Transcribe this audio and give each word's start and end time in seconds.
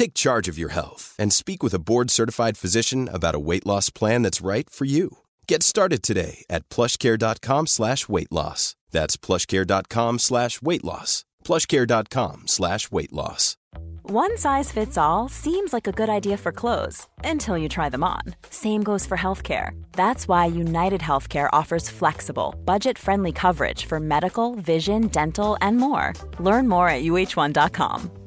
Take 0.00 0.14
charge 0.14 0.48
of 0.48 0.56
your 0.56 0.70
health 0.70 1.14
and 1.18 1.30
speak 1.30 1.62
with 1.62 1.74
a 1.74 1.78
board-certified 1.78 2.56
physician 2.56 3.06
about 3.12 3.34
a 3.34 3.44
weight 3.48 3.66
loss 3.66 3.90
plan 3.90 4.22
that's 4.22 4.40
right 4.40 4.70
for 4.70 4.86
you. 4.86 5.18
Get 5.46 5.62
started 5.62 6.02
today 6.02 6.42
at 6.48 6.66
plushcare.com 6.70 7.66
slash 7.66 8.08
weight 8.08 8.32
loss. 8.32 8.76
That's 8.92 9.18
plushcare.com 9.18 10.18
slash 10.18 10.62
weight 10.62 10.84
loss. 10.84 11.26
plushcare.com 11.44 12.46
slash 12.46 12.90
weight 12.90 13.12
loss. 13.12 13.58
One 14.04 14.38
size 14.38 14.72
fits 14.72 14.96
all 14.96 15.28
seems 15.28 15.74
like 15.74 15.86
a 15.86 15.92
good 15.92 16.08
idea 16.08 16.38
for 16.38 16.50
clothes 16.50 17.06
until 17.22 17.58
you 17.58 17.68
try 17.68 17.90
them 17.90 18.02
on. 18.02 18.22
Same 18.48 18.82
goes 18.82 19.04
for 19.04 19.18
healthcare. 19.18 19.78
That's 19.92 20.26
why 20.26 20.46
United 20.46 21.02
Healthcare 21.02 21.50
offers 21.52 21.90
flexible, 21.90 22.54
budget 22.64 22.96
friendly 22.96 23.32
coverage 23.32 23.84
for 23.84 24.00
medical, 24.00 24.54
vision, 24.54 25.08
dental, 25.08 25.58
and 25.60 25.76
more. 25.76 26.14
Learn 26.38 26.68
more 26.70 26.88
at 26.88 27.02
uh1.com. 27.02 28.19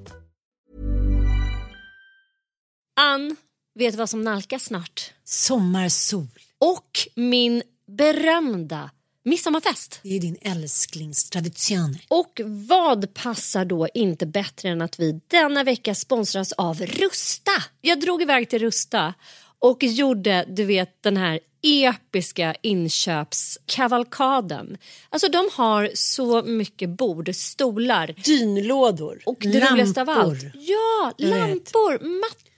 Ann, 2.95 3.35
vet 3.75 3.93
du 3.93 3.97
vad 3.97 4.09
som 4.09 4.21
nalkas 4.21 4.63
snart? 4.63 5.11
Sommarsol. 5.23 6.27
Och 6.57 7.07
min 7.15 7.63
berömda 7.87 8.89
midsommarfest. 9.23 9.99
Det 10.03 10.15
är 10.15 10.19
din 10.19 10.37
älsklingstradition. 10.41 11.97
Och 12.07 12.41
vad 12.45 13.13
passar 13.13 13.65
då 13.65 13.87
inte 13.93 14.25
bättre 14.25 14.69
än 14.69 14.81
att 14.81 14.99
vi 14.99 15.21
denna 15.27 15.63
vecka 15.63 15.95
sponsras 15.95 16.51
av 16.51 16.81
Rusta? 16.81 17.51
Jag 17.81 17.99
drog 17.99 18.21
iväg 18.21 18.49
till 18.49 18.59
Rusta 18.59 19.13
och 19.59 19.83
gjorde, 19.83 20.45
du 20.47 20.63
vet, 20.63 21.03
den 21.03 21.17
här 21.17 21.39
episka 21.61 22.55
inköpskavalkaden. 22.61 24.77
Alltså 25.09 25.29
de 25.29 25.49
har 25.53 25.89
så 25.93 26.43
mycket 26.43 26.89
bord, 26.89 27.35
stolar. 27.35 28.15
Dynlådor. 28.23 29.21
Och 29.25 29.37
det 29.39 29.71
roligaste 29.71 30.01
av 30.01 30.09
allt. 30.09 30.43
Ja, 30.53 31.13
lampor, 31.17 32.19
mattor. 32.19 32.52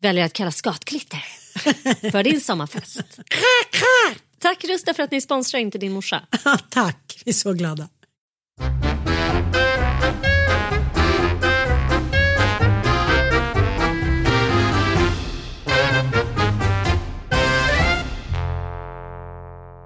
väljer 0.00 0.24
att 0.24 0.32
kalla 0.32 0.50
skatklitter 0.50 1.18
för 2.10 2.22
din 2.22 2.40
sommarfest. 2.40 3.20
Tack 4.38 4.64
Rusta 4.64 4.94
för 4.94 5.02
att 5.02 5.10
ni 5.10 5.20
sponsrar 5.20 5.60
Inte 5.60 5.78
din 5.78 5.92
morsa. 5.92 6.22
Tack, 6.70 7.22
vi 7.24 7.30
är 7.30 7.34
så 7.34 7.52
glada. 7.52 7.88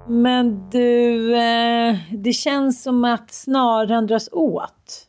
Men 0.07 0.69
du, 0.69 1.35
eh, 1.35 1.97
det 2.11 2.33
känns 2.33 2.83
som 2.83 3.05
att 3.05 3.33
snaran 3.33 4.07
dras 4.07 4.29
åt. 4.31 5.07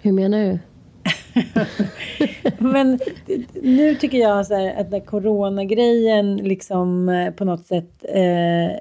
Hur 0.00 0.12
menar 0.12 0.38
du? 0.38 0.58
Men 2.58 2.98
nu 3.62 3.94
tycker 3.94 4.18
jag 4.18 4.46
så 4.46 4.54
här 4.54 4.80
att 4.80 4.90
den 4.90 5.00
coronagrejen 5.00 6.36
liksom 6.36 7.08
eh, 7.08 7.32
på 7.32 7.44
något 7.44 7.66
sätt 7.66 8.04
eh, 8.08 8.76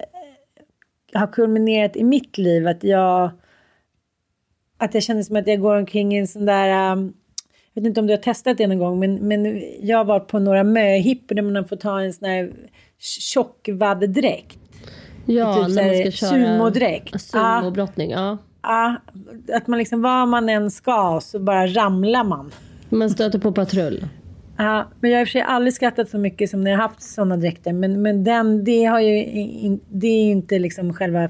har 1.14 1.28
kulminerat 1.28 1.96
i 1.96 2.04
mitt 2.04 2.38
liv. 2.38 2.68
Att 2.68 2.84
jag, 2.84 3.32
att 4.78 4.94
jag 4.94 5.04
känner 5.04 5.24
som 5.24 5.36
att 5.36 5.48
jag 5.48 5.62
går 5.62 5.76
omkring 5.76 6.14
i 6.16 6.20
en 6.20 6.28
sån 6.28 6.46
där... 6.46 6.94
um, 6.94 7.14
jag 7.74 7.82
vet 7.82 7.88
inte 7.88 8.00
om 8.00 8.08
du 8.08 8.14
har 8.14 8.18
testat 8.18 8.58
det 8.58 8.68
någon 8.68 8.80
gång, 8.80 9.00
men, 9.00 9.16
men 9.16 9.64
jag 9.81 10.06
varit 10.06 10.28
på 10.28 10.40
några 10.40 10.64
möhippor 10.64 11.36
där 11.36 11.42
man 11.42 11.68
får 11.68 11.76
ta 11.76 12.02
en 12.02 12.14
sån 12.14 12.30
här 12.30 12.52
tjock 13.00 13.70
vaddedräkt. 13.72 14.60
Ja, 15.26 15.66
typ 15.66 15.74
så 15.74 15.81
här 15.81 16.12
sumodräkt. 16.12 17.22
Sumobrottning, 17.22 18.12
ja. 18.12 18.18
Ja, 18.20 18.38
att 19.53 19.68
man 19.68 19.80
liksom, 19.80 20.02
var 20.02 20.25
man 20.25 20.50
än 20.50 20.72
ska 20.72 21.20
så 21.24 21.40
bara 21.40 21.68
ramlar 21.68 22.24
man. 22.24 22.52
Man 22.90 23.09
stöter 23.09 23.40
på 23.40 23.52
patrull. 23.52 24.06
Ja, 24.58 24.88
men 25.00 25.12
jag 25.12 25.18
har 25.18 25.22
i 25.22 25.24
och 25.24 25.28
för 25.28 25.31
sig 25.31 25.42
aldrig 25.42 25.74
skrattat 25.74 26.09
så 26.09 26.18
mycket 26.18 26.50
som 26.50 26.64
när 26.64 26.72
jag 26.72 26.78
har 26.78 26.88
haft 26.88 27.02
sådana 27.02 27.38
dräkter. 27.38 27.74
Men, 27.74 28.02
men 28.02 28.24
den, 28.24 28.64
det, 28.64 28.86
har 28.86 29.00
ju, 29.00 29.25
in, 29.25 29.80
det 29.90 30.08
är 30.08 30.25
ju 30.25 30.31
inte 30.31 30.59
liksom 30.59 30.94
själva... 30.94 31.30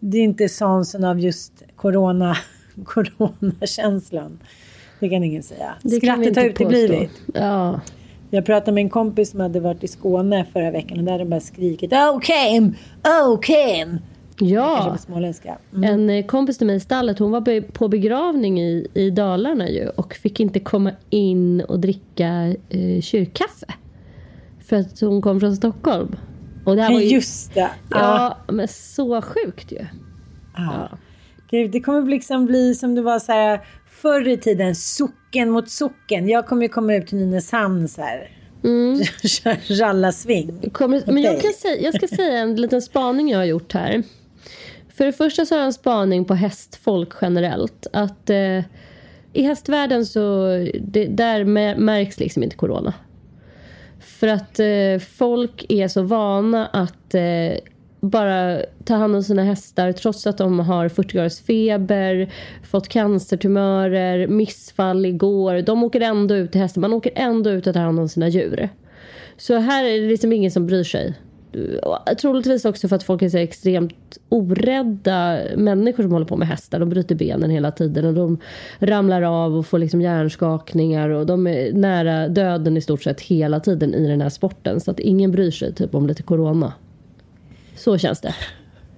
Det 0.00 0.18
är 0.18 0.22
inte 0.22 0.44
essensen 0.44 1.04
av 1.04 1.20
just 1.20 1.62
corona, 1.76 2.36
coronakänslan. 2.84 4.38
Det 5.00 5.08
kan 5.08 5.24
ingen 5.24 5.42
säga. 5.42 5.74
Det 5.82 5.96
Skrattet 5.96 6.36
har 6.36 6.44
uteblivit. 6.44 7.10
Ja. 7.34 7.80
Jag 8.30 8.46
pratade 8.46 8.72
med 8.72 8.82
en 8.82 8.90
kompis 8.90 9.30
som 9.30 9.40
hade 9.40 9.60
varit 9.60 9.84
i 9.84 9.88
Skåne 9.88 10.46
förra 10.52 10.70
veckan 10.70 10.98
och 10.98 11.04
där 11.04 11.12
hade 11.12 11.24
de 11.24 11.30
bara 11.30 11.40
skrikit 11.40 11.92
Oh 11.92 12.20
Kim! 12.20 12.74
Oh 13.04 13.40
Kim! 13.40 13.98
Ja. 14.40 14.96
Mm. 15.72 15.84
en 15.84 16.10
eh, 16.10 16.26
kompis 16.26 16.58
till 16.58 16.66
mig 16.66 16.76
i 16.76 16.80
stallet 16.80 17.18
hon 17.18 17.30
var 17.30 17.60
på 17.72 17.88
begravning 17.88 18.60
i, 18.60 18.86
i 18.94 19.10
Dalarna 19.10 19.68
ju 19.68 19.88
och 19.88 20.14
fick 20.14 20.40
inte 20.40 20.60
komma 20.60 20.92
in 21.10 21.60
och 21.60 21.80
dricka 21.80 22.54
eh, 22.68 23.00
kyrkkaffe. 23.00 23.66
För 24.68 24.76
att 24.76 25.00
hon 25.00 25.22
kom 25.22 25.40
från 25.40 25.56
Stockholm. 25.56 26.16
Och 26.64 26.76
det 26.76 26.82
här 26.82 26.92
var 26.92 27.00
ju, 27.00 27.06
Just 27.06 27.54
det. 27.54 27.70
Ja, 27.90 28.38
men 28.48 28.68
så 28.68 29.22
sjukt 29.22 29.72
ju. 29.72 29.86
Ja. 30.56 30.88
Gud, 31.50 31.70
det 31.70 31.80
kommer 31.80 32.10
liksom 32.10 32.46
bli 32.46 32.74
som 32.74 32.94
det 32.94 33.02
var 33.02 33.18
så 33.18 33.32
här 33.32 33.60
förr 33.90 34.28
i 34.28 34.36
tiden, 34.36 34.74
socken 34.74 35.50
mot 35.50 35.70
socken. 35.70 36.28
Jag 36.28 36.46
kommer 36.46 36.62
ju 36.62 36.68
komma 36.68 36.94
ut 36.94 37.06
till 37.06 37.18
Nynäshamn 37.18 37.88
så 37.88 38.02
här. 38.02 38.30
Mm. 38.64 39.00
Rallasving. 39.80 40.70
Kommer, 40.72 41.02
men 41.06 41.22
jag, 41.22 41.40
kan 41.40 41.52
säga, 41.52 41.80
jag 41.80 41.94
ska 41.94 42.16
säga 42.16 42.38
en 42.38 42.56
liten 42.56 42.82
spaning 42.82 43.30
jag 43.30 43.38
har 43.38 43.44
gjort 43.44 43.72
här. 43.72 44.02
För 44.98 45.06
det 45.06 45.12
första 45.12 45.46
så 45.46 45.54
har 45.54 45.58
jag 45.58 45.66
en 45.66 45.72
spaning 45.72 46.24
på 46.24 46.34
hästfolk 46.34 47.12
generellt. 47.20 47.86
Att 47.92 48.30
eh, 48.30 48.64
i 49.32 49.42
hästvärlden 49.42 50.06
så 50.06 50.46
det, 50.80 51.06
där 51.06 51.44
märks 51.74 52.20
liksom 52.20 52.42
inte 52.42 52.56
corona. 52.56 52.94
För 54.00 54.28
att 54.28 54.60
eh, 54.60 54.98
folk 55.16 55.66
är 55.68 55.88
så 55.88 56.02
vana 56.02 56.66
att 56.66 57.14
eh, 57.14 57.58
bara 58.00 58.60
ta 58.84 58.94
hand 58.94 59.16
om 59.16 59.22
sina 59.22 59.42
hästar 59.42 59.92
trots 59.92 60.26
att 60.26 60.38
de 60.38 60.60
har 60.60 60.88
40 60.88 61.12
graders 61.12 61.40
feber, 61.40 62.32
fått 62.70 62.88
cancertumörer, 62.88 64.26
missfall 64.26 65.06
igår. 65.06 65.62
De 65.62 65.84
åker 65.84 66.00
ändå 66.00 66.34
ut 66.34 66.52
till 66.52 66.60
hästen. 66.60 66.80
Man 66.80 66.92
åker 66.92 67.12
ändå 67.14 67.50
ut 67.50 67.66
och 67.66 67.74
tar 67.74 67.80
hand 67.80 68.00
om 68.00 68.08
sina 68.08 68.28
djur. 68.28 68.68
Så 69.36 69.56
här 69.56 69.84
är 69.84 70.00
det 70.00 70.08
liksom 70.08 70.32
ingen 70.32 70.50
som 70.50 70.66
bryr 70.66 70.84
sig. 70.84 71.14
Och 71.82 72.18
Troligtvis 72.18 72.64
också 72.64 72.88
för 72.88 72.96
att 72.96 73.02
folk 73.02 73.22
är 73.22 73.28
så 73.28 73.38
extremt 73.38 74.18
orädda 74.28 75.40
människor 75.56 76.02
som 76.02 76.12
håller 76.12 76.26
på 76.26 76.36
med 76.36 76.48
hästar. 76.48 76.80
De 76.80 76.88
bryter 76.88 77.14
benen 77.14 77.50
hela 77.50 77.70
tiden 77.70 78.04
och 78.04 78.14
de 78.14 78.38
ramlar 78.78 79.22
av 79.22 79.56
och 79.56 79.66
får 79.66 79.78
liksom 79.78 80.00
hjärnskakningar 80.00 81.08
och 81.08 81.26
de 81.26 81.46
är 81.46 81.72
nära 81.72 82.28
döden 82.28 82.76
i 82.76 82.80
stort 82.80 83.02
sett 83.02 83.20
hela 83.20 83.60
tiden 83.60 83.94
i 83.94 84.08
den 84.08 84.20
här 84.20 84.28
sporten. 84.28 84.80
Så 84.80 84.90
att 84.90 85.00
ingen 85.00 85.30
bryr 85.30 85.50
sig 85.50 85.74
typ 85.74 85.94
om 85.94 86.06
lite 86.06 86.22
corona. 86.22 86.72
Så 87.76 87.98
känns 87.98 88.20
det. 88.20 88.34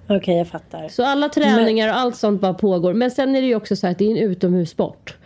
Okej, 0.03 0.17
okay, 0.17 0.35
jag 0.35 0.47
fattar. 0.47 0.87
Så 0.87 1.05
alla 1.05 1.29
träningar 1.29 1.89
och 1.89 1.95
allt 1.95 2.15
sånt 2.15 2.41
bara 2.41 2.53
pågår. 2.53 2.93
Men 2.93 3.11
sen 3.11 3.35
är 3.35 3.41
det 3.41 3.47
ju 3.47 3.55
också 3.55 3.75
så 3.75 3.87
att 3.87 3.97
det 3.97 4.05
är 4.05 4.11
en 4.11 4.29
utomhussport. 4.31 5.17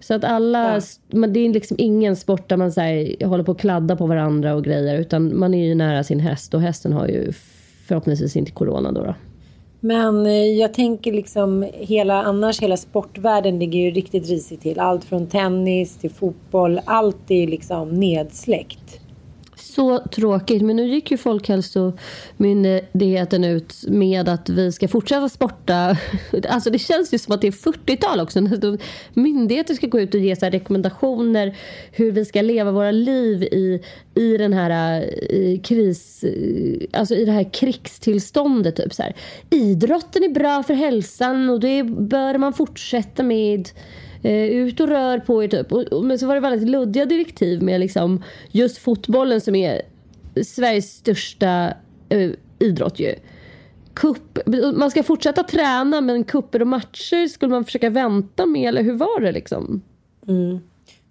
Så 0.00 0.14
att 0.14 0.24
alla, 0.24 0.80
ja. 1.10 1.26
det 1.26 1.40
är 1.40 1.52
liksom 1.52 1.76
ingen 1.80 2.16
sport 2.16 2.48
där 2.48 2.56
man 2.56 2.72
så 2.72 2.80
här, 2.80 3.26
håller 3.26 3.44
på 3.44 3.52
att 3.52 3.58
kladda 3.58 3.96
på 3.96 4.06
varandra 4.06 4.54
och 4.54 4.64
grejer. 4.64 4.98
Utan 4.98 5.38
man 5.38 5.54
är 5.54 5.66
ju 5.66 5.74
nära 5.74 6.04
sin 6.04 6.20
häst 6.20 6.54
och 6.54 6.60
hästen 6.60 6.92
har 6.92 7.08
ju 7.08 7.32
förhoppningsvis 7.86 8.36
inte 8.36 8.52
corona 8.52 8.92
då. 8.92 9.04
då. 9.04 9.14
Men 9.80 10.26
eh, 10.26 10.32
jag 10.32 10.74
tänker 10.74 11.12
liksom 11.12 11.66
hela, 11.72 12.22
annars 12.22 12.62
hela 12.62 12.76
sportvärlden 12.76 13.58
ligger 13.58 13.80
ju 13.80 13.90
riktigt 13.90 14.28
risigt 14.28 14.62
till. 14.62 14.80
Allt 14.80 15.04
från 15.04 15.26
tennis 15.26 15.96
till 15.96 16.10
fotboll, 16.10 16.80
allt 16.84 17.30
är 17.30 17.46
liksom 17.46 17.88
nedsläckt 17.88 18.99
så 19.70 19.98
tråkigt. 19.98 20.62
Men 20.62 20.76
nu 20.76 20.88
gick 20.88 21.10
ju 21.10 21.16
Folkhälsomyndigheten 21.16 23.44
eh, 23.44 23.50
ut 23.50 23.84
med 23.88 24.28
att 24.28 24.48
vi 24.48 24.72
ska 24.72 24.88
fortsätta 24.88 25.28
sporta. 25.28 25.96
Alltså 26.48 26.70
det 26.70 26.78
känns 26.78 27.14
ju 27.14 27.18
som 27.18 27.34
att 27.34 27.40
det 27.40 27.46
är 27.46 27.52
40-tal 27.52 28.20
också. 28.20 28.38
Alltså, 28.38 28.76
Myndigheter 29.14 29.74
ska 29.74 29.86
gå 29.86 30.00
ut 30.00 30.14
och 30.14 30.20
ge 30.20 30.36
så 30.36 30.46
rekommendationer 30.46 31.56
hur 31.92 32.12
vi 32.12 32.24
ska 32.24 32.42
leva 32.42 32.72
våra 32.72 32.90
liv 32.90 33.42
i, 33.42 33.82
i 34.14 34.36
den 34.36 34.52
här 34.52 35.00
eh, 35.00 35.06
i 35.36 35.60
kris... 35.64 36.24
Eh, 36.24 36.80
alltså 36.92 37.14
i 37.14 37.24
det 37.24 37.32
här 37.32 37.52
krigstillståndet. 37.52 38.76
Typ 38.76 38.94
så 38.94 39.02
här. 39.02 39.16
Idrotten 39.50 40.24
är 40.24 40.28
bra 40.28 40.62
för 40.62 40.74
hälsan 40.74 41.50
och 41.50 41.60
det 41.60 41.84
bör 41.84 42.38
man 42.38 42.52
fortsätta 42.52 43.22
med. 43.22 43.68
Eh, 44.22 44.44
ut 44.44 44.80
och 44.80 44.88
rör 44.88 45.18
på 45.18 45.44
er 45.44 45.48
typ. 45.48 45.72
Och, 45.72 45.82
och, 45.82 46.04
men 46.04 46.18
så 46.18 46.26
var 46.26 46.34
det 46.34 46.40
väldigt 46.40 46.68
luddiga 46.68 47.04
direktiv 47.06 47.62
med 47.62 47.80
liksom 47.80 48.24
just 48.50 48.78
fotbollen 48.78 49.40
som 49.40 49.54
är 49.54 49.82
Sveriges 50.44 50.92
största 50.92 51.74
eh, 52.08 52.30
idrott 52.58 53.00
ju. 53.00 53.14
Kupp, 53.94 54.38
man 54.76 54.90
ska 54.90 55.02
fortsätta 55.02 55.42
träna 55.42 56.00
men 56.00 56.24
kupper 56.24 56.60
och 56.60 56.66
matcher 56.66 57.28
skulle 57.28 57.50
man 57.50 57.64
försöka 57.64 57.90
vänta 57.90 58.46
med 58.46 58.68
eller 58.68 58.82
hur 58.82 58.96
var 58.96 59.20
det 59.20 59.32
liksom? 59.32 59.82
Mm. 60.28 60.58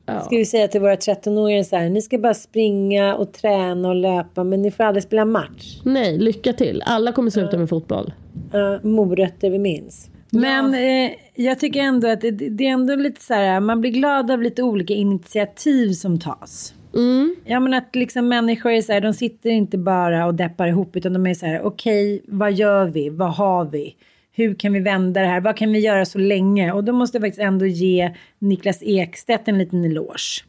Ja. 0.05 0.21
Ska 0.21 0.35
vi 0.35 0.45
säga 0.45 0.67
till 0.67 0.81
våra 0.81 0.95
13-åringar 0.95 1.63
så 1.63 1.75
här, 1.75 1.89
ni 1.89 2.01
ska 2.01 2.17
bara 2.17 2.33
springa 2.33 3.15
och 3.15 3.33
träna 3.33 3.89
och 3.89 3.95
löpa 3.95 4.43
men 4.43 4.61
ni 4.61 4.71
får 4.71 4.83
aldrig 4.83 5.03
spela 5.03 5.25
match. 5.25 5.81
Nej, 5.83 6.17
lycka 6.17 6.53
till. 6.53 6.83
Alla 6.85 7.11
kommer 7.11 7.29
sluta 7.29 7.57
med 7.57 7.69
fotboll. 7.69 8.13
Uh, 8.55 8.85
morötter 8.85 9.49
vi 9.49 9.59
minns. 9.59 10.09
Men 10.31 10.73
eh, 10.73 11.11
jag 11.35 11.59
tycker 11.59 11.79
ändå 11.79 12.07
att 12.07 12.21
det, 12.21 12.31
det, 12.31 12.67
är 12.67 12.71
ändå 12.71 12.95
lite 12.95 13.21
så 13.21 13.33
här, 13.33 13.59
man 13.59 13.81
blir 13.81 13.91
glad 13.91 14.31
av 14.31 14.41
lite 14.41 14.63
olika 14.63 14.93
initiativ 14.93 15.91
som 15.91 16.19
tas. 16.19 16.73
Mm. 16.95 17.35
Ja 17.45 17.59
men 17.59 17.73
att 17.73 17.95
liksom 17.95 18.27
människor 18.27 18.71
är 18.71 18.81
så 18.81 18.93
här, 18.93 19.01
de 19.01 19.13
sitter 19.13 19.49
inte 19.49 19.77
bara 19.77 20.25
och 20.25 20.35
deppar 20.35 20.67
ihop 20.67 20.95
utan 20.95 21.13
de 21.13 21.27
är 21.27 21.33
så 21.33 21.45
här, 21.45 21.61
okej, 21.61 22.15
okay, 22.15 22.37
vad 22.37 22.53
gör 22.53 22.85
vi, 22.85 23.09
vad 23.09 23.33
har 23.33 23.65
vi? 23.65 23.95
Hur 24.31 24.55
kan 24.55 24.73
vi 24.73 24.79
vända 24.79 25.21
det 25.21 25.27
här? 25.27 25.41
Vad 25.41 25.57
kan 25.57 25.71
vi 25.71 25.79
göra 25.79 26.05
så 26.05 26.17
länge? 26.17 26.71
Och 26.71 26.83
då 26.83 26.93
måste 26.93 27.17
jag 27.17 27.23
faktiskt 27.23 27.41
ändå 27.41 27.65
ge 27.65 28.15
Niklas 28.39 28.79
Ekstedt 28.81 29.47
en 29.47 29.57
liten 29.57 29.85
eloge. 29.85 30.43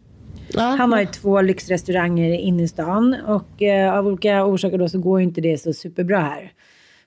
Ja. 0.52 0.62
Han 0.62 0.92
har 0.92 1.00
ju 1.00 1.06
två 1.06 1.40
lyxrestauranger 1.40 2.38
inne 2.38 2.62
i 2.62 2.68
stan 2.68 3.16
och 3.26 3.62
eh, 3.62 3.94
av 3.94 4.06
olika 4.06 4.44
orsaker 4.44 4.78
då 4.78 4.88
så 4.88 4.98
går 4.98 5.20
ju 5.20 5.26
inte 5.26 5.40
det 5.40 5.58
så 5.58 5.72
superbra 5.72 6.20
här. 6.20 6.52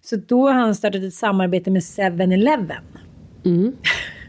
Så 0.06 0.16
då 0.16 0.48
har 0.48 0.54
han 0.54 0.76
startat 0.76 1.04
ett 1.04 1.14
samarbete 1.14 1.72
med 1.72 1.82
7-Eleven. 1.82 2.84
Mm. 3.46 3.76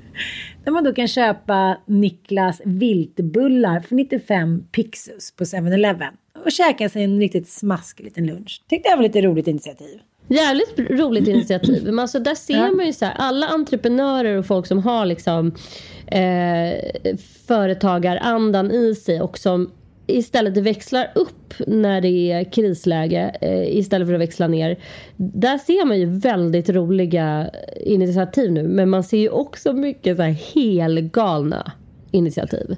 Där 0.65 0.73
man 0.73 0.85
då 0.85 0.93
kan 0.93 1.09
köpa 1.09 1.79
Niklas 1.87 2.61
viltbullar 2.65 3.81
för 3.81 3.95
95 3.95 4.65
pixus 4.73 5.33
på 5.37 5.45
7-Eleven. 5.45 6.13
Och 6.45 6.53
käka 6.53 6.89
sig 6.89 7.05
en 7.05 7.19
riktigt 7.19 7.49
smaskig 7.49 8.05
liten 8.05 8.27
lunch. 8.27 8.63
Tyckte 8.69 8.89
jag 8.89 8.97
var 8.97 9.03
lite 9.03 9.23
roligt 9.23 9.47
initiativ. 9.47 10.01
Jävligt 10.29 10.79
roligt 10.79 11.29
initiativ. 11.29 11.83
Men 11.85 11.99
alltså 11.99 12.19
där 12.19 12.35
ser 12.35 12.55
ja. 12.55 12.71
man 12.71 12.87
ju 12.87 12.93
så 12.93 13.05
här, 13.05 13.15
alla 13.17 13.47
entreprenörer 13.47 14.39
och 14.39 14.47
folk 14.47 14.67
som 14.67 14.79
har 14.79 15.07
liksom 15.07 15.55
eh, 16.07 16.79
företagarandan 17.47 18.71
i 18.71 18.95
sig 18.95 19.21
och 19.21 19.39
som 19.39 19.71
istället 20.07 20.57
växlar 20.57 21.13
upp 21.15 21.55
när 21.67 22.01
det 22.01 22.33
är 22.33 22.53
krisläge 22.53 23.37
eh, 23.41 23.77
istället 23.79 24.09
för 24.09 24.15
att 24.15 24.21
växla 24.21 24.49
ner. 24.49 24.79
Där 25.17 25.59
ser 25.59 25.87
man 25.87 26.01
ju 26.01 26.07
väldigt 26.07 26.71
roliga 26.71 27.51
eh, 27.53 27.93
initiativ 27.93 28.53
nu 28.53 28.69
men 28.69 28.91
man 28.91 29.05
ser 29.05 29.19
ju 29.19 29.29
också 29.29 29.73
mycket 29.73 30.17
så 30.17 30.23
här 30.23 30.37
helgalna 30.55 31.73
initiativ. 32.11 32.77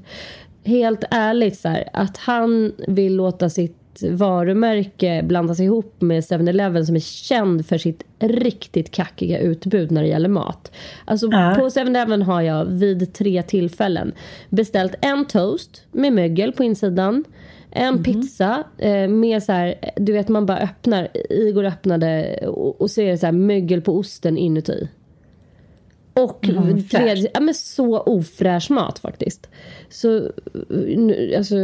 Helt 0.65 1.05
ärligt 1.11 1.59
så 1.59 1.69
här, 1.69 1.89
att 1.93 2.17
han 2.17 2.73
vill 2.89 3.17
låta 3.17 3.51
sitt 3.51 3.86
varumärke 4.03 5.23
blandas 5.23 5.61
ihop 5.61 6.01
med 6.01 6.23
7-Eleven 6.23 6.87
som 6.87 6.97
är 6.97 7.01
känd 7.01 7.67
för 7.67 7.79
sitt 7.79 8.05
riktigt 8.19 8.91
kackiga 8.91 9.39
utbud 9.39 9.91
när 9.91 10.03
det 10.03 10.09
gäller 10.09 10.29
mat. 10.29 10.73
Alltså 11.05 11.27
äh. 11.33 11.55
på 11.55 11.69
7-Eleven 11.69 12.23
har 12.23 12.43
jag 12.43 12.65
vid 12.65 13.13
tre 13.13 13.43
tillfällen 13.43 14.13
beställt 14.49 14.95
en 15.01 15.25
toast 15.25 15.85
med 15.93 16.13
mögel 16.13 16.53
på 16.53 16.65
insidan. 16.65 17.25
En 17.71 17.89
mm. 17.89 18.03
pizza 18.03 18.65
eh, 18.79 19.09
med 19.09 19.43
så 19.43 19.53
här, 19.53 19.75
du 19.97 20.13
vet 20.13 20.29
man 20.29 20.47
bara 20.47 20.59
öppnar, 20.59 21.09
Igor 21.31 21.65
öppnade 21.65 22.39
och, 22.47 22.81
och 22.81 22.91
så 22.91 23.01
är 23.01 23.11
det 23.11 23.19
så 23.19 23.27
här 23.27 23.33
mögel 23.33 23.83
på 23.83 23.99
osten 23.99 24.39
inuti. 24.39 24.89
Och 26.17 26.49
mm, 26.49 26.89
tredje, 26.89 27.31
ja 27.35 27.41
men 27.41 27.55
så 27.55 28.01
ofräsch 28.01 28.71
mat 28.71 28.99
faktiskt. 28.99 29.51
Så 29.89 30.31
alltså 31.37 31.57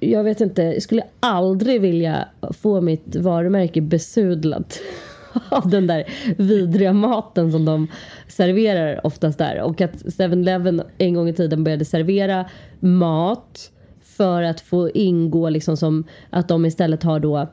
jag 0.00 0.24
vet 0.24 0.40
inte, 0.40 0.62
jag 0.62 0.82
skulle 0.82 1.02
aldrig 1.20 1.80
vilja 1.80 2.28
få 2.50 2.80
mitt 2.80 3.16
varumärke 3.16 3.80
besudlat 3.80 4.80
av 5.48 5.70
den 5.70 5.86
där 5.86 6.04
vidriga 6.36 6.92
maten 6.92 7.52
som 7.52 7.64
de 7.64 7.88
serverar 8.28 9.06
oftast 9.06 9.38
där. 9.38 9.62
Och 9.62 9.80
att 9.80 9.92
7-Eleven 9.92 10.82
en 10.98 11.14
gång 11.14 11.28
i 11.28 11.32
tiden 11.32 11.64
började 11.64 11.84
servera 11.84 12.44
mat 12.80 13.70
för 14.02 14.42
att 14.42 14.60
få 14.60 14.90
ingå 14.90 15.48
liksom 15.48 15.76
som 15.76 16.04
att 16.30 16.48
de 16.48 16.66
istället 16.66 17.02
har 17.02 17.20
då 17.20 17.48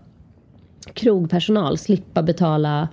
krogpersonal, 0.94 1.78
slippa 1.78 2.24
betala 2.24 2.88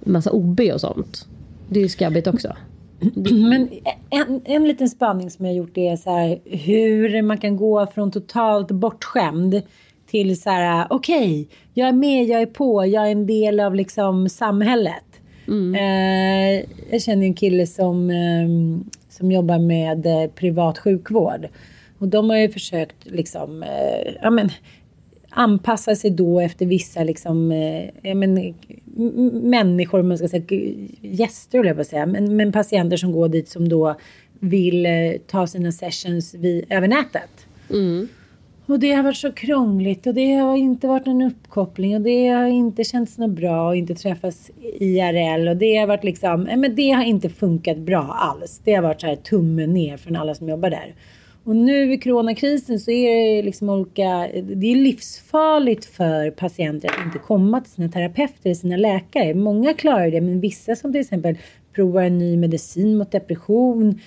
massa 0.00 0.32
OB 0.32 0.60
och 0.74 0.80
sånt. 0.80 1.28
Det 1.68 1.78
är 1.78 1.82
ju 1.82 1.88
skabbigt 1.88 2.26
också. 2.26 2.52
Men 3.50 3.68
en, 4.10 4.40
en 4.44 4.68
liten 4.68 4.88
spaning 4.88 5.30
som 5.30 5.46
jag 5.46 5.54
gjort 5.54 5.78
är 5.78 5.96
så 5.96 6.10
här, 6.10 6.38
hur 6.44 7.22
man 7.22 7.38
kan 7.38 7.56
gå 7.56 7.86
från 7.86 8.10
totalt 8.10 8.70
bortskämd 8.70 9.62
till 10.06 10.40
så 10.40 10.50
här, 10.50 10.86
okej, 10.90 11.16
okay, 11.16 11.46
jag 11.74 11.88
är 11.88 11.92
med, 11.92 12.24
jag 12.24 12.42
är 12.42 12.46
på, 12.46 12.86
jag 12.86 13.06
är 13.06 13.12
en 13.12 13.26
del 13.26 13.60
av 13.60 13.74
liksom 13.74 14.28
samhället. 14.28 15.04
Mm. 15.48 15.74
Eh, 15.74 16.64
jag 16.90 17.02
känner 17.02 17.26
en 17.26 17.34
kille 17.34 17.66
som, 17.66 18.10
eh, 18.10 18.48
som 19.08 19.32
jobbar 19.32 19.58
med 19.58 20.06
eh, 20.06 20.30
privat 20.30 20.78
sjukvård. 20.78 21.48
Och 21.98 22.08
de 22.08 22.30
har 22.30 22.36
ju 22.36 22.48
försökt 22.48 22.96
liksom, 23.06 23.62
eh, 23.62 24.12
ja 24.22 24.30
men 24.30 24.50
anpassa 25.34 25.96
sig 25.96 26.10
då 26.10 26.40
efter 26.40 26.66
vissa 26.66 27.04
liksom, 27.04 27.52
eh, 27.52 28.14
men, 28.14 28.54
människor, 29.42 30.02
man 30.02 30.18
ska 30.18 30.28
säga, 30.28 30.74
gäster 31.00 31.64
jag 31.64 31.76
på 31.76 31.80
att 31.80 31.86
säga, 31.86 32.06
men, 32.06 32.36
men 32.36 32.52
patienter 32.52 32.96
som 32.96 33.12
går 33.12 33.28
dit 33.28 33.48
som 33.48 33.68
då 33.68 33.96
vill 34.40 34.86
eh, 34.86 34.92
ta 35.26 35.46
sina 35.46 35.72
sessions 35.72 36.34
vid, 36.34 36.64
över 36.70 36.88
nätet. 36.88 37.46
Mm. 37.70 38.08
Och 38.66 38.78
det 38.78 38.92
har 38.92 39.02
varit 39.02 39.16
så 39.16 39.32
krångligt 39.32 40.06
och 40.06 40.14
det 40.14 40.34
har 40.34 40.56
inte 40.56 40.86
varit 40.86 41.06
någon 41.06 41.22
uppkoppling 41.22 41.94
och 41.94 42.00
det 42.00 42.28
har 42.28 42.46
inte 42.46 42.84
känts 42.84 43.18
något 43.18 43.30
bra 43.30 43.68
och 43.68 43.76
inte 43.76 43.94
träffas 43.94 44.50
IRL 44.80 45.48
och 45.48 45.56
det 45.56 45.76
har 45.76 45.86
varit 45.86 46.04
liksom, 46.04 46.42
men 46.42 46.76
det 46.76 46.90
har 46.90 47.04
inte 47.04 47.28
funkat 47.28 47.78
bra 47.78 48.02
alls. 48.02 48.60
Det 48.64 48.74
har 48.74 48.82
varit 48.82 49.00
så 49.00 49.06
här 49.06 49.16
tummen 49.16 49.74
ner 49.74 49.96
från 49.96 50.16
alla 50.16 50.34
som 50.34 50.48
jobbar 50.48 50.70
där. 50.70 50.94
Och 51.44 51.56
nu 51.56 51.92
i 51.92 51.98
coronakrisen 51.98 52.80
så 52.80 52.90
är 52.90 53.36
det 53.36 53.42
liksom 53.42 53.68
olika, 53.68 54.28
det 54.42 54.66
är 54.72 54.76
livsfarligt 54.76 55.84
för 55.84 56.30
patienter 56.30 56.88
att 56.88 57.06
inte 57.06 57.18
komma 57.18 57.60
till 57.60 57.72
sina 57.72 57.88
terapeuter, 57.88 58.40
eller 58.44 58.54
sina 58.54 58.76
läkare. 58.76 59.34
Många 59.34 59.74
klarar 59.74 60.10
det, 60.10 60.20
men 60.20 60.40
vissa 60.40 60.76
som 60.76 60.92
till 60.92 61.00
exempel 61.00 61.38
provar 61.74 62.02
en 62.02 62.18
ny 62.18 62.36
medicin 62.36 62.98
mot 62.98 63.12
depression. 63.12 64.00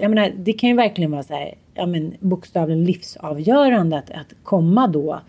Jag 0.00 0.10
menar, 0.10 0.32
det 0.36 0.52
kan 0.52 0.70
ju 0.70 0.76
verkligen 0.76 1.10
vara 1.10 1.22
så 1.22 1.34
här, 1.34 1.54
ja 1.74 1.86
men 1.86 2.14
bokstavligen 2.20 2.84
livsavgörande 2.84 3.98
att, 3.98 4.10
att 4.10 4.34
komma 4.42 4.86
då 4.86 5.20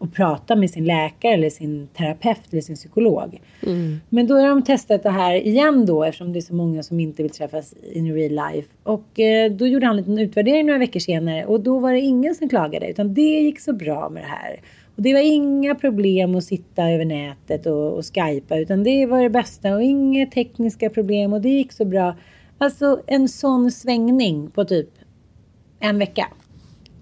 och 0.00 0.12
prata 0.12 0.56
med 0.56 0.70
sin 0.70 0.84
läkare 0.84 1.32
eller 1.32 1.50
sin 1.50 1.88
terapeut 1.96 2.40
eller 2.50 2.62
sin 2.62 2.76
psykolog. 2.76 3.40
Mm. 3.66 4.00
Men 4.08 4.26
då 4.26 4.34
har 4.34 4.48
de 4.48 4.62
testat 4.62 5.02
det 5.02 5.10
här 5.10 5.34
igen 5.34 5.86
då 5.86 6.04
eftersom 6.04 6.32
det 6.32 6.38
är 6.38 6.40
så 6.40 6.54
många 6.54 6.82
som 6.82 7.00
inte 7.00 7.22
vill 7.22 7.32
träffas 7.32 7.74
in 7.92 8.14
real 8.14 8.52
life. 8.52 8.68
Och 8.82 9.20
eh, 9.20 9.52
då 9.52 9.66
gjorde 9.66 9.86
han 9.86 9.98
en 9.98 10.02
liten 10.02 10.18
utvärdering 10.18 10.66
några 10.66 10.78
veckor 10.78 11.00
senare 11.00 11.44
och 11.44 11.60
då 11.60 11.78
var 11.78 11.92
det 11.92 12.00
ingen 12.00 12.34
som 12.34 12.48
klagade 12.48 12.90
utan 12.90 13.14
det 13.14 13.40
gick 13.40 13.60
så 13.60 13.72
bra 13.72 14.08
med 14.08 14.22
det 14.22 14.26
här. 14.26 14.60
Och 14.96 15.02
det 15.02 15.12
var 15.12 15.20
inga 15.20 15.74
problem 15.74 16.34
att 16.34 16.44
sitta 16.44 16.90
över 16.90 17.04
nätet 17.04 17.66
och, 17.66 17.92
och 17.92 18.04
skypa 18.04 18.58
utan 18.58 18.84
det 18.84 19.06
var 19.06 19.22
det 19.22 19.30
bästa 19.30 19.74
och 19.74 19.82
inga 19.82 20.26
tekniska 20.26 20.90
problem 20.90 21.32
och 21.32 21.40
det 21.40 21.48
gick 21.48 21.72
så 21.72 21.84
bra. 21.84 22.16
Alltså 22.58 23.00
en 23.06 23.28
sån 23.28 23.70
svängning 23.70 24.50
på 24.50 24.64
typ 24.64 24.88
en 25.80 25.98
vecka. 25.98 26.28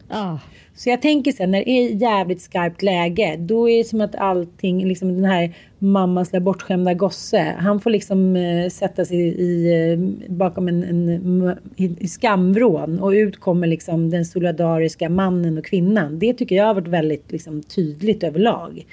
Ah. 0.08 0.38
Så 0.78 0.90
jag 0.90 1.02
tänker 1.02 1.32
sen 1.32 1.50
när 1.50 1.64
det 1.64 1.70
är 1.70 1.88
jävligt 1.88 2.40
skarpt 2.40 2.82
läge, 2.82 3.36
då 3.38 3.68
är 3.68 3.78
det 3.78 3.84
som 3.84 4.00
att 4.00 4.14
allting, 4.14 4.88
liksom 4.88 5.14
den 5.14 5.24
här 5.24 5.54
mammas 5.78 6.32
lilla 6.32 6.44
bortskämda 6.44 6.94
gosse, 6.94 7.54
han 7.58 7.80
får 7.80 7.90
liksom 7.90 8.36
eh, 8.36 8.68
sätta 8.68 9.04
sig 9.04 9.18
i, 9.18 9.72
eh, 9.92 9.98
bakom 10.30 10.68
en, 10.68 10.82
en 10.82 11.56
i, 11.76 11.96
i 11.98 12.08
skamvrån 12.08 13.00
och 13.00 13.10
ut 13.10 13.40
kommer 13.40 13.66
liksom 13.66 14.10
den 14.10 14.24
solidariska 14.24 15.08
mannen 15.08 15.58
och 15.58 15.64
kvinnan. 15.64 16.18
Det 16.18 16.34
tycker 16.34 16.56
jag 16.56 16.64
har 16.64 16.74
varit 16.74 16.88
väldigt 16.88 17.32
liksom, 17.32 17.62
tydligt 17.62 18.24
överlag. 18.24 18.86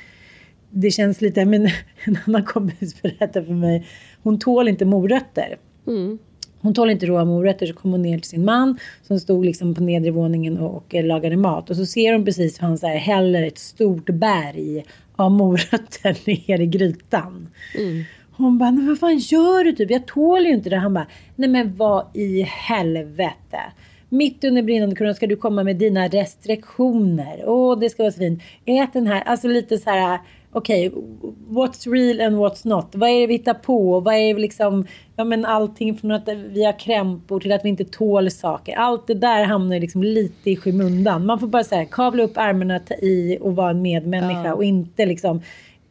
Det 0.69 0.91
känns 0.91 1.21
lite, 1.21 1.45
men 1.45 1.65
en 2.05 2.17
annan 2.25 2.43
kompis 2.43 3.01
berättade 3.01 3.45
för 3.45 3.53
mig, 3.53 3.87
hon 4.23 4.39
tål 4.39 4.67
inte 4.67 4.85
morötter. 4.85 5.57
Mm. 5.87 6.19
Hon 6.65 6.73
tål 6.73 6.89
inte 6.89 7.05
råa 7.05 7.25
morötter 7.25 7.65
så 7.65 7.73
kom 7.73 7.91
hon 7.91 8.01
ner 8.01 8.19
till 8.19 8.29
sin 8.29 8.45
man 8.45 8.77
som 9.03 9.19
stod 9.19 9.45
liksom 9.45 9.75
på 9.75 9.83
nedre 9.83 10.11
våningen 10.11 10.57
och, 10.57 10.75
och 10.75 10.93
lagade 10.93 11.37
mat. 11.37 11.69
Och 11.69 11.75
så 11.75 11.85
ser 11.85 12.13
hon 12.13 12.25
precis 12.25 12.61
hur 12.61 12.67
han 12.67 12.77
så 12.77 12.87
här 12.87 12.97
häller 12.97 13.43
ett 13.43 13.57
stort 13.57 14.09
berg 14.09 14.85
av 15.15 15.31
morötter 15.31 16.17
ner 16.47 16.61
i 16.61 16.65
grytan. 16.65 17.47
Mm. 17.77 18.03
Hon 18.31 18.57
bara, 18.57 18.71
men 18.71 18.87
vad 18.87 18.99
fan 18.99 19.17
gör 19.17 19.63
du 19.63 19.71
typ? 19.71 19.91
Jag 19.91 20.05
tål 20.05 20.45
ju 20.45 20.53
inte 20.53 20.69
det. 20.69 20.77
Han 20.77 20.93
bara, 20.93 21.07
nej 21.35 21.49
men 21.49 21.75
vad 21.75 22.05
i 22.13 22.41
helvete. 22.41 23.59
Mitt 24.09 24.43
under 24.43 24.61
brinnande 24.61 24.95
corona 24.95 25.13
ska 25.13 25.27
du 25.27 25.35
komma 25.35 25.63
med 25.63 25.75
dina 25.75 26.07
restriktioner. 26.07 27.43
Åh, 27.45 27.79
det 27.79 27.89
ska 27.89 28.03
vara 28.03 28.11
så 28.11 28.19
fint. 28.19 28.43
Ät 28.65 28.93
den 28.93 29.07
här. 29.07 29.21
Alltså 29.21 29.47
lite 29.47 29.77
så 29.77 29.89
här, 29.89 30.19
okej, 30.55 30.89
okay, 30.89 31.01
what's 31.49 31.91
real 31.91 32.21
and 32.21 32.35
what's 32.35 32.67
not? 32.67 32.87
Vad 32.91 33.09
är 33.09 33.21
det 33.21 33.27
vi 33.27 33.33
hittar 33.33 33.53
på? 33.53 33.99
Vad 33.99 34.13
är 34.13 34.35
liksom, 34.35 34.87
ja 35.15 35.23
men 35.23 35.45
allting 35.45 35.97
från 35.97 36.11
att 36.11 36.29
vi 36.47 36.65
har 36.65 36.79
krämpor 36.79 37.39
till 37.39 37.51
att 37.51 37.65
vi 37.65 37.69
inte 37.69 37.85
tål 37.85 38.31
saker. 38.31 38.75
Allt 38.75 39.07
det 39.07 39.13
där 39.13 39.43
hamnar 39.43 39.79
liksom 39.79 40.03
lite 40.03 40.51
i 40.51 40.55
skymundan. 40.55 41.25
Man 41.25 41.39
får 41.39 41.47
bara 41.47 41.63
säga 41.63 41.85
kavla 41.85 42.23
upp 42.23 42.37
ärmarna, 42.37 42.79
ta 42.79 42.93
i 42.93 43.37
och 43.41 43.55
vara 43.55 43.69
en 43.69 43.81
medmänniska 43.81 44.45
ja. 44.45 44.53
och 44.53 44.63
inte 44.63 45.05
liksom 45.05 45.41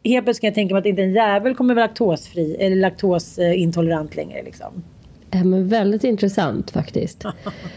Helt 0.06 0.24
plötsligt 0.24 0.40
kan 0.40 0.48
jag 0.48 0.54
tänka 0.54 0.74
mig 0.74 0.80
att 0.80 0.86
inte 0.86 1.02
en 1.02 1.12
jävel 1.12 1.54
kommer 1.54 1.74
vara 1.74 1.86
laktosfri 1.86 2.56
eller 2.60 2.76
laktosintolerant 2.76 4.16
längre 4.16 4.42
liksom. 4.42 4.82
Ja, 5.34 5.44
men 5.44 5.68
väldigt 5.68 6.04
intressant 6.04 6.70
faktiskt. 6.70 7.24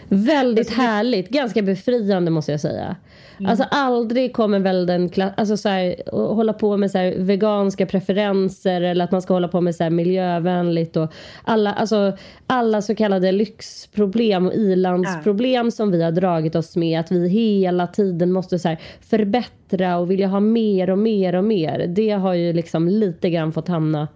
väldigt 0.10 0.70
härligt, 0.74 1.30
ganska 1.30 1.62
befriande 1.62 2.32
måste 2.32 2.52
jag 2.52 2.62
säga. 2.62 2.96
Mm. 3.40 3.50
Alltså 3.50 3.66
aldrig 3.72 4.34
kommer 4.34 4.60
väl 4.60 4.86
den 4.86 5.10
alltså 5.38 5.58
så 5.58 5.70
här, 5.70 5.96
hålla 6.12 6.54
på 6.54 6.78
med 6.78 6.92
så 6.92 6.98
här, 6.98 7.16
veganska 7.18 7.86
preferenser 7.86 8.82
eller 8.82 9.06
att 9.06 9.12
man 9.12 9.22
ska 9.22 9.34
hålla 9.34 9.48
på 9.48 9.62
med 9.62 9.76
så 9.76 9.84
här, 9.84 9.90
miljövänligt 9.90 10.98
och 10.98 11.14
alla, 11.44 11.74
alltså, 11.74 12.18
alla 12.48 12.82
så 12.82 12.96
kallade 12.96 13.32
lyxproblem 13.32 14.48
och 14.48 14.54
ilandsproblem 14.54 15.66
ja. 15.66 15.72
som 15.72 15.92
vi 15.92 16.04
har 16.04 16.12
dragit 16.12 16.56
oss 16.56 16.76
med. 16.76 17.00
Att 17.00 17.12
vi 17.12 17.30
hela 17.30 17.88
tiden 17.88 18.32
måste 18.32 18.60
så 18.60 18.68
här, 18.68 18.78
förbättra 19.02 19.98
och 19.98 20.12
vilja 20.12 20.28
ha 20.28 20.40
mer 20.40 20.90
och 20.90 21.00
mer 21.00 21.36
och 21.36 21.44
mer. 21.44 21.88
Det 21.88 22.12
har 22.12 22.34
ju 22.34 22.54
liksom 22.54 22.88
lite 22.88 23.30
grann 23.30 23.54
fått 23.54 23.68
hamna 23.68 24.08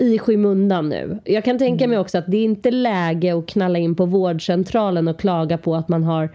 i 0.00 0.18
skymundan 0.18 0.88
nu. 0.88 1.18
Jag 1.24 1.44
kan 1.44 1.58
tänka 1.58 1.86
mig 1.86 1.94
mm. 1.94 2.00
också 2.00 2.18
att 2.18 2.24
det 2.26 2.36
är 2.36 2.44
inte 2.44 2.70
läge 2.70 3.38
att 3.38 3.46
knalla 3.46 3.78
in 3.78 3.94
på 3.94 4.06
vårdcentralen 4.06 5.08
och 5.08 5.20
klaga 5.20 5.58
på 5.58 5.74
att 5.74 5.88
man 5.88 6.04
har 6.04 6.30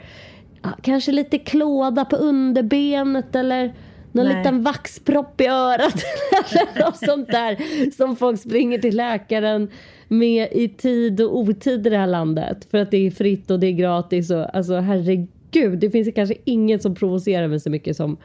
kanske 0.81 1.11
lite 1.11 1.37
klåda 1.37 2.05
på 2.05 2.15
underbenet 2.15 3.35
eller 3.35 3.73
någon 4.11 4.25
Nej. 4.25 4.37
liten 4.37 4.63
vaxpropp 4.63 5.41
i 5.41 5.47
örat 5.47 5.95
eller 6.51 6.85
något 6.85 6.97
sånt 6.97 7.27
där 7.27 7.57
som 7.91 8.15
folk 8.15 8.39
springer 8.39 8.77
till 8.79 8.95
läkaren 8.95 9.69
med 10.07 10.47
i 10.51 10.67
tid 10.67 11.21
och 11.21 11.37
otid 11.37 11.87
i 11.87 11.89
det 11.89 11.97
här 11.97 12.07
landet 12.07 12.67
för 12.71 12.77
att 12.77 12.91
det 12.91 13.07
är 13.07 13.11
fritt 13.11 13.51
och 13.51 13.59
det 13.59 13.67
är 13.67 13.71
gratis 13.71 14.31
och 14.31 14.55
alltså 14.55 14.75
herregud, 14.75 15.79
det 15.79 15.89
finns 15.89 16.09
kanske 16.15 16.35
inget 16.43 16.81
som 16.81 16.95
provocerar 16.95 17.47
mig 17.47 17.59
så 17.59 17.69
mycket 17.69 17.97
som 17.97 18.17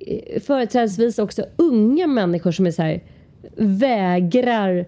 eh, 0.00 0.40
företrädesvis 0.40 1.18
också 1.18 1.44
unga 1.56 2.06
människor 2.06 2.52
som 2.52 2.66
är 2.66 2.70
så 2.70 2.82
här 2.82 3.00
vägrar 3.56 4.86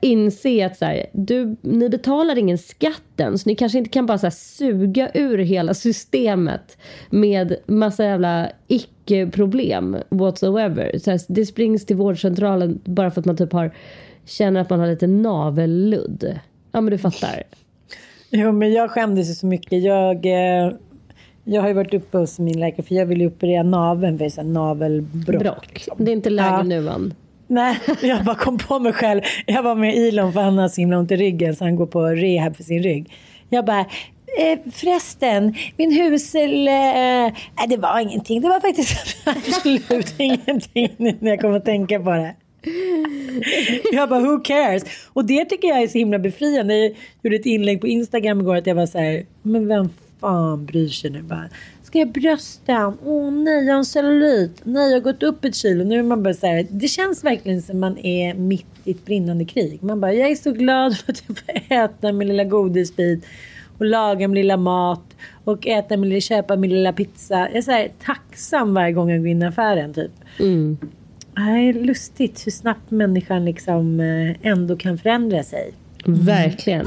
inse 0.00 0.66
att 0.66 0.76
så 0.76 0.84
här, 0.84 1.06
du, 1.12 1.56
ni 1.60 1.88
betalar 1.88 2.38
ingen 2.38 2.58
skatten 2.58 3.38
så 3.38 3.48
ni 3.48 3.54
kanske 3.54 3.78
inte 3.78 3.90
kan 3.90 4.06
bara 4.06 4.18
så 4.18 4.26
här, 4.26 4.30
suga 4.30 5.10
ur 5.14 5.38
hela 5.38 5.74
systemet 5.74 6.78
med 7.10 7.56
massa 7.66 8.04
jävla 8.04 8.50
icke-problem 8.68 9.96
whatsoever. 10.08 10.98
Så 10.98 11.10
här, 11.10 11.20
det 11.28 11.46
springs 11.46 11.86
till 11.86 11.96
vårdcentralen 11.96 12.80
bara 12.84 13.10
för 13.10 13.20
att 13.20 13.26
man 13.26 13.36
typ 13.36 13.52
har 13.52 13.74
känner 14.24 14.60
att 14.60 14.70
man 14.70 14.80
har 14.80 14.86
lite 14.86 15.06
navelludd. 15.06 16.38
Ja 16.72 16.80
men 16.80 16.90
du 16.90 16.98
fattar. 16.98 17.42
Jo 18.32 18.52
men 18.52 18.72
jag 18.72 18.90
skämdes 18.90 19.30
ju 19.30 19.34
så 19.34 19.46
mycket. 19.46 19.82
Jag, 19.82 20.26
eh, 20.26 20.72
jag 21.44 21.60
har 21.62 21.68
ju 21.68 21.74
varit 21.74 21.94
uppe 21.94 22.18
hos 22.18 22.38
min 22.38 22.60
läkare 22.60 22.82
för 22.86 22.94
jag 22.94 23.06
vill 23.06 23.20
ju 23.20 23.26
operera 23.26 23.62
naveln 23.62 24.18
för 24.18 24.42
navelbrock. 24.42 25.42
Brock. 25.42 25.70
Liksom. 25.74 25.96
Det 25.98 26.10
är 26.10 26.12
inte 26.12 26.30
läge 26.30 26.48
ja. 26.48 26.62
nu 26.62 26.88
än. 26.88 27.14
Nej, 27.50 27.78
jag 28.02 28.24
bara 28.24 28.36
kom 28.36 28.58
på 28.58 28.78
mig 28.78 28.92
själv. 28.92 29.20
Jag 29.46 29.62
var 29.62 29.74
med 29.74 29.96
Ilon 29.96 30.32
för 30.32 30.40
han 30.40 30.58
har 30.58 30.68
så 30.68 30.80
himla 30.80 30.98
ont 30.98 31.10
i 31.10 31.16
ryggen 31.16 31.56
så 31.56 31.64
han 31.64 31.76
går 31.76 31.86
på 31.86 32.06
rehab 32.06 32.56
för 32.56 32.62
sin 32.62 32.82
rygg. 32.82 33.12
Jag 33.48 33.64
bara, 33.64 33.80
eh, 34.38 34.58
förresten, 34.72 35.54
min 35.76 35.92
husel... 35.92 36.68
Eh, 36.68 36.72
nej, 36.72 37.32
det 37.68 37.76
var 37.76 38.00
ingenting. 38.00 38.40
Det 38.40 38.48
var 38.48 38.60
faktiskt 38.60 39.16
absolut 39.24 40.14
ingenting 40.18 40.94
nu 40.96 41.16
när 41.20 41.30
jag 41.30 41.40
kommer 41.40 41.56
att 41.56 41.64
tänka 41.64 42.00
på 42.00 42.10
det. 42.10 42.34
Jag 43.92 44.08
bara, 44.08 44.20
who 44.20 44.40
cares? 44.40 44.82
Och 45.12 45.24
det 45.24 45.44
tycker 45.44 45.68
jag 45.68 45.82
är 45.82 45.88
så 45.88 45.98
himla 45.98 46.18
befriande. 46.18 46.76
Jag 46.76 46.94
gjorde 47.22 47.36
ett 47.36 47.46
inlägg 47.46 47.80
på 47.80 47.86
Instagram 47.86 48.40
igår 48.40 48.56
att 48.56 48.66
jag 48.66 48.74
var 48.74 48.86
så 48.86 48.98
här, 48.98 49.26
men 49.42 49.68
vem 49.68 49.88
fan 50.20 50.66
bryr 50.66 50.88
sig 50.88 51.10
nu 51.10 51.22
bara? 51.22 51.48
Ska 51.90 51.98
jag 51.98 52.12
brösten? 52.12 52.98
Åh 53.04 53.28
oh, 53.28 53.32
nej, 53.32 53.66
jag 53.66 53.72
har 53.72 53.78
en 53.78 53.84
cellulit. 53.84 54.60
Nej, 54.64 54.90
jag 54.90 54.96
har 54.96 55.00
gått 55.00 55.22
upp 55.22 55.44
ett 55.44 55.54
kilo. 55.54 55.84
Nu 55.84 55.98
är 55.98 56.02
man 56.02 56.22
bara 56.22 56.34
så 56.34 56.46
här, 56.46 56.66
det 56.70 56.88
känns 56.88 57.24
verkligen 57.24 57.62
som 57.62 57.80
man 57.80 57.98
är 57.98 58.34
mitt 58.34 58.66
i 58.84 58.90
ett 58.90 59.04
brinnande 59.04 59.44
krig. 59.44 59.82
Man 59.82 60.00
bara, 60.00 60.12
jag 60.12 60.30
är 60.30 60.34
så 60.34 60.52
glad 60.52 60.96
för 60.96 61.12
att 61.12 61.22
jag 61.26 61.38
får 61.38 61.74
äta 61.74 62.12
min 62.12 62.28
lilla 62.28 62.44
godisbit 62.44 63.26
och 63.78 63.84
laga 63.84 64.28
min 64.28 64.34
lilla 64.34 64.56
mat 64.56 65.04
och 65.44 65.66
äta 65.66 65.96
min 65.96 66.08
lilla, 66.08 66.20
köpa 66.20 66.56
min 66.56 66.70
lilla 66.70 66.92
pizza. 66.92 67.38
Jag 67.38 67.56
är 67.56 67.62
så 67.62 67.70
här, 67.70 67.88
tacksam 68.04 68.74
varje 68.74 68.92
gång 68.92 69.10
jag 69.10 69.18
går 69.18 69.28
in 69.28 69.42
i 69.42 69.46
affären 69.46 69.94
typ. 69.94 70.12
Mm. 70.40 70.78
Det 71.34 71.40
är 71.40 71.72
lustigt 71.72 72.46
hur 72.46 72.52
snabbt 72.52 72.90
människan 72.90 73.44
liksom 73.44 74.00
eh, 74.00 74.50
ändå 74.50 74.76
kan 74.76 74.98
förändra 74.98 75.42
sig. 75.42 75.72
Verkligen. 76.04 76.86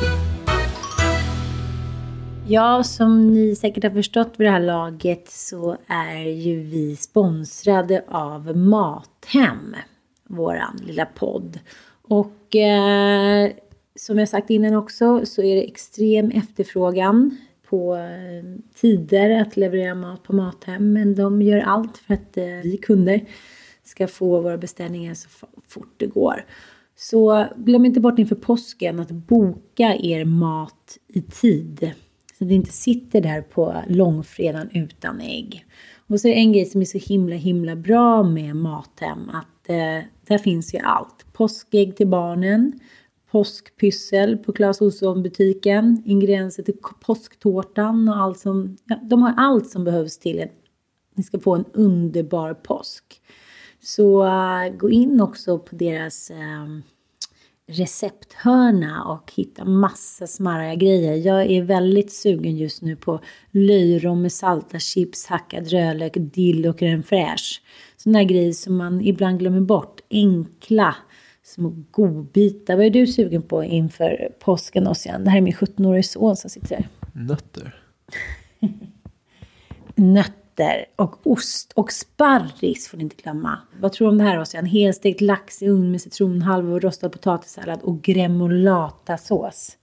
Ja, 2.48 2.84
som 2.84 3.34
ni 3.34 3.56
säkert 3.56 3.84
har 3.84 3.92
förstått 3.92 4.34
vid 4.38 4.48
det 4.48 4.52
här 4.52 4.60
laget 4.60 5.32
så 5.32 5.78
är 5.88 6.24
ju 6.24 6.60
vi 6.60 6.96
sponsrade 6.96 8.04
av 8.08 8.58
Mathem, 8.58 9.76
våran 10.28 10.80
lilla 10.86 11.06
podd. 11.06 11.60
Och 12.02 12.56
eh, 12.56 13.52
som 13.96 14.20
jag 14.20 14.30
sagt 14.30 14.50
innan 14.50 14.76
också 14.76 15.26
så 15.26 15.42
är 15.42 15.56
det 15.56 15.68
extrem 15.68 16.32
efterfrågan 16.32 17.38
på 17.70 17.96
eh, 17.96 18.62
tider 18.76 19.42
att 19.42 19.58
leverera 19.58 19.96
mat 19.96 20.24
på 20.24 20.36
Mathem. 20.36 20.94
Men 20.94 21.16
de 21.16 21.42
gör 21.42 21.60
allt 21.60 21.98
för 21.98 22.14
att 22.14 22.38
eh, 22.38 22.46
vi 22.64 22.80
kunder 22.82 23.22
ska 23.84 24.08
få 24.08 24.42
våra 24.42 24.58
beställningar 24.58 25.14
så 25.14 25.30
fort 25.68 25.94
det 25.98 26.08
går. 26.08 26.46
Så 26.96 27.48
glöm 27.58 27.86
inte 27.86 28.00
bort 28.00 28.20
inför 28.20 28.36
påsken 28.36 29.00
att 29.00 29.12
boka 29.12 29.96
er 30.00 30.26
mat 30.26 30.98
i 31.08 31.22
tid. 31.22 31.94
Så 32.44 32.48
det 32.48 32.56
inte 32.56 32.72
sitter 32.72 33.22
där 33.22 33.42
på 33.42 33.84
långfredagen 33.88 34.70
utan 34.74 35.22
ägg. 35.22 35.66
Och 36.08 36.20
så 36.20 36.28
är 36.28 36.32
det 36.32 36.40
en 36.40 36.54
grej 36.54 36.66
som 36.66 36.82
är 36.82 36.86
så 36.86 36.98
himla 36.98 37.36
himla 37.36 37.76
bra 37.76 38.24
med 38.24 38.56
Mathem 38.56 39.30
att 39.30 39.70
eh, 39.70 40.08
där 40.28 40.38
finns 40.38 40.74
ju 40.74 40.80
allt. 40.80 41.26
Påskägg 41.34 41.98
till 41.98 42.08
barnen, 42.08 42.80
påskpyssel 43.32 44.38
på 44.38 44.54
Clas 44.54 44.82
Ohlson-butiken, 44.82 46.04
ingredienser 46.06 46.64
till 46.64 46.78
påsktårtan 47.06 48.10
och 48.10 48.18
allt 48.18 48.40
som, 48.40 48.78
ja, 48.86 49.00
de 49.04 49.22
har 49.22 49.34
allt 49.38 49.70
som 49.70 49.84
behövs 49.84 50.18
till 50.18 50.44
att 50.44 50.52
ni 51.16 51.24
ska 51.24 51.40
få 51.40 51.56
en 51.56 51.66
underbar 51.74 52.54
påsk. 52.54 53.22
Så 53.82 54.24
uh, 54.24 54.78
gå 54.78 54.90
in 54.90 55.22
också 55.22 55.60
på 55.60 55.76
deras 55.76 56.32
uh, 56.32 56.80
recepthörna 57.68 59.04
och 59.04 59.32
hitta 59.36 59.66
massa 59.66 60.28
smarriga 60.28 60.76
grejer. 60.76 61.16
Jag 61.16 61.52
är 61.52 61.62
väldigt 61.62 62.12
sugen 62.14 62.58
just 62.58 62.82
nu 62.82 62.96
på 62.96 63.20
löjrom 63.52 64.22
med 64.22 64.32
salta 64.32 64.80
chips, 64.80 65.26
hackad 65.26 65.68
rödlök, 65.68 66.14
dill 66.16 66.68
och 66.68 66.80
crème 66.80 67.04
fraîche. 67.04 67.62
Sådana 67.98 68.24
grejer 68.24 68.52
som 68.52 68.76
man 68.76 69.02
ibland 69.02 69.40
glömmer 69.40 69.62
bort. 69.62 70.02
Enkla 70.10 70.96
små 71.44 71.76
godbitar. 71.92 72.76
Vad 72.76 72.86
är 72.86 72.90
du 72.90 73.08
sugen 73.08 73.42
på 73.42 73.64
inför 73.64 74.30
påsken 74.40 74.88
Ossian? 74.88 75.24
Det 75.24 75.30
här 75.30 75.38
är 75.38 75.42
min 75.42 75.54
17-årige 75.54 76.04
son 76.04 76.36
som 76.36 76.50
sitter 76.50 76.76
här. 76.76 76.88
Nötter. 77.14 77.76
Nötter 79.96 80.43
nötter 80.58 80.86
och 80.96 81.28
ost 81.28 81.74
och 81.76 81.92
sparris 81.92 82.88
får 82.88 82.98
ni 82.98 83.04
inte 83.04 83.16
glömma. 83.16 83.60
Vad 83.80 83.94
tror 83.94 84.08
du 84.08 84.12
om 84.12 84.18
det 84.18 84.24
här 84.24 84.40
Ossian? 84.40 84.66
Helstekt 84.66 85.22
lax 85.22 85.62
i 85.62 85.68
ugn 85.68 85.92
med 85.92 86.02
citronhalvor, 86.02 86.80
rostad 86.80 87.10
potatissallad 87.10 87.82
och 87.82 88.02
gremolatasås. 88.02 89.78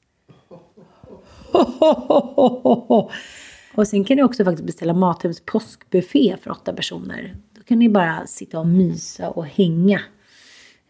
Och 3.75 3.89
sen 3.89 4.05
kan 4.05 4.17
ni 4.17 4.23
också 4.23 4.45
faktiskt 4.45 4.67
beställa 4.67 4.95
Mathems 4.95 5.41
påskbuffé 5.41 6.37
för 6.43 6.51
åtta 6.51 6.73
personer. 6.73 7.35
Då 7.53 7.63
kan 7.63 7.79
ni 7.79 7.89
bara 7.89 8.27
sitta 8.27 8.59
och 8.61 8.67
mysa 8.67 9.31
och 9.31 9.47
hänga 9.47 10.01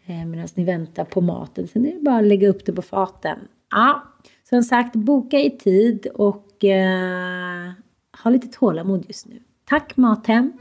eh, 0.05 0.25
medan 0.25 0.47
ni 0.55 0.63
väntar 0.63 1.05
på 1.05 1.21
maten. 1.21 1.67
Sen 1.67 1.85
är 1.85 1.93
det 1.93 1.99
bara 1.99 2.17
att 2.17 2.23
lägga 2.23 2.49
upp 2.49 2.65
det 2.65 2.73
på 2.73 2.81
faten. 2.81 3.39
Ja, 3.71 4.03
som 4.49 4.63
sagt, 4.63 4.95
boka 4.95 5.39
i 5.39 5.57
tid 5.57 6.07
och 6.07 6.63
eh, 6.63 7.71
ha 8.23 8.31
lite 8.31 8.47
tålamod 8.47 9.05
just 9.07 9.27
nu. 9.27 9.39
Tack 9.71 9.97
Mathem! 9.97 10.53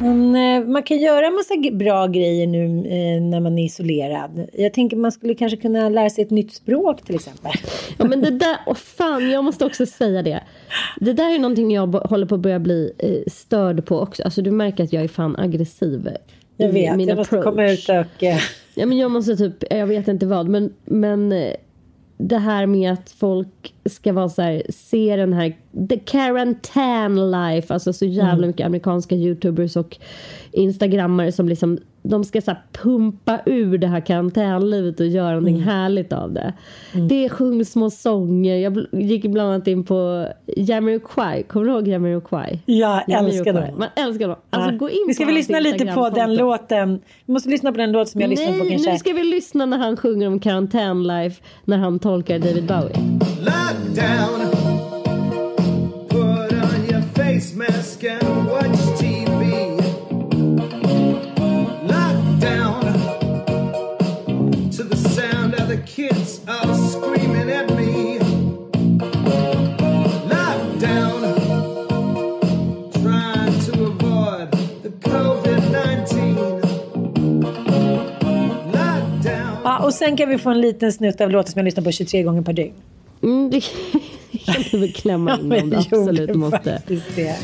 Men 0.00 0.36
eh, 0.36 0.68
man 0.68 0.82
kan 0.82 0.98
göra 0.98 1.26
en 1.26 1.34
massa 1.34 1.54
bra 1.72 2.06
grejer 2.06 2.46
nu 2.46 2.64
eh, 2.64 3.22
när 3.22 3.40
man 3.40 3.58
är 3.58 3.64
isolerad. 3.64 4.46
Jag 4.52 4.72
tänker 4.72 4.96
man 4.96 5.12
skulle 5.12 5.34
kanske 5.34 5.56
kunna 5.56 5.88
lära 5.88 6.10
sig 6.10 6.24
ett 6.24 6.30
nytt 6.30 6.52
språk 6.52 7.02
till 7.02 7.14
exempel. 7.14 7.52
Ja 7.98 8.04
men 8.04 8.20
det 8.20 8.30
där, 8.30 8.56
oh 8.66 8.74
fan 8.74 9.30
jag 9.30 9.44
måste 9.44 9.64
också 9.64 9.86
säga 9.86 10.22
det. 10.22 10.42
Det 11.00 11.12
där 11.12 11.34
är 11.34 11.38
någonting 11.38 11.70
jag 11.70 11.86
håller 11.86 12.26
på 12.26 12.34
att 12.34 12.40
börja 12.40 12.58
bli 12.58 12.92
eh, 12.98 13.32
störd 13.32 13.86
på 13.86 14.00
också. 14.00 14.22
Alltså 14.22 14.42
du 14.42 14.50
märker 14.50 14.84
att 14.84 14.92
jag 14.92 15.04
är 15.04 15.08
fan 15.08 15.36
aggressiv. 15.36 16.08
Jag 16.56 16.72
vet, 16.72 16.84
jag 16.84 16.98
måste 16.98 17.36
approach. 17.36 17.44
komma 17.44 17.70
ut 17.70 17.88
och... 17.88 18.22
Ja 18.74 18.86
men 18.86 18.98
jag 18.98 19.10
måste 19.10 19.36
typ, 19.36 19.64
jag 19.70 19.86
vet 19.86 20.08
inte 20.08 20.26
vad 20.26 20.48
men, 20.48 20.74
men 20.84 21.32
det 22.18 22.38
här 22.38 22.66
med 22.66 22.92
att 22.92 23.10
folk 23.10 23.74
ska 23.84 24.12
vara 24.12 24.28
så 24.28 24.42
här, 24.42 24.62
se 24.68 25.16
den 25.16 25.32
här 25.32 25.56
the 25.88 25.98
quarantine 25.98 27.30
life, 27.30 27.74
alltså 27.74 27.92
så 27.92 28.04
jävla 28.04 28.32
mm. 28.32 28.46
mycket 28.46 28.66
amerikanska 28.66 29.14
youtubers 29.14 29.76
och 29.76 29.96
instagrammare 30.52 31.32
som 31.32 31.48
liksom 31.48 31.78
de 32.08 32.24
ska 32.24 32.40
så 32.40 32.54
pumpa 32.72 33.40
ur 33.46 33.78
det 33.78 33.86
här 33.86 34.00
karantänlivet 34.00 35.00
och 35.00 35.06
göra 35.06 35.30
någonting 35.30 35.56
mm. 35.56 35.68
härligt 35.68 36.12
av 36.12 36.32
det. 36.32 36.52
Mm. 36.92 37.08
Det 37.08 37.28
sjungs 37.28 37.72
små 37.72 37.90
sånger. 37.90 38.56
Jag 38.56 38.86
gick 38.92 39.26
bland 39.26 39.50
annat 39.50 39.68
in 39.68 39.84
på 39.84 40.28
Jamiroquai. 40.56 41.42
Kommer 41.42 41.66
du 41.66 41.72
ihåg 41.72 41.88
Jamiroquai? 41.88 42.58
Ja, 42.66 43.04
jag 43.06 43.24
älskar 43.24 43.52
dem. 43.52 43.64
Man 43.78 43.88
älskar 43.96 44.28
dem. 44.28 44.36
Alltså, 44.50 44.70
ja. 44.70 44.76
gå 44.76 44.90
in 44.90 45.04
vi 45.08 45.14
ska 45.14 45.24
väl 45.24 45.34
lyssna 45.34 45.60
lite 45.60 45.86
på 45.86 46.10
den 46.10 46.34
låten. 46.34 47.00
Vi 47.26 47.32
måste 47.32 47.48
lyssna 47.48 47.72
på 47.72 47.78
den 47.78 47.92
låt 47.92 48.08
som 48.08 48.20
jag 48.20 48.30
lyssnade 48.30 48.58
på 48.58 48.68
kanske. 48.68 48.92
nu 48.92 48.98
ska 48.98 49.12
vi 49.12 49.24
lyssna 49.24 49.66
när 49.66 49.78
han 49.78 49.96
sjunger 49.96 50.28
om 50.28 50.40
karantänlife 50.40 51.42
när 51.64 51.78
han 51.78 51.98
tolkar 51.98 52.38
David 52.38 52.66
Bowie. 52.66 52.96
Lockdown 53.40 54.40
Put 56.08 56.52
on 56.52 56.90
your 56.90 57.02
face 57.14 57.56
mask 57.56 58.04
and 58.04 58.75
och 79.86 79.94
sen 79.94 80.16
kan 80.16 80.28
vi 80.28 80.38
få 80.38 80.50
en 80.50 80.60
liten 80.60 80.92
snutt 80.92 81.20
av 81.20 81.30
låten 81.30 81.52
som 81.52 81.58
jag 81.58 81.64
lyssnar 81.64 81.84
på 81.84 81.92
23 81.92 82.22
gånger 82.22 82.42
per 82.42 82.52
dygn. 82.52 82.74
Mm, 83.22 83.50
det 83.50 83.60
kan 84.44 84.62
du 84.70 84.78
väl 84.78 84.92
klämma 84.92 85.38
in 85.38 85.52
om 85.52 85.70
du 85.70 85.76
absolut 85.76 86.34
måste. 86.34 86.82
Det. 87.16 87.36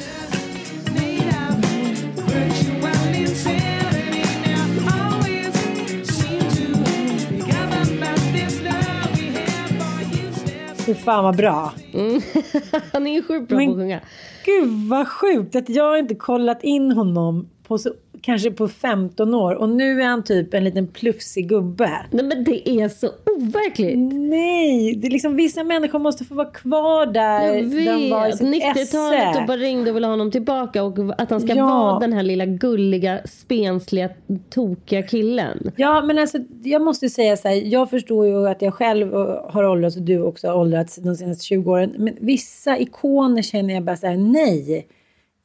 Fy 10.86 10.94
fan 10.94 11.24
vad 11.24 11.36
bra. 11.36 11.72
Mm. 11.94 12.20
Han 12.92 13.06
är 13.06 13.12
ju 13.12 13.22
sjukt 13.22 13.48
bra 13.48 13.58
Men, 13.58 13.66
på 13.66 13.72
att 13.72 13.78
sjunga. 13.78 14.00
Gud 14.44 14.88
vad 14.88 15.08
sjukt 15.08 15.56
att 15.56 15.68
jag 15.68 15.98
inte 15.98 16.14
kollat 16.14 16.62
in 16.62 16.92
honom 16.92 17.48
på 17.62 17.78
så 17.78 17.90
kanske 18.22 18.50
på 18.50 18.68
15 18.68 19.34
år 19.34 19.54
och 19.54 19.68
nu 19.68 20.02
är 20.02 20.06
han 20.06 20.24
typ 20.24 20.54
en 20.54 20.64
liten 20.64 20.86
plufsig 20.86 21.48
gubbe. 21.48 21.90
Nej 22.10 22.24
men 22.24 22.44
det 22.44 22.70
är 22.70 22.88
så 22.88 23.08
overkligt. 23.36 23.98
Nej, 24.12 24.94
det 24.94 25.06
är 25.06 25.10
liksom 25.10 25.36
vissa 25.36 25.64
människor 25.64 25.98
måste 25.98 26.24
få 26.24 26.34
vara 26.34 26.50
kvar 26.50 27.06
där 27.06 27.54
jag 27.54 27.62
vet. 27.62 27.86
de 27.86 28.10
var 28.10 28.28
i 28.28 28.32
sitt 28.32 28.46
90-talet 28.46 29.36
och 29.36 29.46
bara 29.46 29.56
ringde 29.56 29.90
och 29.90 29.96
ville 29.96 30.06
ha 30.06 30.12
honom 30.12 30.30
tillbaka 30.30 30.82
och 30.82 30.98
att 31.18 31.30
han 31.30 31.40
ska 31.40 31.54
ja. 31.54 31.66
vara 31.66 31.98
den 31.98 32.12
här 32.12 32.22
lilla 32.22 32.46
gulliga, 32.46 33.20
spensliga, 33.24 34.10
tokiga 34.50 35.02
killen. 35.02 35.72
Ja 35.76 36.02
men 36.02 36.18
alltså 36.18 36.38
jag 36.62 36.82
måste 36.82 37.08
säga 37.08 37.36
så 37.36 37.48
här, 37.48 37.54
jag 37.54 37.90
förstår 37.90 38.26
ju 38.26 38.48
att 38.48 38.62
jag 38.62 38.74
själv 38.74 39.12
har 39.48 39.64
åldrats 39.64 39.96
och 39.96 40.02
du 40.02 40.22
också 40.22 40.48
har 40.48 40.54
åldrats 40.54 40.96
de 40.96 41.14
senaste 41.14 41.44
20 41.44 41.72
åren. 41.72 41.94
Men 41.98 42.16
vissa 42.20 42.78
ikoner 42.78 43.42
känner 43.42 43.74
jag 43.74 43.82
bara 43.82 43.96
så 43.96 44.06
här, 44.06 44.16
nej. 44.16 44.86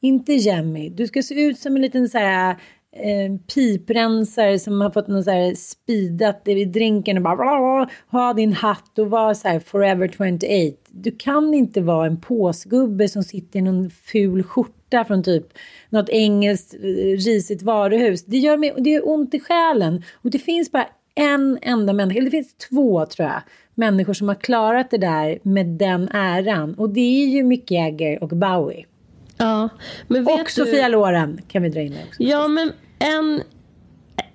Inte 0.00 0.32
Jemmy. 0.32 0.88
Du 0.88 1.06
ska 1.06 1.22
se 1.22 1.34
ut 1.34 1.58
som 1.58 1.76
en 1.76 1.82
liten 1.82 2.08
så 2.08 2.18
här 2.18 2.56
eh, 2.92 3.36
piprensare 3.54 4.58
som 4.58 4.80
har 4.80 4.90
fått 4.90 5.08
någon 5.08 5.24
så 5.24 5.30
här 5.30 5.54
speedat 5.54 6.48
i 6.48 6.64
drinken 6.64 7.16
och 7.16 7.22
bara 7.22 7.36
bla, 7.36 7.44
bla, 7.44 7.88
ha 8.20 8.32
din 8.32 8.52
hatt 8.52 8.98
och 8.98 9.10
vara 9.10 9.34
så 9.34 9.48
här 9.48 9.60
forever 9.60 10.08
28. 10.08 10.76
Du 10.90 11.10
kan 11.10 11.54
inte 11.54 11.80
vara 11.80 12.06
en 12.06 12.20
påsgubbe 12.20 13.08
som 13.08 13.22
sitter 13.22 13.58
i 13.58 13.62
någon 13.62 13.90
ful 13.90 14.42
skjorta 14.42 15.04
från 15.04 15.22
typ 15.22 15.46
något 15.88 16.08
engelskt 16.08 16.74
eh, 16.74 16.78
risigt 17.26 17.62
varuhus. 17.62 18.24
Det 18.24 18.38
gör, 18.38 18.56
mig, 18.56 18.74
det 18.78 18.90
gör 18.90 19.08
ont 19.08 19.34
i 19.34 19.40
själen 19.40 20.02
och 20.14 20.30
det 20.30 20.38
finns 20.38 20.72
bara 20.72 20.88
en 21.14 21.58
enda 21.62 21.92
människa, 21.92 22.18
eller 22.18 22.30
det 22.30 22.36
finns 22.36 22.54
två 22.70 23.06
tror 23.06 23.28
jag, 23.28 23.42
människor 23.74 24.12
som 24.12 24.28
har 24.28 24.34
klarat 24.34 24.90
det 24.90 24.98
där 24.98 25.38
med 25.42 25.66
den 25.66 26.08
äran 26.08 26.74
och 26.74 26.90
det 26.90 27.00
är 27.00 27.26
ju 27.26 27.42
Mick 27.42 27.70
Jagger 27.70 28.22
och 28.22 28.28
Bowie. 28.28 28.84
Ja, 29.38 29.68
men 30.08 30.24
vet 30.24 30.34
och 30.34 30.44
du... 30.46 30.50
Sofia 30.50 30.88
Loren 30.88 31.40
kan 31.48 31.62
vi 31.62 31.68
dra 31.68 31.80
in 31.80 31.96
också. 32.08 32.22
Ja, 32.22 32.48
men 32.48 32.72
en 32.98 33.42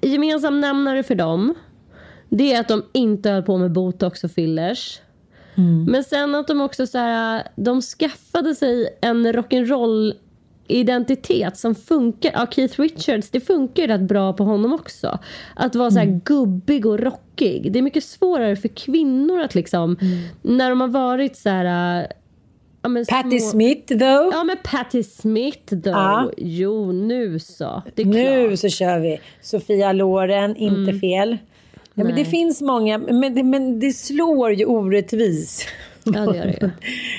gemensam 0.01 0.61
nämnare 0.61 1.03
för 1.03 1.15
dem 1.15 1.55
det 2.29 2.53
är 2.53 2.59
att 2.59 2.67
de 2.67 2.85
inte 2.91 3.29
höll 3.29 3.43
på 3.43 3.57
med 3.57 3.71
botox 3.71 4.23
och 4.23 4.31
fillers. 4.31 5.01
Mm. 5.55 5.85
Men 5.85 6.03
sen 6.03 6.35
att 6.35 6.47
de 6.47 6.61
också 6.61 6.87
så 6.87 6.97
här, 6.97 7.47
de 7.55 7.81
skaffade 7.81 8.55
sig 8.55 8.97
en 9.01 9.27
rock'n'roll 9.27 10.13
identitet 10.67 11.57
som 11.57 11.75
funkar. 11.75 12.31
Ja, 12.33 12.47
Keith 12.51 12.81
Richards, 12.81 13.29
det 13.29 13.39
funkar 13.39 13.83
ju 13.83 13.87
rätt 13.87 14.01
bra 14.01 14.33
på 14.33 14.43
honom 14.43 14.73
också. 14.73 15.19
Att 15.55 15.75
vara 15.75 15.91
så 15.91 15.99
här 15.99 16.07
mm. 16.07 16.19
gubbig 16.19 16.85
och 16.85 16.99
rockig. 16.99 17.71
Det 17.71 17.79
är 17.79 17.83
mycket 17.83 18.03
svårare 18.03 18.55
för 18.55 18.67
kvinnor 18.67 19.41
att 19.41 19.55
liksom, 19.55 19.97
mm. 20.01 20.23
när 20.41 20.69
de 20.69 20.81
har 20.81 20.87
varit 20.87 21.37
så 21.37 21.49
här 21.49 22.07
Ja, 22.83 22.89
Patti 23.09 23.39
små... 23.39 23.49
Smith 23.49 23.87
though. 23.87 24.29
Ja 24.31 24.43
men 24.43 24.57
Patti 24.63 25.03
Smith 25.03 25.69
though. 25.69 25.87
Ja. 25.87 26.31
Jo 26.37 26.91
nu 26.91 27.39
så. 27.39 27.81
nu 27.95 28.47
klart. 28.47 28.59
så 28.59 28.69
kör 28.69 28.99
vi. 28.99 29.19
Sofia 29.41 29.93
Loren, 29.93 30.55
inte 30.55 30.91
mm. 30.91 30.99
fel. 30.99 31.37
Ja, 31.93 32.03
men 32.03 32.15
det 32.15 32.25
finns 32.25 32.61
många, 32.61 32.97
men 32.97 33.35
det, 33.35 33.43
men 33.43 33.79
det 33.79 33.93
slår 33.93 34.53
ju 34.53 34.65
orättvis. 34.65 35.67
Ja, 36.03 36.11
det 36.11 36.37
gör 36.37 36.45
det, 36.45 36.71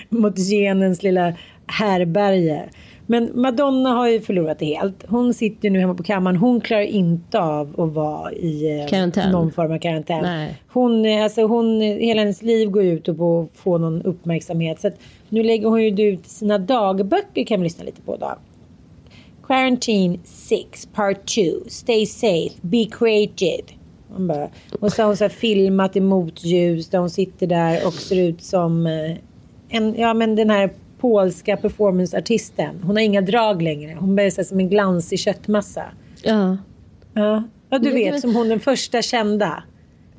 mot 0.17 0.39
genens 0.39 1.03
lilla 1.03 1.35
härberge. 1.67 2.69
Men 3.07 3.31
Madonna 3.35 3.91
har 3.91 4.09
ju 4.09 4.21
förlorat 4.21 4.59
det 4.59 4.65
helt. 4.65 5.05
Hon 5.09 5.35
sitter 5.35 5.71
nu 5.71 5.81
hemma 5.81 5.95
på 5.95 6.03
kammaren. 6.03 6.37
Hon 6.37 6.61
klarar 6.61 6.83
inte 6.83 7.41
av 7.41 7.81
att 7.81 7.93
vara 7.93 8.33
i 8.33 8.81
eh, 8.81 8.87
karantän. 8.89 9.33
någon 9.33 9.53
form 9.53 9.73
av 9.73 9.79
karantän. 9.79 10.49
Hon, 10.69 11.07
eh, 11.07 11.23
alltså 11.23 11.43
hon, 11.43 11.81
hela 11.81 12.21
hennes 12.21 12.43
liv 12.43 12.71
går 12.71 12.85
ut 12.85 13.05
på 13.17 13.41
att 13.41 13.59
få 13.59 13.79
någon 13.79 14.03
uppmärksamhet. 14.03 14.81
Så 14.81 14.91
nu 15.29 15.43
lägger 15.43 15.69
hon 15.69 15.83
ju 15.83 16.09
ut 16.09 16.27
sina 16.27 16.59
dagböcker 16.59 17.45
kan 17.45 17.61
vi 17.61 17.65
lyssna 17.65 17.85
lite 17.85 18.03
på 18.03 18.17
då. 18.17 18.35
Quarantine 19.47 20.19
6 20.25 20.89
Part 20.95 21.35
2 21.35 21.43
Stay 21.69 22.07
safe, 22.07 22.55
be 22.61 22.85
creative. 22.85 23.63
Hon 24.09 24.27
bara, 24.27 24.49
och 24.81 24.93
så 24.93 25.03
har 25.03 25.07
hon 25.07 25.17
så 25.17 25.29
filmat 25.29 25.97
i 25.97 26.01
motljus 26.01 26.89
där 26.89 26.99
hon 26.99 27.11
sitter 27.11 27.47
där 27.47 27.87
och 27.87 27.93
ser 27.93 28.29
ut 28.29 28.43
som 28.43 28.87
eh, 28.87 29.17
en, 29.69 29.95
ja 29.99 30.15
men 30.15 30.37
den 30.37 30.51
här 30.51 30.71
polska 31.05 31.57
performanceartisten. 31.57 32.81
Hon 32.83 32.97
har 32.97 33.03
inga 33.03 33.21
drag 33.21 33.63
längre. 33.63 33.97
Hon 34.01 34.17
börjar 34.17 34.45
som 34.45 34.61
en 34.61 34.69
glansig 34.69 35.19
köttmassa. 35.19 35.85
Ja. 36.23 36.57
Ja, 37.15 37.43
ja 37.71 37.79
du 37.79 37.91
vet, 37.91 38.21
som 38.21 38.35
hon 38.35 38.49
den 38.49 38.61
första 38.61 39.03
kända. 39.03 39.63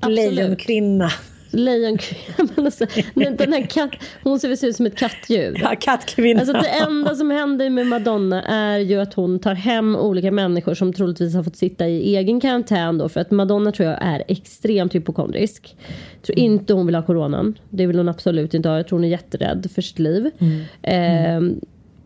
Lejonkvinna. 0.07 1.11
Lejonkvinna. 1.55 2.49
Alltså, 2.55 2.85
den 3.13 3.53
här 3.53 3.65
katt, 3.65 3.91
hon 4.23 4.39
ser 4.39 4.67
ut 4.67 4.75
som 4.75 4.85
ett 4.85 4.97
kattdjur. 4.97 5.59
Ja, 5.61 5.75
kattkvinna. 5.79 6.39
Alltså, 6.39 6.53
det 6.53 6.69
enda 6.69 7.15
som 7.15 7.31
händer 7.31 7.69
med 7.69 7.87
Madonna 7.87 8.43
är 8.43 8.79
ju 8.79 9.01
att 9.01 9.13
hon 9.13 9.39
tar 9.39 9.53
hem 9.53 9.95
olika 9.95 10.31
människor 10.31 10.73
som 10.73 10.93
troligtvis 10.93 11.35
har 11.35 11.43
fått 11.43 11.55
sitta 11.55 11.87
i 11.87 12.15
egen 12.15 12.39
karantän. 12.41 12.97
Då, 12.97 13.09
för 13.09 13.19
att 13.19 13.31
Madonna 13.31 13.71
tror 13.71 13.89
jag 13.89 13.97
är 14.01 14.23
extremt 14.27 14.95
hypokondrisk. 14.95 15.75
Jag 16.13 16.21
tror 16.21 16.39
mm. 16.39 16.51
inte 16.51 16.73
hon 16.73 16.85
vill 16.85 16.95
ha 16.95 17.01
coronan. 17.01 17.57
Det 17.69 17.87
vill 17.87 17.97
hon 17.97 18.09
absolut 18.09 18.53
inte 18.53 18.69
ha. 18.69 18.77
Jag 18.77 18.87
tror 18.87 18.99
hon 18.99 19.05
är 19.05 19.09
jätterädd 19.09 19.67
för 19.75 19.81
sitt 19.81 19.99
liv. 19.99 20.31
Mm. 20.39 20.61
Eh, 20.81 21.57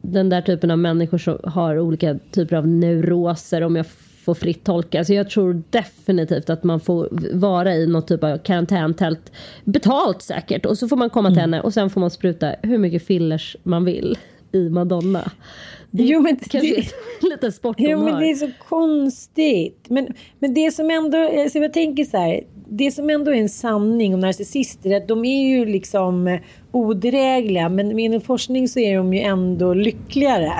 den 0.01 0.29
där 0.29 0.41
typen 0.41 0.71
av 0.71 0.79
människor 0.79 1.17
som 1.17 1.39
har 1.43 1.79
olika 1.79 2.19
typer 2.31 2.55
av 2.55 2.67
neuroser 2.67 3.61
om 3.61 3.75
jag 3.75 3.85
får 4.29 4.39
fritt 4.39 4.63
tolka. 4.63 5.05
Så 5.05 5.13
jag 5.13 5.29
tror 5.29 5.63
definitivt 5.69 6.49
att 6.49 6.63
man 6.63 6.79
får 6.79 7.09
vara 7.33 7.75
i 7.75 7.87
något 7.87 8.07
typ 8.07 8.23
av 8.23 8.37
karantäntält. 8.37 9.31
Betalt 9.63 10.21
säkert. 10.21 10.65
Och 10.65 10.77
så 10.77 10.87
får 10.87 10.97
man 10.97 11.09
komma 11.09 11.29
till 11.29 11.37
mm. 11.37 11.53
henne 11.53 11.63
och 11.63 11.73
sen 11.73 11.89
får 11.89 12.01
man 12.01 12.11
spruta 12.11 12.55
hur 12.61 12.77
mycket 12.77 13.05
fillers 13.05 13.57
man 13.63 13.85
vill 13.85 14.17
i 14.51 14.69
Madonna. 14.69 15.31
Det 15.91 16.03
jo, 16.03 16.21
men 16.21 16.39
det, 16.51 16.57
är 16.57 16.85
lite 17.31 17.51
sporthumör. 17.51 17.91
Jo, 17.91 18.03
men 18.03 18.19
det 18.19 18.31
är 18.31 18.35
så 18.35 18.49
konstigt. 18.67 19.85
Men, 19.89 20.07
men 20.39 20.53
det 20.53 20.71
som 20.71 20.89
ändå, 20.89 21.17
alltså 21.17 21.57
jag 21.57 21.73
tänker 21.73 22.03
så 22.03 22.17
här, 22.17 22.41
det 22.69 22.91
som 22.91 23.09
ändå 23.09 23.31
är 23.31 23.35
en 23.35 23.49
sanning 23.49 24.13
om 24.13 24.19
narcissister 24.19 24.89
är 24.89 24.97
att 24.97 25.07
de 25.07 25.25
är 25.25 25.49
ju 25.49 25.65
liksom 25.65 26.39
odrägliga, 26.71 27.69
men 27.69 27.99
inom 27.99 28.21
forskning 28.21 28.67
så 28.67 28.79
är 28.79 28.97
de 28.97 29.13
ju 29.13 29.19
ändå 29.19 29.73
lyckligare. 29.73 30.53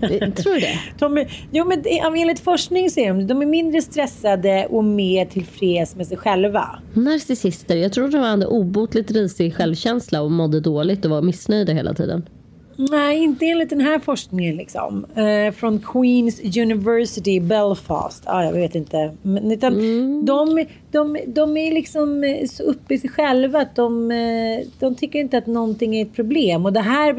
Tror 0.36 0.54
du 0.54 0.60
det? 0.60 0.78
De 0.98 1.18
är, 1.18 1.46
jo, 1.50 1.64
men 1.64 1.84
enligt 2.16 2.40
forskning 2.40 2.90
så 2.90 3.00
är 3.00 3.08
de, 3.08 3.26
de 3.26 3.42
är 3.42 3.46
mindre 3.46 3.82
stressade 3.82 4.66
och 4.70 4.84
mer 4.84 5.26
tillfreds 5.26 5.96
med 5.96 6.06
sig 6.06 6.16
själva. 6.16 6.78
Narcissister, 6.94 7.76
jag 7.76 7.92
tror 7.92 8.08
de 8.08 8.18
hade 8.18 8.46
obotligt 8.46 9.10
risig 9.10 9.54
självkänsla 9.54 10.22
och 10.22 10.30
mådde 10.30 10.60
dåligt 10.60 11.04
och 11.04 11.10
var 11.10 11.22
missnöjda 11.22 11.72
hela 11.72 11.94
tiden. 11.94 12.28
Nej, 12.76 13.18
inte 13.18 13.46
enligt 13.46 13.70
den 13.70 13.80
här 13.80 13.98
forskningen. 13.98 14.56
Liksom. 14.56 15.06
Eh, 15.14 15.52
från 15.54 15.78
Queens 15.78 16.40
University 16.58 17.40
Belfast. 17.40 18.22
Ah, 18.26 18.44
jag 18.44 18.52
vet 18.52 18.74
inte. 18.74 19.16
Men, 19.22 19.52
utan 19.52 19.72
mm. 19.74 20.26
de, 20.26 20.66
de, 20.90 21.18
de 21.26 21.56
är 21.56 21.72
liksom 21.72 22.24
eh, 22.24 22.46
så 22.46 22.62
uppe 22.62 22.94
i 22.94 22.98
sig 22.98 23.10
själva 23.10 23.60
att 23.60 23.76
de, 23.76 24.10
eh, 24.10 24.66
de 24.78 24.94
tycker 24.94 25.18
inte 25.18 25.38
att 25.38 25.46
någonting 25.46 25.96
är 25.96 26.02
ett 26.02 26.14
problem. 26.14 26.66
Och 26.66 26.72
det 26.72 26.80
här, 26.80 27.12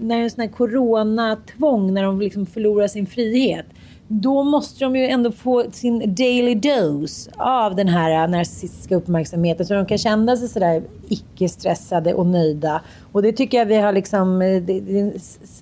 när 0.00 0.16
det 0.16 0.20
är 0.20 0.24
en 0.24 0.30
sån 0.30 0.40
här 0.40 0.48
coronatvång, 0.48 1.94
när 1.94 2.02
de 2.02 2.20
liksom 2.20 2.46
förlorar 2.46 2.88
sin 2.88 3.06
frihet 3.06 3.66
då 4.12 4.44
måste 4.44 4.84
de 4.84 4.96
ju 4.96 5.06
ändå 5.06 5.32
få 5.32 5.64
sin 5.72 6.14
daily 6.14 6.54
dose 6.54 7.30
av 7.36 7.76
den 7.76 7.88
här 7.88 8.28
narcissistiska 8.28 8.96
uppmärksamheten 8.96 9.66
så 9.66 9.74
de 9.74 9.86
kan 9.86 9.98
känna 9.98 10.36
sig 10.36 10.48
sådär 10.48 10.82
icke-stressade 11.08 12.14
och 12.14 12.26
nöjda. 12.26 12.80
Och 13.12 13.22
det 13.22 13.32
tycker 13.32 13.58
jag 13.58 13.66
vi 13.66 13.76
har 13.76 13.92
liksom, 13.92 14.38
det 14.38 14.72
är 14.72 15.00
en 15.00 15.12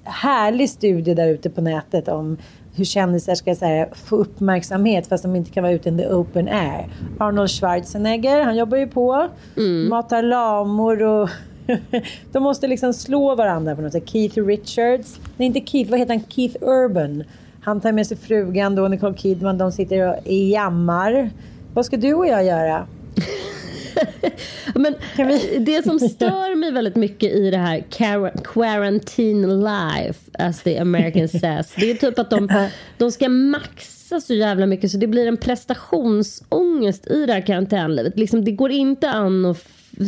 härlig 0.04 0.70
studie 0.70 1.14
där 1.14 1.28
ute 1.28 1.50
på 1.50 1.60
nätet 1.60 2.08
om 2.08 2.36
hur 2.74 2.84
kändisar 2.84 3.34
ska 3.34 3.54
här, 3.66 3.88
få 3.94 4.16
uppmärksamhet 4.16 5.06
fast 5.06 5.22
de 5.22 5.36
inte 5.36 5.50
kan 5.50 5.62
vara 5.62 5.72
ute 5.72 5.88
in 5.88 5.98
the 5.98 6.06
open 6.06 6.48
air. 6.48 6.88
Arnold 7.18 7.50
Schwarzenegger, 7.50 8.44
han 8.44 8.56
jobbar 8.56 8.78
ju 8.78 8.86
på, 8.86 9.28
mm. 9.56 9.88
matar 9.88 10.22
lamor 10.22 11.02
och 11.02 11.28
de 12.32 12.42
måste 12.42 12.66
liksom 12.66 12.92
slå 12.92 13.34
varandra 13.34 13.76
på 13.76 13.82
något 13.82 13.92
sätt. 13.92 14.08
Keith 14.08 14.38
Richards, 14.38 15.20
nej 15.36 15.46
inte 15.46 15.60
Keith, 15.60 15.90
vad 15.90 16.00
heter 16.00 16.14
han? 16.14 16.24
Keith 16.28 16.56
Urban 16.60 17.24
han 17.68 17.80
tar 17.80 17.92
med 17.92 18.06
sig 18.06 18.16
frugan 18.16 18.74
då, 18.74 18.88
Nicole 18.88 19.16
Kidman. 19.16 19.58
De 19.58 19.72
sitter 19.72 20.08
och 20.08 20.32
jammar. 20.32 21.30
Vad 21.74 21.86
ska 21.86 21.96
du 21.96 22.14
och 22.14 22.26
jag 22.26 22.44
göra? 22.44 22.86
Men 24.74 24.94
vi... 25.16 25.58
det 25.58 25.82
som 25.82 25.98
stör 25.98 26.54
mig 26.54 26.72
väldigt 26.72 26.96
mycket 26.96 27.32
i 27.32 27.50
det 27.50 27.56
här 27.56 27.84
quarantine 28.44 29.46
life, 29.46 30.20
as 30.38 30.62
the 30.62 30.78
American 30.78 31.28
says, 31.40 31.74
det 31.76 31.90
är 31.90 31.94
typ 31.94 32.18
att 32.18 32.30
de, 32.30 32.68
de 32.98 33.12
ska 33.12 33.28
maxa 33.28 34.20
så 34.20 34.34
jävla 34.34 34.66
mycket 34.66 34.90
så 34.90 34.98
det 34.98 35.06
blir 35.06 35.26
en 35.26 35.36
prestationsångest 35.36 37.06
i 37.06 37.26
det 37.26 37.32
här 37.32 37.46
karantänlivet. 37.46 38.18
Liksom, 38.18 38.44
det 38.44 38.52
går 38.52 38.70
inte 38.70 39.10
an 39.10 39.44
att 39.44 39.64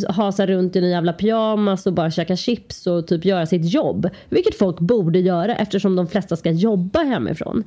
hasa 0.08 0.46
runt 0.46 0.76
i 0.76 0.78
en 0.78 0.90
jävla 0.90 1.12
pyjamas 1.12 1.86
och 1.86 1.92
bara 1.92 2.10
käka 2.10 2.36
chips 2.36 2.86
och 2.86 3.06
typ 3.06 3.24
göra 3.24 3.46
sitt 3.46 3.72
jobb. 3.72 4.10
Vilket 4.28 4.54
folk 4.58 4.80
borde 4.80 5.18
göra 5.18 5.56
eftersom 5.56 5.96
de 5.96 6.06
flesta 6.06 6.36
ska 6.36 6.50
jobba 6.50 7.02
hemifrån. 7.02 7.64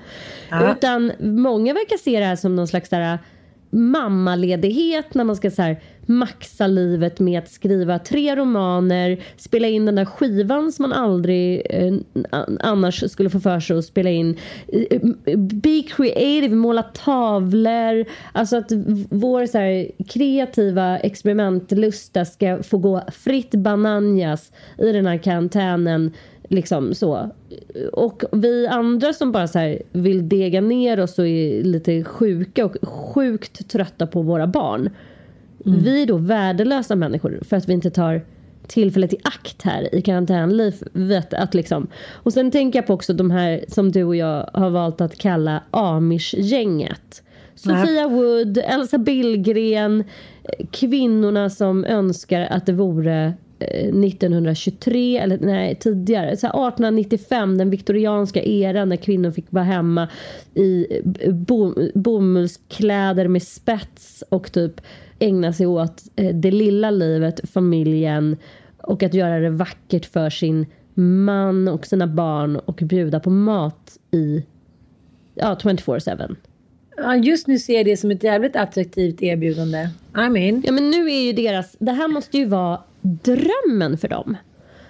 Ja. 0.49 0.71
Utan 0.71 1.11
många 1.19 1.73
verkar 1.73 1.97
se 1.97 2.19
det 2.19 2.25
här 2.25 2.35
som 2.35 2.55
någon 2.55 2.67
slags 2.67 2.89
där 2.89 3.19
mammaledighet 3.73 5.13
när 5.13 5.23
man 5.23 5.35
ska 5.35 5.51
så 5.51 5.61
här, 5.61 5.81
maxa 6.05 6.67
livet 6.67 7.19
med 7.19 7.39
att 7.39 7.49
skriva 7.49 7.99
tre 7.99 8.35
romaner, 8.35 9.23
spela 9.37 9.67
in 9.67 9.85
den 9.85 9.95
där 9.95 10.05
skivan 10.05 10.71
som 10.71 10.83
man 10.83 10.93
aldrig 10.93 11.67
eh, 11.69 11.93
annars 12.59 13.11
skulle 13.11 13.29
få 13.29 13.39
för 13.39 13.59
sig 13.59 13.77
att 13.77 13.85
spela 13.85 14.09
in. 14.09 14.37
Eh, 14.67 14.99
be 15.37 15.81
creative, 15.81 16.55
måla 16.55 16.83
tavlor. 16.83 18.05
Alltså 18.31 18.57
att 18.57 18.71
vår 19.09 19.45
så 19.45 19.57
här, 19.57 19.91
kreativa 20.07 20.97
experimentlusta 20.97 22.25
ska 22.25 22.63
få 22.63 22.77
gå 22.77 23.01
fritt 23.11 23.51
bananjas 23.51 24.51
i 24.77 24.91
den 24.91 25.05
här 25.05 25.17
karantänen. 25.17 26.11
Liksom 26.49 26.93
så. 26.93 27.29
Och 27.93 28.23
vi 28.31 28.67
andra 28.67 29.13
som 29.13 29.31
bara 29.31 29.47
så 29.47 29.77
vill 29.91 30.29
dega 30.29 30.61
ner 30.61 30.99
oss 30.99 31.19
och 31.19 31.27
är 31.27 31.63
lite 31.63 32.03
sjuka 32.03 32.65
och 32.65 32.75
sjukt 32.81 33.69
trötta 33.69 34.07
på 34.07 34.21
våra 34.21 34.47
barn 34.47 34.89
Mm. 35.65 35.79
Vi 35.83 36.01
är 36.01 36.05
då 36.05 36.17
värdelösa 36.17 36.95
människor 36.95 37.39
för 37.41 37.57
att 37.57 37.69
vi 37.69 37.73
inte 37.73 37.89
tar 37.89 38.21
tillfället 38.67 39.13
i 39.13 39.17
akt 39.23 39.61
här 39.61 39.95
i 39.95 40.01
karantänlivet. 40.01 41.33
Att 41.33 41.53
liksom. 41.53 41.87
Och 42.11 42.33
sen 42.33 42.51
tänker 42.51 42.79
jag 42.79 42.87
på 42.87 42.93
också 42.93 43.13
de 43.13 43.31
här 43.31 43.65
som 43.67 43.91
du 43.91 44.03
och 44.03 44.15
jag 44.15 44.49
har 44.53 44.69
valt 44.69 45.01
att 45.01 45.17
kalla 45.17 45.63
Amish-gänget. 45.71 47.23
Sofia 47.55 48.07
Wood, 48.07 48.57
Elsa 48.57 48.97
Billgren, 48.97 50.03
kvinnorna 50.71 51.49
som 51.49 51.85
önskar 51.85 52.41
att 52.41 52.65
det 52.65 52.73
vore 52.73 53.33
1923 54.05 55.17
eh, 55.17 55.23
eller 55.23 55.39
nej 55.39 55.75
tidigare, 55.75 56.37
så 56.37 56.47
1895 56.47 57.57
den 57.57 57.69
viktorianska 57.69 58.43
eran 58.43 58.89
när 58.89 58.95
kvinnor 58.95 59.31
fick 59.31 59.45
vara 59.49 59.63
hemma 59.63 60.09
i 60.55 60.87
bom, 61.31 61.89
bomullskläder 61.95 63.27
med 63.27 63.43
spets 63.43 64.23
och 64.29 64.51
typ 64.51 64.81
ägna 65.19 65.53
sig 65.53 65.65
åt 65.65 66.03
eh, 66.15 66.35
det 66.35 66.51
lilla 66.51 66.91
livet, 66.91 67.49
familjen 67.49 68.37
och 68.77 69.03
att 69.03 69.13
göra 69.13 69.39
det 69.39 69.49
vackert 69.49 70.05
för 70.05 70.29
sin 70.29 70.65
man 70.93 71.67
och 71.67 71.85
sina 71.85 72.07
barn 72.07 72.55
och 72.55 72.75
bjuda 72.75 73.19
på 73.19 73.29
mat 73.29 73.97
i 74.11 74.45
ja, 75.35 75.57
24-7. 75.61 76.35
Ja, 76.97 77.15
just 77.15 77.47
nu 77.47 77.59
ser 77.59 77.73
jag 77.73 77.85
det 77.85 77.97
som 77.97 78.11
ett 78.11 78.23
jävligt 78.23 78.55
attraktivt 78.55 79.21
erbjudande. 79.21 79.89
I 80.17 80.29
mean. 80.29 80.63
Ja, 80.65 80.71
men 80.71 80.89
nu 80.89 81.11
är 81.11 81.21
ju 81.21 81.33
deras... 81.33 81.75
Det 81.79 81.91
här 81.91 82.07
måste 82.07 82.37
ju 82.37 82.45
vara 82.45 82.79
drömmen 83.03 83.97
för 83.97 84.07
dem. 84.07 84.37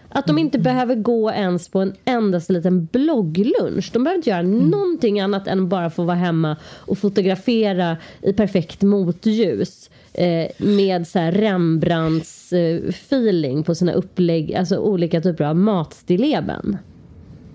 Att 0.09 0.27
de 0.27 0.37
inte 0.37 0.57
mm. 0.57 0.63
behöver 0.63 0.95
gå 0.95 1.31
ens 1.31 1.69
på 1.69 1.79
en 1.79 1.93
endaste 2.05 2.53
liten 2.53 2.85
blogglunch. 2.85 3.89
De 3.93 4.03
behöver 4.03 4.17
inte 4.17 4.29
göra 4.29 4.39
mm. 4.39 4.69
någonting 4.69 5.19
annat 5.19 5.47
än 5.47 5.69
bara 5.69 5.89
få 5.89 6.03
vara 6.03 6.17
hemma 6.17 6.57
och 6.65 6.97
fotografera 6.97 7.97
i 8.21 8.33
perfekt 8.33 8.81
motljus 8.81 9.89
eh, 10.13 10.47
med 10.57 11.07
så 11.07 11.19
här 11.19 11.31
Rembrandts 11.31 12.53
eh, 12.53 12.89
feeling 12.89 13.63
på 13.63 13.75
sina 13.75 13.93
upplägg, 13.93 14.55
alltså 14.55 14.77
olika 14.77 15.21
typer 15.21 15.43
av 15.43 15.55
matstilleben. 15.55 16.77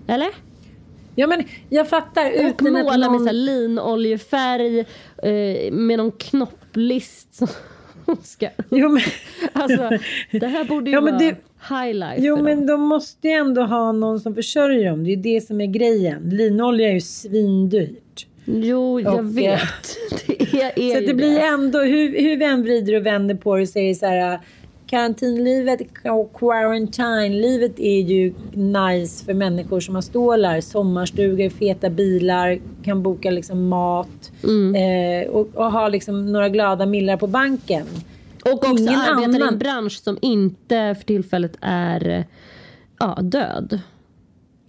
Eller? 0.07 0.29
Ja 1.15 1.27
men 1.27 1.43
jag 1.69 1.89
fattar. 1.89 2.31
Och 2.49 2.61
måla 2.61 2.97
någon... 2.97 3.11
med 3.11 3.21
så 3.21 3.27
här 3.27 3.33
linoljefärg 3.33 4.79
eh, 5.23 5.71
med 5.71 5.97
någon 5.97 6.11
knopplist 6.11 7.41
ska... 8.23 8.49
Jo, 8.69 8.89
men... 8.89 9.01
alltså, 9.53 9.89
det 10.31 10.47
här 10.47 10.63
borde 10.63 10.89
ju 10.89 10.95
ja, 10.95 11.01
vara 11.01 11.17
det... 11.17 11.35
highlight 11.69 12.15
Jo 12.17 12.43
men 12.43 12.67
de 12.67 12.81
måste 12.81 13.27
ju 13.27 13.33
ändå 13.33 13.61
ha 13.61 13.91
någon 13.91 14.19
som 14.19 14.35
försörjer 14.35 14.89
dem. 14.89 15.03
Det 15.03 15.13
är 15.13 15.17
det 15.17 15.41
som 15.41 15.61
är 15.61 15.67
grejen. 15.67 16.29
Linolja 16.29 16.89
är 16.89 16.93
ju 16.93 17.01
svindyrt. 17.01 18.27
Jo, 18.45 18.99
jag 18.99 19.13
och, 19.13 19.19
eh, 19.19 19.25
vet. 19.25 19.97
Det 20.51 20.61
är, 20.61 20.79
är 20.79 21.01
så 21.01 21.07
det 21.07 21.13
blir 21.13 21.39
ändå, 21.39 21.79
hur, 21.79 22.21
hur 22.21 22.37
vi 22.37 22.45
än 22.45 22.63
vrider 22.63 22.95
och 22.95 23.05
vänder 23.05 23.35
på 23.35 23.55
det 23.55 23.67
så 23.67 23.79
är 23.79 23.87
det 23.87 23.95
så 23.95 24.05
här 24.05 24.39
karantinlivet 24.89 25.81
och 26.03 26.33
quarantine-livet 26.33 27.79
är 27.79 27.99
ju 27.99 28.33
nice 28.53 29.25
för 29.25 29.33
människor 29.33 29.79
som 29.79 29.95
har 29.95 30.01
stålar. 30.01 30.61
Sommarstugor, 30.61 31.49
feta 31.49 31.89
bilar, 31.89 32.59
kan 32.83 33.03
boka 33.03 33.31
liksom 33.31 33.67
mat 33.67 34.31
mm. 34.43 34.75
eh, 34.75 35.29
och, 35.29 35.47
och 35.55 35.71
ha 35.71 35.87
liksom 35.87 36.31
några 36.31 36.49
glada 36.49 36.85
millar 36.85 37.17
på 37.17 37.27
banken. 37.27 37.85
Och 38.45 38.53
också 38.53 38.69
Ingen 38.69 38.95
arbetar 38.95 39.23
annan... 39.23 39.41
i 39.41 39.47
en 39.47 39.59
bransch 39.59 40.03
som 40.03 40.17
inte 40.21 40.95
för 40.99 41.05
tillfället 41.05 41.57
är 41.61 42.25
ja, 42.99 43.17
död. 43.21 43.79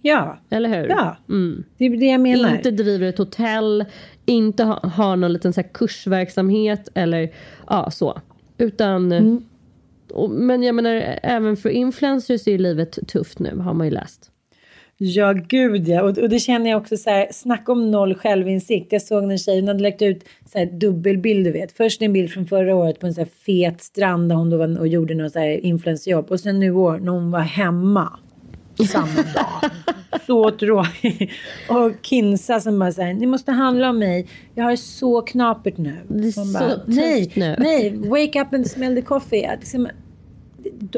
Ja. 0.01 0.37
Eller 0.49 0.69
hur? 0.69 0.89
Ja, 0.89 1.17
mm. 1.29 1.63
det 1.77 1.85
är 1.85 1.97
det 1.97 2.05
jag 2.05 2.21
menar. 2.21 2.55
Inte 2.55 2.71
driver 2.71 3.07
ett 3.07 3.17
hotell, 3.17 3.85
inte 4.25 4.63
ha, 4.63 4.79
har 4.87 5.15
någon 5.15 5.33
liten 5.33 5.53
så 5.53 5.63
kursverksamhet 5.63 6.89
eller 6.93 7.31
ja, 7.67 7.91
så. 7.91 8.21
Utan, 8.57 9.11
mm. 9.11 9.45
Och, 10.13 10.29
men 10.29 10.63
jag 10.63 10.75
menar 10.75 11.19
även 11.23 11.57
för 11.57 11.69
influencers 11.69 12.47
är 12.47 12.57
livet 12.57 12.99
tufft 13.07 13.39
nu 13.39 13.55
har 13.55 13.73
man 13.73 13.87
ju 13.87 13.93
läst. 13.93 14.31
Ja, 15.03 15.33
gud 15.33 15.87
ja. 15.87 16.01
Och, 16.01 16.17
och 16.17 16.29
det 16.29 16.39
känner 16.39 16.69
jag 16.69 16.81
också 16.81 16.97
så 16.97 17.09
här, 17.09 17.27
snacka 17.31 17.71
om 17.71 17.91
noll 17.91 18.15
självinsikt. 18.15 18.91
Jag 18.91 19.01
såg 19.01 19.31
en 19.31 19.37
tjej, 19.37 19.59
hon 19.59 19.67
hade 19.67 19.83
lagt 19.83 20.01
ut 20.01 20.23
så 20.51 20.57
här 20.57 20.65
dubbelbild, 20.65 21.45
du 21.45 21.51
vet. 21.51 21.71
Först 21.71 22.01
en 22.01 22.13
bild 22.13 22.31
från 22.31 22.45
förra 22.45 22.75
året 22.75 22.99
på 22.99 23.07
en 23.07 23.13
så 23.13 23.21
här 23.21 23.29
fet 23.45 23.81
strand 23.81 24.29
där 24.29 24.35
hon 24.35 24.49
då 24.49 24.57
var 24.57 24.79
och 24.79 24.87
gjorde 24.87 25.15
något 25.15 25.31
så 25.31 25.39
här 25.39 25.65
influencerjobb. 25.65 26.31
Och 26.31 26.39
sen 26.39 26.59
nu 26.59 26.71
år 26.71 26.99
när 26.99 27.11
hon 27.11 27.31
var 27.31 27.39
hemma 27.39 28.19
samma 28.87 29.15
dag. 29.15 29.71
så 30.27 30.51
tråkigt. 30.51 31.31
Och 31.69 31.91
Kinsa 32.01 32.59
som 32.59 32.79
bara 32.79 32.91
säger, 32.91 33.13
ni 33.13 33.25
måste 33.25 33.51
handla 33.51 33.89
om 33.89 33.99
mig. 33.99 34.27
Jag 34.55 34.63
har 34.63 34.75
så 34.75 35.21
knapert 35.21 35.77
nu. 35.77 35.95
Det 36.07 36.27
är 36.27 36.31
så 36.31 36.59
tufft 36.59 36.87
nej, 36.87 37.31
nu. 37.35 37.55
nej, 37.59 37.97
wake 37.97 38.41
up 38.41 38.53
and 38.53 38.67
smell 38.67 38.95
the 38.95 39.01
coffee. 39.01 39.49
Liksom, 39.59 39.87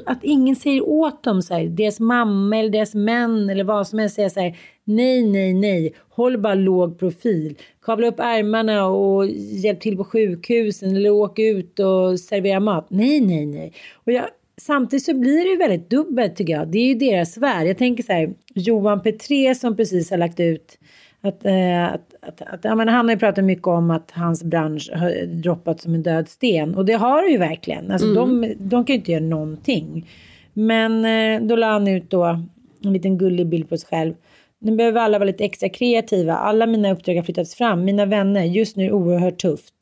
att 0.05 0.23
ingen 0.23 0.55
säger 0.55 0.87
åt 0.89 1.23
dem 1.23 1.41
så 1.41 1.53
här, 1.53 1.65
deras 1.65 1.99
mamma 1.99 2.57
eller 2.57 2.69
deras 2.69 2.95
män 2.95 3.49
eller 3.49 3.63
vad 3.63 3.87
som 3.87 3.99
helst 3.99 4.15
säger 4.15 4.29
så 4.29 4.39
här, 4.39 4.57
nej, 4.83 5.23
nej, 5.23 5.53
nej, 5.53 5.93
håll 6.09 6.37
bara 6.37 6.55
låg 6.55 6.99
profil. 6.99 7.57
Kavla 7.81 8.07
upp 8.07 8.19
ärmarna 8.19 8.87
och 8.87 9.27
hjälp 9.51 9.79
till 9.79 9.97
på 9.97 10.03
sjukhusen 10.03 10.95
eller 10.95 11.09
åk 11.09 11.39
ut 11.39 11.79
och 11.79 12.19
servera 12.19 12.59
mat. 12.59 12.85
Nej, 12.89 13.21
nej, 13.21 13.45
nej. 13.45 13.73
Och 13.93 14.11
jag, 14.11 14.25
samtidigt 14.57 15.05
så 15.05 15.13
blir 15.13 15.43
det 15.43 15.49
ju 15.49 15.57
väldigt 15.57 15.89
dubbelt 15.89 16.35
tycker 16.35 16.53
jag. 16.53 16.67
Det 16.67 16.77
är 16.77 16.87
ju 16.87 16.95
deras 16.95 17.37
värld. 17.37 17.67
Jag 17.67 17.77
tänker 17.77 18.03
så 18.03 18.13
här, 18.13 18.33
Johan 18.55 19.01
Petré 19.01 19.55
som 19.55 19.75
precis 19.75 20.11
har 20.11 20.17
lagt 20.17 20.39
ut 20.39 20.79
att, 21.23 21.45
eh, 21.45 21.85
att, 21.85 22.15
att, 22.21 22.41
att 22.41 22.59
ja, 22.63 22.75
men 22.75 22.87
han 22.87 23.05
har 23.05 23.13
ju 23.13 23.19
pratat 23.19 23.43
mycket 23.45 23.67
om 23.67 23.91
att 23.91 24.11
hans 24.11 24.43
bransch 24.43 24.91
har 24.93 25.25
droppat 25.25 25.81
som 25.81 25.93
en 25.93 26.03
död 26.03 26.29
sten. 26.29 26.75
Och 26.75 26.85
det 26.85 26.93
har 26.93 27.21
det 27.21 27.31
ju 27.31 27.37
verkligen. 27.37 27.91
Alltså 27.91 28.13
de, 28.13 28.53
de 28.59 28.85
kan 28.85 28.93
ju 28.93 28.99
inte 28.99 29.11
göra 29.11 29.23
någonting. 29.23 30.09
Men 30.53 31.05
eh, 31.05 31.47
då 31.47 31.55
la 31.55 31.67
han 31.67 31.87
ut 31.87 32.09
då 32.09 32.23
en 32.83 32.93
liten 32.93 33.17
gullig 33.17 33.47
bild 33.47 33.69
på 33.69 33.77
sig 33.77 33.89
själv. 33.89 34.13
Nu 34.59 34.75
behöver 34.75 35.01
alla 35.01 35.19
vara 35.19 35.27
lite 35.27 35.45
extra 35.45 35.69
kreativa. 35.69 36.33
Alla 36.33 36.65
mina 36.65 36.91
uppdrag 36.91 37.15
har 37.15 37.23
flyttats 37.23 37.55
fram. 37.55 37.85
Mina 37.85 38.05
vänner, 38.05 38.43
just 38.43 38.77
nu 38.77 38.83
är 38.83 38.87
det 38.87 38.93
oerhört 38.93 39.37
tufft. 39.37 39.73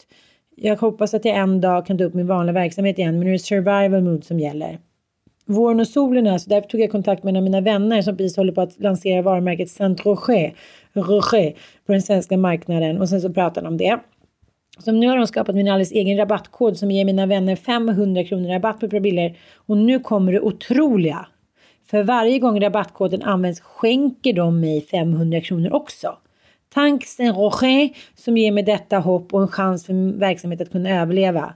Jag 0.55 0.77
hoppas 0.77 1.13
att 1.13 1.25
jag 1.25 1.37
en 1.37 1.61
dag 1.61 1.85
kan 1.85 1.97
ta 1.97 2.03
upp 2.03 2.13
min 2.13 2.27
vanliga 2.27 2.53
verksamhet 2.53 2.99
igen, 2.99 3.13
men 3.13 3.23
nu 3.23 3.29
är 3.29 3.33
det 3.33 3.39
survival 3.39 4.01
mood 4.01 4.23
som 4.23 4.39
gäller. 4.39 4.79
Våren 5.45 5.79
och 5.79 5.87
solen 5.87 6.27
är 6.27 6.37
så 6.37 6.49
därför 6.49 6.69
tog 6.69 6.81
jag 6.81 6.91
kontakt 6.91 7.23
med 7.23 7.31
en 7.31 7.37
av 7.37 7.43
mina 7.43 7.61
vänner 7.61 8.01
som 8.01 8.17
precis 8.17 8.37
håller 8.37 8.53
på 8.53 8.61
att 8.61 8.79
lansera 8.79 9.21
varumärket 9.21 9.69
Saint 9.69 10.05
Roger, 10.05 10.53
Roger 10.93 11.51
på 11.85 11.91
den 11.91 12.01
svenska 12.01 12.37
marknaden 12.37 13.01
och 13.01 13.09
sen 13.09 13.21
så 13.21 13.33
pratar 13.33 13.61
de 13.61 13.67
om 13.67 13.77
det. 13.77 13.99
Så 14.79 14.91
nu 14.91 15.07
har 15.07 15.17
de 15.17 15.27
skapat 15.27 15.55
min 15.55 15.67
alldeles 15.67 15.91
egen 15.91 16.17
rabattkod 16.17 16.77
som 16.77 16.91
ger 16.91 17.05
mina 17.05 17.25
vänner 17.25 17.55
500 17.55 18.23
kronor 18.23 18.49
rabatt 18.49 18.79
på 18.79 18.87
bilder 18.87 19.37
Och 19.55 19.77
nu 19.77 19.99
kommer 19.99 20.31
det 20.31 20.39
otroliga. 20.39 21.27
För 21.85 22.03
varje 22.03 22.39
gång 22.39 22.61
rabattkoden 22.61 23.21
används 23.21 23.61
skänker 23.61 24.33
de 24.33 24.59
mig 24.59 24.81
500 24.81 25.41
kronor 25.41 25.73
också. 25.73 26.17
Tanks 26.73 27.19
en 27.19 27.35
Roger 27.35 27.89
som 28.15 28.37
ger 28.37 28.51
mig 28.51 28.63
detta 28.63 28.99
hopp 28.99 29.33
och 29.33 29.41
en 29.41 29.47
chans 29.47 29.85
för 29.85 29.93
min 29.93 30.19
verksamhet 30.19 30.61
att 30.61 30.71
kunna 30.71 31.01
överleva. 31.01 31.53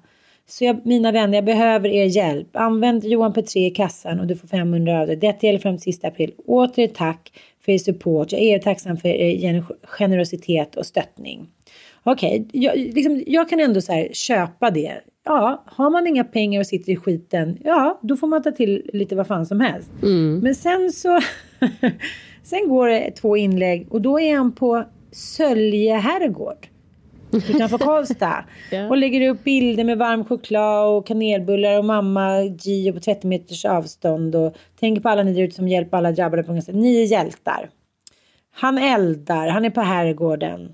Så 0.47 0.65
jag, 0.65 0.85
mina 0.85 1.11
vänner, 1.11 1.35
jag 1.37 1.45
behöver 1.45 1.89
er 1.89 2.05
hjälp. 2.05 2.47
Använd 2.53 3.03
Johan 3.05 3.33
Petré 3.33 3.65
i 3.65 3.69
kassan 3.69 4.19
och 4.19 4.27
du 4.27 4.35
får 4.35 4.47
500 4.47 5.01
av 5.01 5.07
det. 5.07 5.15
Detta 5.15 5.45
gäller 5.47 5.59
fram 5.59 5.75
till 5.77 5.83
sista 5.83 6.07
april. 6.07 6.31
Åter 6.45 6.87
tack 6.87 7.31
för 7.65 7.71
er 7.71 7.77
support. 7.77 8.31
Jag 8.31 8.41
är 8.41 8.59
tacksam 8.59 8.97
för 8.97 9.09
er 9.09 9.37
gener- 9.39 9.75
generositet 9.83 10.75
och 10.75 10.85
stöttning. 10.85 11.47
Okej, 12.03 12.47
jag, 12.51 12.77
liksom, 12.77 13.23
jag 13.27 13.49
kan 13.49 13.59
ändå 13.59 13.81
så 13.81 14.07
köpa 14.13 14.71
det. 14.71 14.91
Ja, 15.25 15.63
har 15.65 15.89
man 15.89 16.07
inga 16.07 16.23
pengar 16.23 16.59
och 16.59 16.67
sitter 16.67 16.91
i 16.91 16.95
skiten, 16.95 17.57
ja, 17.63 17.99
då 18.03 18.15
får 18.17 18.27
man 18.27 18.43
ta 18.43 18.51
till 18.51 18.89
lite 18.93 19.15
vad 19.15 19.27
fan 19.27 19.45
som 19.45 19.59
helst. 19.59 19.89
Men 20.43 20.55
sen 20.55 20.91
så, 20.91 21.19
sen 22.43 22.69
går 22.69 22.87
det 22.87 23.11
två 23.11 23.37
inlägg 23.37 23.87
och 23.93 24.01
då 24.01 24.19
är 24.19 24.35
han 24.35 24.51
på 24.51 24.83
Sölje 25.11 25.93
herrgård 25.95 26.67
utanför 27.35 27.77
Karlstad. 27.77 28.45
Ja. 28.71 28.87
Och 28.89 28.97
lägger 28.97 29.29
upp 29.29 29.43
bilder 29.43 29.83
med 29.83 29.97
varm 29.97 30.25
choklad 30.25 30.87
och 30.97 31.07
kanelbullar 31.07 31.77
och 31.77 31.85
mamma 31.85 32.41
Gio 32.41 32.93
på 32.93 32.99
30 32.99 33.27
meters 33.27 33.65
avstånd. 33.65 34.35
Och 34.35 34.55
tänker 34.79 35.01
på 35.01 35.09
alla 35.09 35.23
ni 35.23 35.33
där 35.33 35.41
ute 35.41 35.55
som 35.55 35.67
hjälper 35.67 35.97
alla 35.97 36.11
drabbade 36.11 36.43
på 36.43 36.53
något 36.53 36.63
sätt. 36.63 36.75
Ni 36.75 37.01
är 37.01 37.05
hjältar. 37.05 37.69
Han 38.55 38.77
eldar, 38.77 39.47
han 39.47 39.65
är 39.65 39.69
på 39.69 39.81
herrgården. 39.81 40.71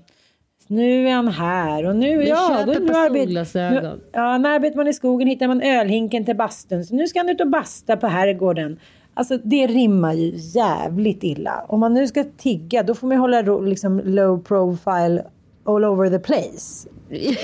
Nu 0.66 1.08
är 1.08 1.12
han 1.14 1.28
här 1.28 1.86
och 1.86 1.96
nu, 1.96 2.18
Vi 2.18 2.28
ja, 2.28 2.62
då, 2.66 2.72
nu 2.72 2.86
på 2.86 2.92
arbet- 2.98 3.22
solglasögon. 3.22 3.82
nu- 3.82 4.00
Ja, 4.12 4.38
när 4.38 4.54
arbetar 4.54 4.76
man 4.76 4.88
i 4.88 4.92
skogen 4.92 5.28
hittar 5.28 5.48
man 5.48 5.62
ölhinken 5.62 6.24
till 6.24 6.36
bastun. 6.36 6.84
Så 6.84 6.94
nu 6.94 7.06
ska 7.06 7.18
han 7.18 7.28
ut 7.28 7.40
och 7.40 7.48
basta 7.50 7.96
på 7.96 8.06
herrgården. 8.06 8.78
Alltså 9.14 9.38
det 9.44 9.66
rimmar 9.66 10.12
ju 10.12 10.32
jävligt 10.36 11.24
illa. 11.24 11.64
Om 11.68 11.80
man 11.80 11.94
nu 11.94 12.06
ska 12.06 12.24
tigga 12.36 12.82
då 12.82 12.94
får 12.94 13.06
man 13.06 13.16
hålla 13.18 13.42
liksom 13.42 14.00
low 14.04 14.42
profile 14.42 15.24
all 15.64 15.84
over 15.84 16.10
the 16.10 16.18
place. 16.18 16.88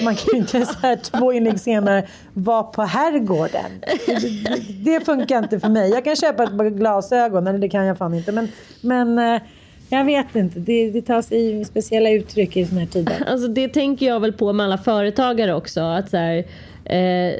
Man 0.05 0.15
kan 0.15 0.27
ju 0.33 0.39
inte 0.39 0.67
så 0.67 0.79
här 0.83 0.97
två 0.97 1.33
inlägg 1.33 1.61
senare 1.61 2.07
vara 2.35 2.63
på 2.63 2.83
herrgården. 2.83 3.71
Det, 4.07 4.73
det, 4.85 5.05
funkar 5.05 5.39
inte 5.39 5.61
för 5.61 5.69
mig. 5.69 5.91
Jag 5.91 6.05
kan 6.05 6.17
köpa 6.17 6.45
ett 6.45 6.57
par 6.57 6.71
glasögon, 6.71 7.47
eller 7.47 7.59
det 7.59 7.69
kan 7.69 7.85
jag 7.85 7.99
fan 7.99 8.15
inte. 8.15 8.33
Men, 8.33 8.49
men 8.81 9.19
eh, 9.19 9.43
jag 9.89 10.05
vet 10.05 10.37
inte. 10.37 10.59
Det, 10.59 10.91
det 10.91 11.03
tar 11.03 11.23
sig 11.23 11.65
speciella 11.65 12.11
uttryck 12.11 12.57
i 12.57 12.67
såna 12.67 12.81
här 12.81 12.87
tider. 12.87 13.25
Alltså 13.27 13.49
det 13.49 13.69
tänker 13.69 14.07
jag 14.07 14.21
väl 14.21 14.33
på 14.33 14.53
med 14.53 14.65
alla 14.65 14.79
företagare 14.79 15.55
också. 15.55 15.81
Att 15.81 16.11
så 16.11 16.17
här, 16.17 16.45
eh, 16.89 17.35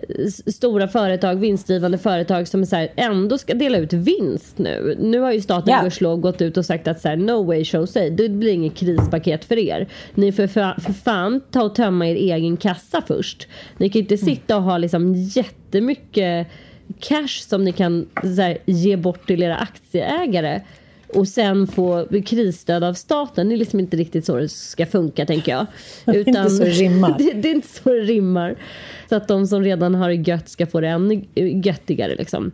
stora 0.47 0.89
företag, 0.89 1.37
vinstdrivande 1.37 1.99
företag 1.99 2.49
som 2.49 2.67
så 2.67 2.77
här, 2.77 2.89
ändå 2.97 3.39
ska 3.39 3.55
dela 3.55 3.79
ut 3.79 3.93
vinst 3.93 4.59
nu. 4.59 4.97
Nu 5.01 5.19
har 5.19 5.33
ju 5.33 5.41
staten 5.41 5.85
gudskelov 5.85 6.21
gått 6.21 6.43
ut 6.43 6.57
och 6.57 6.65
sagt 6.65 6.89
att 6.89 7.01
så 7.01 7.09
här, 7.09 7.17
no 7.17 7.45
way 7.45 7.65
show 7.65 7.87
say, 7.87 8.11
det 8.11 8.29
blir 8.29 8.53
inget 8.53 8.75
krispaket 8.75 9.45
för 9.45 9.59
er. 9.59 9.89
Ni 10.15 10.33
får 10.33 10.47
för, 10.47 10.81
för 10.81 10.93
fan 10.93 11.41
ta 11.51 11.63
och 11.63 11.75
tömma 11.75 12.07
er 12.07 12.15
egen 12.15 12.57
kassa 12.57 13.03
först. 13.07 13.49
Ni 13.77 13.89
kan 13.89 14.03
inte 14.03 14.19
sitta 14.19 14.57
och 14.57 14.63
ha 14.63 14.79
liksom 14.79 15.15
jättemycket 15.15 16.47
cash 17.01 17.43
som 17.49 17.65
ni 17.65 17.73
kan 17.73 18.09
här, 18.23 18.59
ge 18.65 18.97
bort 18.97 19.27
till 19.27 19.43
era 19.43 19.57
aktieägare 19.57 20.61
och 21.15 21.29
sen 21.29 21.67
få 21.67 22.07
krisstöd 22.27 22.85
av 22.85 22.95
staten. 22.95 23.49
Det 23.49 23.55
är 23.55 23.57
liksom 23.57 23.81
inte 23.81 23.97
riktigt 23.97 24.25
så 24.25 24.37
det 24.37 24.49
ska 24.49 24.87
funka 24.87 25.27
tänker 25.27 25.53
jag. 25.53 25.67
är 26.17 26.29
inte 26.29 26.51
så 26.51 26.65
det 26.65 26.71
rimmar. 26.71 27.15
Det, 27.19 27.33
det 27.33 27.49
är 27.49 27.55
inte 27.55 27.69
så 27.69 27.89
det 27.93 28.01
rimmar. 28.01 28.57
Så 29.09 29.17
att 29.17 29.29
de 29.29 29.47
som 29.47 29.65
redan 29.65 29.95
har 29.95 30.09
det 30.09 30.15
gött 30.15 30.49
ska 30.49 30.67
få 30.67 30.81
det 30.81 30.89
ännu 30.89 31.25
göttigare 31.65 32.15
liksom. 32.15 32.53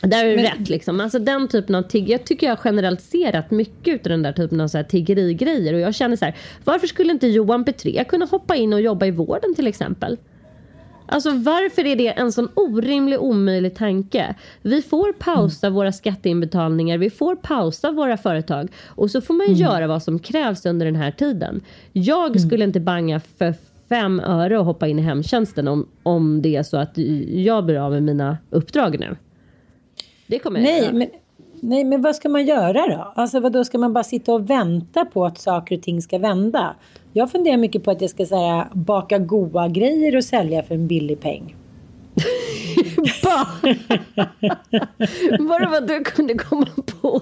Där 0.00 0.24
är 0.24 0.36
det 0.36 0.42
rätt 0.42 0.68
liksom. 0.68 1.00
Alltså 1.00 1.18
den 1.18 1.48
typen 1.48 1.74
av 1.74 1.82
tigg. 1.82 2.08
Jag 2.10 2.24
tycker 2.24 2.46
jag 2.46 2.58
generellt 2.64 3.00
ser 3.00 3.32
rätt 3.32 3.50
mycket 3.50 3.94
ut 3.94 4.06
av 4.06 4.10
den 4.10 4.22
där 4.22 4.32
typen 4.32 4.60
av 4.60 4.68
så 4.68 4.78
här 4.78 4.84
tiggerigrejer. 4.84 5.74
Och 5.74 5.80
jag 5.80 5.94
känner 5.94 6.16
så 6.16 6.24
här. 6.24 6.36
Varför 6.64 6.86
skulle 6.86 7.12
inte 7.12 7.26
Johan 7.26 7.64
Petré 7.64 8.04
kunna 8.04 8.26
hoppa 8.26 8.56
in 8.56 8.72
och 8.72 8.80
jobba 8.80 9.06
i 9.06 9.10
vården 9.10 9.54
till 9.54 9.66
exempel? 9.66 10.16
Alltså 11.06 11.30
varför 11.30 11.86
är 11.86 11.96
det 11.96 12.08
en 12.08 12.32
sån 12.32 12.48
orimlig 12.54 13.20
omöjlig 13.20 13.74
tanke? 13.74 14.34
Vi 14.62 14.82
får 14.82 15.12
pausa 15.12 15.70
våra 15.70 15.92
skatteinbetalningar, 15.92 16.98
vi 16.98 17.10
får 17.10 17.36
pausa 17.36 17.90
våra 17.90 18.16
företag 18.16 18.68
och 18.86 19.10
så 19.10 19.20
får 19.20 19.34
man 19.34 19.46
ju 19.46 19.52
göra 19.52 19.86
vad 19.86 20.02
som 20.02 20.18
krävs 20.18 20.66
under 20.66 20.86
den 20.86 20.96
här 20.96 21.10
tiden. 21.10 21.60
Jag 21.92 22.40
skulle 22.40 22.64
inte 22.64 22.80
banga 22.80 23.20
för 23.20 23.54
fem 23.88 24.20
öre 24.20 24.58
och 24.58 24.64
hoppa 24.64 24.88
in 24.88 24.98
i 24.98 25.02
hemtjänsten 25.02 25.68
om, 25.68 25.88
om 26.02 26.42
det 26.42 26.56
är 26.56 26.62
så 26.62 26.76
att 26.76 26.98
jag 27.28 27.64
blir 27.64 27.78
av 27.78 27.92
med 27.92 28.02
mina 28.02 28.38
uppdrag 28.50 29.00
nu. 29.00 29.16
Det 30.26 30.38
kommer 30.38 30.60
jag 30.60 30.64
Nej 30.64 30.82
göra. 30.82 30.92
men, 30.92 31.08
nej, 31.60 31.84
men 31.84 32.02
vad 32.02 32.16
ska 32.16 32.28
man 32.28 32.46
göra 32.46 32.86
då? 32.96 33.12
Alltså 33.16 33.40
vad 33.40 33.52
då 33.52 33.64
ska 33.64 33.78
man 33.78 33.92
bara 33.92 34.04
sitta 34.04 34.32
och 34.32 34.50
vänta 34.50 35.04
på 35.04 35.26
att 35.26 35.38
saker 35.38 35.76
och 35.76 35.82
ting 35.82 36.02
ska 36.02 36.18
vända? 36.18 36.74
Jag 37.16 37.30
funderar 37.30 37.56
mycket 37.56 37.84
på 37.84 37.90
att 37.90 38.00
jag 38.00 38.10
ska 38.10 38.24
här, 38.36 38.66
baka 38.72 39.18
goda 39.18 39.68
grejer 39.68 40.16
och 40.16 40.24
sälja 40.24 40.62
för 40.62 40.74
en 40.74 40.86
billig 40.86 41.20
peng. 41.20 41.54
Bara 45.48 45.68
vad 45.68 45.88
du 45.88 46.04
kunde 46.04 46.34
komma 46.34 46.66
på. 47.00 47.20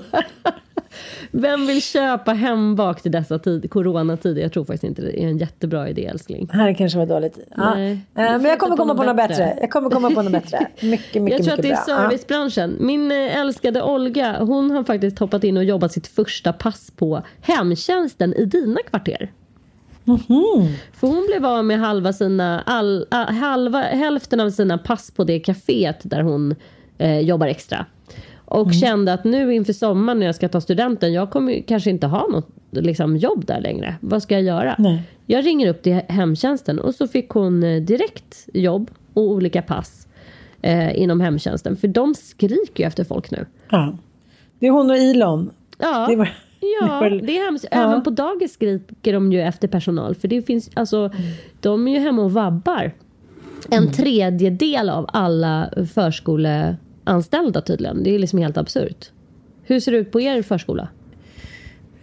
Vem 1.30 1.66
vill 1.66 1.82
köpa 1.82 2.32
hembak 2.32 3.02
till 3.02 3.12
dessa 3.12 3.38
tid, 3.38 3.70
coronatider? 3.70 4.42
Jag 4.42 4.52
tror 4.52 4.64
faktiskt 4.64 4.84
inte 4.84 5.02
det 5.02 5.22
är 5.22 5.28
en 5.28 5.38
jättebra 5.38 5.88
idé 5.88 6.06
älskling. 6.06 6.46
Det 6.52 6.56
här 6.56 6.74
kanske 6.74 6.98
var 6.98 7.06
dåligt. 7.06 7.38
Ja. 7.56 7.74
Nej, 7.74 7.92
Eh, 7.92 7.98
men 8.14 8.44
jag 8.44 8.58
kommer 8.58 8.76
komma 8.76 8.94
på 8.94 9.02
något 9.04 9.16
bättre. 9.16 9.28
bättre. 9.44 9.58
Jag 9.60 9.70
kommer 9.70 9.90
komma 9.90 10.10
på 10.10 10.22
något 10.22 10.32
bättre. 10.32 10.66
Mycket, 10.82 11.22
mycket, 11.22 11.38
Jag 11.38 11.44
tror 11.44 11.54
att 11.54 11.62
det 11.62 11.68
är. 11.68 11.72
Ja. 11.72 11.84
servicebranschen. 11.84 12.76
Min 12.80 13.10
eh, 13.10 13.38
älskade 13.40 13.82
Olga, 13.82 14.36
hon 14.44 14.70
har 14.70 14.84
faktiskt 14.84 15.18
hoppat 15.18 15.44
in 15.44 15.56
och 15.56 15.64
jobbat 15.64 15.92
sitt 15.92 16.06
första 16.06 16.52
pass 16.52 16.90
på 16.96 17.22
hemtjänsten 17.40 18.34
i 18.34 18.44
dina 18.44 18.80
kvarter. 18.90 19.30
För 20.92 21.06
hon 21.06 21.26
blev 21.26 21.46
av 21.46 21.64
med 21.64 21.78
halva 21.78 22.12
sina, 22.12 22.60
all, 22.60 23.06
halva, 23.10 23.80
hälften 23.80 24.40
av 24.40 24.50
sina 24.50 24.78
pass 24.78 25.10
på 25.10 25.24
det 25.24 25.38
kaféet 25.38 26.00
där 26.02 26.22
hon 26.22 26.54
eh, 26.98 27.20
jobbar 27.20 27.46
extra. 27.46 27.86
Och 28.46 28.74
kände 28.74 29.12
att 29.12 29.24
nu 29.24 29.54
inför 29.54 29.72
sommaren 29.72 30.18
när 30.18 30.26
jag 30.26 30.34
ska 30.34 30.48
ta 30.48 30.60
studenten, 30.60 31.12
jag 31.12 31.30
kommer 31.30 31.62
kanske 31.66 31.90
inte 31.90 32.06
ha 32.06 32.26
något 32.28 32.48
liksom, 32.70 33.16
jobb 33.16 33.46
där 33.46 33.60
längre. 33.60 33.94
Vad 34.00 34.22
ska 34.22 34.34
jag 34.34 34.42
göra? 34.42 34.74
Nej. 34.78 35.02
Jag 35.26 35.46
ringer 35.46 35.68
upp 35.68 35.82
till 35.82 35.92
hemtjänsten 36.08 36.78
och 36.78 36.94
så 36.94 37.08
fick 37.08 37.28
hon 37.28 37.62
eh, 37.62 37.82
direkt 37.82 38.48
jobb 38.54 38.90
och 39.14 39.22
olika 39.22 39.62
pass 39.62 40.06
eh, 40.62 40.98
inom 41.02 41.20
hemtjänsten. 41.20 41.76
För 41.76 41.88
de 41.88 42.14
skriker 42.14 42.84
ju 42.84 42.86
efter 42.86 43.04
folk 43.04 43.30
nu. 43.30 43.46
Ja. 43.70 43.96
Det 44.58 44.66
är 44.66 44.70
hon 44.70 44.90
och 44.90 44.96
Elon. 44.96 45.50
Ja, 45.78 46.06
Det 46.10 46.16
var- 46.16 46.28
ja 46.80 47.08
det 47.22 47.38
är 47.38 47.44
hemskt. 47.44 47.64
Ja. 47.70 47.84
Även 47.84 48.02
på 48.02 48.10
dagis 48.10 48.52
skriker 48.52 49.12
de 49.12 49.32
ju 49.32 49.40
efter 49.40 49.68
personal. 49.68 50.14
För 50.14 50.28
det 50.28 50.42
finns, 50.42 50.70
alltså, 50.74 51.10
de 51.60 51.88
är 51.88 51.92
ju 51.92 51.98
hemma 51.98 52.22
och 52.22 52.32
vabbar. 52.32 52.92
En 53.70 53.78
Mm. 53.82 53.92
tredjedel 53.92 54.90
av 54.90 55.06
alla 55.12 55.70
förskoleanställda 55.94 57.60
tydligen. 57.60 58.02
Det 58.02 58.14
är 58.14 58.18
liksom 58.18 58.38
helt 58.38 58.56
absurt. 58.56 59.10
Hur 59.62 59.80
ser 59.80 59.92
det 59.92 59.98
ut 59.98 60.12
på 60.12 60.20
er 60.20 60.42
förskola? 60.42 60.88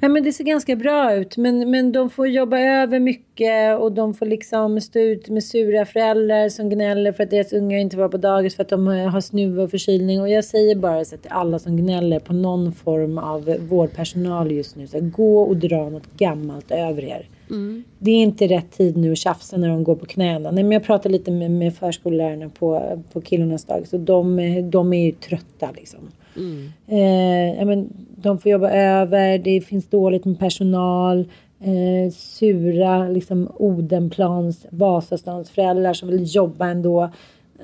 Ja, 0.03 0.09
men 0.09 0.23
det 0.23 0.33
ser 0.33 0.43
ganska 0.43 0.75
bra 0.75 1.13
ut, 1.15 1.37
men, 1.37 1.71
men 1.71 1.91
de 1.91 2.09
får 2.09 2.27
jobba 2.27 2.59
över 2.59 2.99
mycket 2.99 3.79
och 3.79 3.91
de 3.91 4.13
får 4.13 4.25
liksom 4.25 4.81
stå 4.81 4.99
ut 4.99 5.29
med 5.29 5.43
sura 5.43 5.85
föräldrar 5.85 6.49
som 6.49 6.69
gnäller 6.69 7.11
för 7.11 7.23
att 7.23 7.29
deras 7.29 7.53
ungar 7.53 7.79
inte 7.79 7.97
var 7.97 8.09
på 8.09 8.17
dagis 8.17 8.55
för 8.55 8.63
att 8.63 8.69
de 8.69 8.87
har 8.87 9.21
snuva 9.21 9.63
och 9.63 9.71
förkylning. 9.71 10.21
Och 10.21 10.29
jag 10.29 10.45
säger 10.45 10.75
bara 10.75 11.05
så 11.05 11.17
till 11.17 11.31
alla 11.31 11.59
som 11.59 11.77
gnäller 11.77 12.19
på 12.19 12.33
någon 12.33 12.73
form 12.73 13.17
av 13.17 13.55
vårdpersonal 13.59 14.51
just 14.51 14.75
nu, 14.75 14.87
så 14.87 14.99
här, 14.99 15.05
gå 15.05 15.41
och 15.41 15.57
dra 15.57 15.89
något 15.89 16.17
gammalt 16.17 16.71
över 16.71 17.03
er. 17.03 17.27
Mm. 17.49 17.83
Det 17.99 18.11
är 18.11 18.21
inte 18.21 18.47
rätt 18.47 18.71
tid 18.71 18.97
nu 18.97 19.11
att 19.11 19.17
tjafsa 19.17 19.57
när 19.57 19.69
de 19.69 19.83
går 19.83 19.95
på 19.95 20.05
knäna. 20.05 20.51
Nej, 20.51 20.63
men 20.63 20.71
jag 20.71 20.83
pratade 20.83 21.13
lite 21.13 21.31
med, 21.31 21.51
med 21.51 21.75
förskollärarna 21.75 22.49
på, 22.49 22.99
på 23.13 23.21
killarnas 23.21 23.65
dagis 23.65 23.93
och 23.93 23.99
de, 23.99 24.37
de 24.71 24.93
är 24.93 25.05
ju 25.05 25.11
trötta 25.11 25.69
liksom. 25.75 25.99
Mm. 26.35 26.69
Eh, 26.87 27.59
ja, 27.59 27.65
men 27.65 27.89
de 28.15 28.39
får 28.39 28.51
jobba 28.51 28.69
över, 28.69 29.37
det 29.37 29.61
finns 29.61 29.87
dåligt 29.87 30.25
med 30.25 30.39
personal. 30.39 31.25
Eh, 31.59 32.11
sura 32.13 33.07
liksom 33.07 33.51
Odenplans, 33.55 34.65
Vasastans 34.69 35.49
föräldrar 35.49 35.93
som 35.93 36.09
vill 36.09 36.35
jobba 36.35 36.67
ändå. 36.67 37.09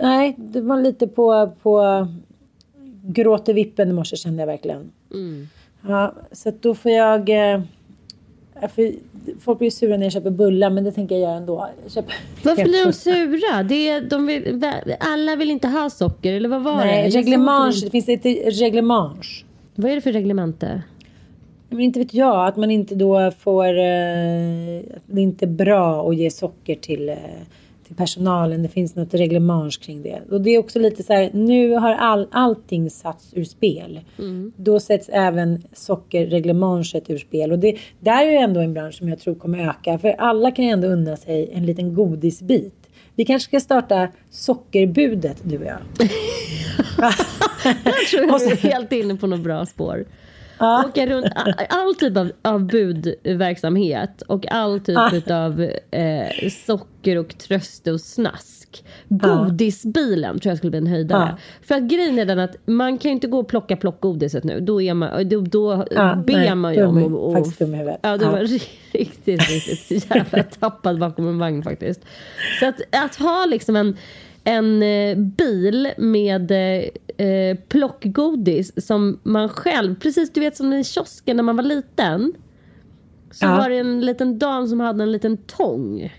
Nej, 0.01 0.35
det 0.37 0.61
var 0.61 0.81
lite 0.81 1.07
på, 1.07 1.51
på 1.61 2.07
gråter 3.03 3.53
vippen 3.53 3.89
i 3.89 3.93
morse 3.93 4.15
kände 4.15 4.41
jag 4.41 4.47
verkligen. 4.47 4.91
Mm. 5.13 5.47
Ja, 5.87 6.13
så 6.31 6.51
då 6.61 6.75
får 6.75 6.91
jag... 6.91 7.29
Eh, 7.29 7.61
för 8.75 8.93
folk 9.39 9.59
blir 9.59 9.69
sura 9.69 9.97
när 9.97 10.05
jag 10.05 10.13
köper 10.13 10.29
bullar, 10.29 10.69
men 10.69 10.83
det 10.83 10.91
tänker 10.91 11.15
jag 11.15 11.21
göra 11.21 11.37
ändå. 11.37 11.69
Jag 11.95 12.03
Varför 12.43 12.63
blir 12.63 12.85
de 12.85 12.93
sura? 12.93 13.63
Det 13.63 13.89
är, 13.89 14.01
de 14.01 14.27
vill, 14.27 14.65
alla 14.99 15.35
vill 15.35 15.51
inte 15.51 15.67
ha 15.67 15.89
socker, 15.89 16.33
eller 16.33 16.49
vad 16.49 16.63
var 16.63 16.75
Nej, 16.75 17.09
det? 17.09 17.17
Reglemange, 17.17 17.81
det 17.83 17.89
finns 17.89 18.09
ett 18.09 18.25
reglemange. 18.59 19.43
Vad 19.75 19.91
är 19.91 19.95
det 19.95 20.01
för 20.01 20.11
reglemente? 20.11 20.81
Men 21.69 21.79
inte 21.79 21.99
vet 21.99 22.13
jag, 22.13 22.47
att 22.47 22.57
man 22.57 22.71
inte 22.71 22.95
då 22.95 23.31
får... 23.39 23.79
Eh, 23.79 24.79
att 24.95 25.03
det 25.05 25.21
inte 25.21 25.45
är 25.45 25.49
bra 25.49 26.09
att 26.09 26.17
ge 26.17 26.31
socker 26.31 26.75
till, 26.75 27.09
eh, 27.09 27.15
till 27.87 27.95
personalen. 27.95 28.63
Det 28.63 28.69
finns 28.69 28.95
något 28.95 29.13
reglemange 29.13 29.71
kring 29.81 30.01
det. 30.01 30.21
Och 30.31 30.41
det 30.41 30.49
är 30.49 30.59
också 30.59 30.79
lite 30.79 31.03
så 31.03 31.13
här, 31.13 31.29
nu 31.33 31.73
har 31.73 31.93
all, 31.93 32.27
allting 32.31 32.89
satts 32.89 33.33
ur 33.33 33.43
spel. 33.43 33.99
Mm. 34.19 34.51
Då 34.57 34.79
sätts 34.79 35.09
även 35.09 35.63
sockerreglemanget 35.73 37.09
ur 37.09 37.17
spel. 37.17 37.51
Och 37.51 37.59
det 37.59 37.77
där 37.99 38.25
är 38.25 38.31
ju 38.31 38.37
ändå 38.37 38.59
en 38.59 38.73
bransch 38.73 38.95
som 38.95 39.09
jag 39.09 39.19
tror 39.19 39.35
kommer 39.35 39.69
öka. 39.69 39.99
För 39.99 40.09
alla 40.09 40.51
kan 40.51 40.65
ju 40.65 40.71
ändå 40.71 40.87
unna 40.87 41.17
sig 41.17 41.49
en 41.53 41.65
liten 41.65 41.93
godisbit. 41.93 42.73
Vi 43.15 43.25
kanske 43.25 43.47
ska 43.47 43.59
starta 43.59 44.07
sockerbudet, 44.29 45.37
du 45.43 45.57
och 45.57 45.65
jag. 45.65 45.79
jag 47.83 48.07
tror 48.11 48.25
jag 48.25 48.41
är 48.41 48.55
helt 48.55 48.91
inne 48.91 49.15
på 49.15 49.27
något 49.27 49.39
bra 49.39 49.65
spår. 49.65 50.05
Ja. 50.59 50.85
Åka 50.85 51.05
runt 51.05 51.27
all, 51.69 51.95
typ 51.95 52.17
av, 52.17 52.31
av 52.41 52.67
budverksamhet 52.67 54.21
och 54.21 54.51
all 54.51 54.79
typ 54.79 54.97
ja. 55.25 55.45
av 55.45 55.61
eh, 55.91 56.49
socker 56.65 57.17
och 57.17 57.37
tröst 57.37 57.87
och 57.87 58.01
snask. 58.01 58.83
Godisbilen 59.09 60.39
tror 60.39 60.51
jag 60.51 60.57
skulle 60.57 60.71
bli 60.71 60.77
en 60.77 60.87
höjdare. 60.87 61.27
Ja. 61.29 61.37
För 61.67 61.75
att 61.75 61.83
grejen 61.83 62.19
är 62.19 62.25
den 62.25 62.39
att 62.39 62.55
man 62.65 62.97
kan 62.97 63.09
ju 63.09 63.13
inte 63.13 63.27
gå 63.27 63.39
och 63.39 63.47
plocka 63.47 63.77
plockgodiset 63.77 64.43
nu. 64.43 64.59
Då, 64.59 64.81
är 64.81 64.93
man, 64.93 65.29
då, 65.29 65.41
då 65.41 65.85
ja, 65.91 66.23
ber 66.27 66.33
nej, 66.33 66.55
man 66.55 66.73
ju 66.73 66.85
om... 66.85 67.03
Och, 67.03 67.27
och, 67.27 67.33
faktiskt 67.33 67.59
dum 67.59 67.73
i 67.73 67.77
huvudet. 67.77 67.99
Ja, 68.03 68.17
det 68.17 68.25
var 68.25 68.39
riktigt, 68.93 69.49
riktigt 69.49 70.09
jävla 70.09 70.43
tappad 70.43 70.99
bakom 70.99 71.27
en 71.27 71.39
vagn 71.39 71.63
faktiskt. 71.63 72.01
Så 72.59 72.65
att, 72.65 72.81
att 72.91 73.15
ha 73.15 73.45
liksom 73.45 73.75
en 73.75 73.97
en 74.47 74.83
eh, 74.83 75.17
bil 75.17 75.93
med 75.97 76.51
eh, 76.51 77.57
plockgodis 77.67 78.85
som 78.87 79.19
man 79.23 79.49
själv, 79.49 79.99
precis 79.99 80.33
du 80.33 80.39
vet 80.39 80.57
som 80.57 80.73
i 80.73 80.83
kiosken 80.83 81.37
när 81.37 81.43
man 81.43 81.55
var 81.55 81.63
liten. 81.63 82.33
Så 83.31 83.45
ja. 83.45 83.57
var 83.57 83.69
det 83.69 83.77
en 83.77 84.01
liten 84.01 84.39
dam 84.39 84.67
som 84.67 84.79
hade 84.79 85.03
en 85.03 85.11
liten 85.11 85.37
tång. 85.37 86.13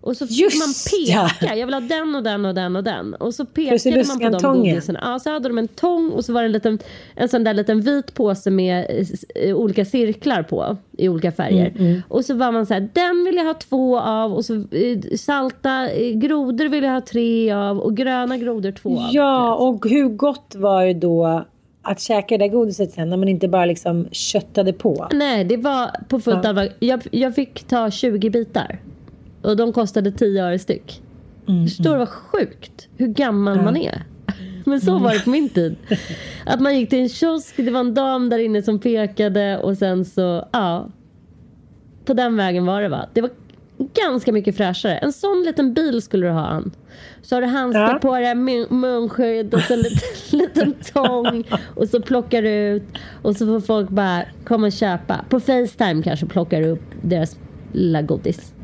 Och 0.00 0.16
så 0.16 0.26
fick 0.26 0.38
Just 0.38 0.58
man 0.58 0.68
peka. 0.68 1.30
Ja. 1.40 1.54
Jag 1.54 1.66
vill 1.66 1.74
ha 1.74 1.80
den 1.80 2.14
och 2.14 2.22
den 2.22 2.44
och 2.44 2.54
den 2.54 2.76
och 2.76 2.84
den. 2.84 3.14
Och 3.14 3.34
så 3.34 3.44
pekade 3.44 4.04
man 4.04 4.18
på 4.18 4.38
de 4.38 4.56
godisarna. 4.56 5.00
Ja, 5.02 5.18
så 5.18 5.30
hade 5.30 5.48
de 5.48 5.58
en 5.58 5.68
tång 5.68 6.10
och 6.10 6.24
så 6.24 6.32
var 6.32 6.42
det 6.42 6.46
en, 6.46 6.52
liten, 6.52 6.78
en 7.14 7.28
sån 7.28 7.44
där 7.44 7.54
liten 7.54 7.80
vit 7.80 8.14
påse 8.14 8.50
med 8.50 9.06
eh, 9.34 9.56
olika 9.56 9.84
cirklar 9.84 10.42
på 10.42 10.76
i 10.98 11.08
olika 11.08 11.32
färger. 11.32 11.68
Mm, 11.68 11.86
mm. 11.86 12.02
Och 12.08 12.24
så 12.24 12.34
var 12.34 12.52
man 12.52 12.66
så 12.66 12.74
här, 12.74 12.88
den 12.92 13.24
vill 13.24 13.36
jag 13.36 13.44
ha 13.44 13.54
två 13.54 13.98
av 13.98 14.32
och 14.32 14.44
så 14.44 14.54
eh, 14.54 15.16
salta 15.16 15.90
eh, 15.90 16.12
grodor 16.14 16.68
vill 16.68 16.84
jag 16.84 16.92
ha 16.92 17.00
tre 17.00 17.52
av 17.52 17.78
och 17.78 17.96
gröna 17.96 18.36
grodor 18.36 18.72
två 18.72 18.98
av. 18.98 19.08
Ja, 19.12 19.54
och 19.54 19.86
hur 19.88 20.08
gott 20.08 20.54
var 20.56 20.86
det 20.86 20.94
då 20.94 21.44
att 21.82 22.00
käka 22.00 22.38
det 22.38 22.44
där 22.44 22.52
godiset 22.52 22.92
sen 22.92 23.10
när 23.10 23.16
man 23.16 23.28
inte 23.28 23.48
bara 23.48 23.64
liksom 23.64 24.08
köttade 24.12 24.72
på? 24.72 25.08
Nej, 25.12 25.44
det 25.44 25.56
var 25.56 25.90
på 26.08 26.20
fullt 26.20 26.40
ja. 26.42 26.48
allvar. 26.48 26.68
Jag, 26.78 27.02
jag 27.10 27.34
fick 27.34 27.64
ta 27.64 27.90
20 27.90 28.30
bitar. 28.30 28.78
Och 29.42 29.56
de 29.56 29.72
kostade 29.72 30.12
10 30.12 30.44
öre 30.44 30.58
styck. 30.58 31.02
Mm, 31.48 31.66
Förstår 31.66 31.84
du 31.84 31.90
mm. 31.90 31.98
vad 31.98 32.08
sjukt? 32.08 32.88
Hur 32.96 33.06
gammal 33.06 33.56
ja. 33.56 33.62
man 33.62 33.76
är. 33.76 34.02
Men 34.64 34.80
så 34.80 34.98
var 34.98 35.12
det 35.12 35.20
på 35.24 35.30
min 35.30 35.48
tid. 35.48 35.76
Att 36.46 36.60
man 36.60 36.78
gick 36.78 36.90
till 36.90 36.98
en 36.98 37.08
kiosk, 37.08 37.56
det 37.56 37.70
var 37.70 37.80
en 37.80 37.94
dam 37.94 38.28
där 38.28 38.38
inne 38.38 38.62
som 38.62 38.78
pekade 38.78 39.58
och 39.58 39.78
sen 39.78 40.04
så, 40.04 40.48
ja. 40.52 40.88
På 42.04 42.14
den 42.14 42.36
vägen 42.36 42.66
var 42.66 42.82
det 42.82 42.88
va. 42.88 43.08
Det 43.12 43.20
var 43.20 43.30
ganska 43.94 44.32
mycket 44.32 44.56
fräschare. 44.56 44.98
En 44.98 45.12
sån 45.12 45.42
liten 45.42 45.74
bil 45.74 46.02
skulle 46.02 46.26
du 46.26 46.32
ha 46.32 46.46
Ann. 46.46 46.70
Så 47.22 47.36
har 47.36 47.40
du 47.40 47.48
handskar 47.48 47.92
ja. 47.92 47.98
på 47.98 48.14
dig, 48.14 48.34
munskydd 48.70 49.54
och 49.54 49.60
så 49.60 49.72
en 49.72 49.80
liten, 49.80 50.08
liten 50.38 50.74
tång. 50.92 51.44
Och 51.74 51.88
så 51.88 52.02
plockar 52.02 52.42
du 52.42 52.48
ut 52.48 52.88
och 53.22 53.36
så 53.36 53.46
får 53.46 53.60
folk 53.60 53.88
bara 53.88 54.22
komma 54.44 54.66
och 54.66 54.72
köpa. 54.72 55.24
På 55.28 55.40
Facetime 55.40 56.02
kanske 56.02 56.26
plockar 56.26 56.60
du 56.60 56.68
upp 56.68 56.84
deras 57.02 57.36
lilla 57.72 58.02
godis. 58.02 58.54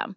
system. 0.00 0.16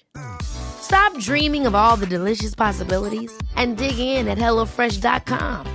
Stop 0.41 1.17
dreaming 1.19 1.65
of 1.65 1.73
all 1.75 1.95
the 1.95 2.07
delicious 2.07 2.53
possibilities 2.55 3.31
and 3.55 3.77
dig 3.77 3.97
in 3.97 4.27
at 4.27 4.37
HelloFresh.com. 4.37 5.67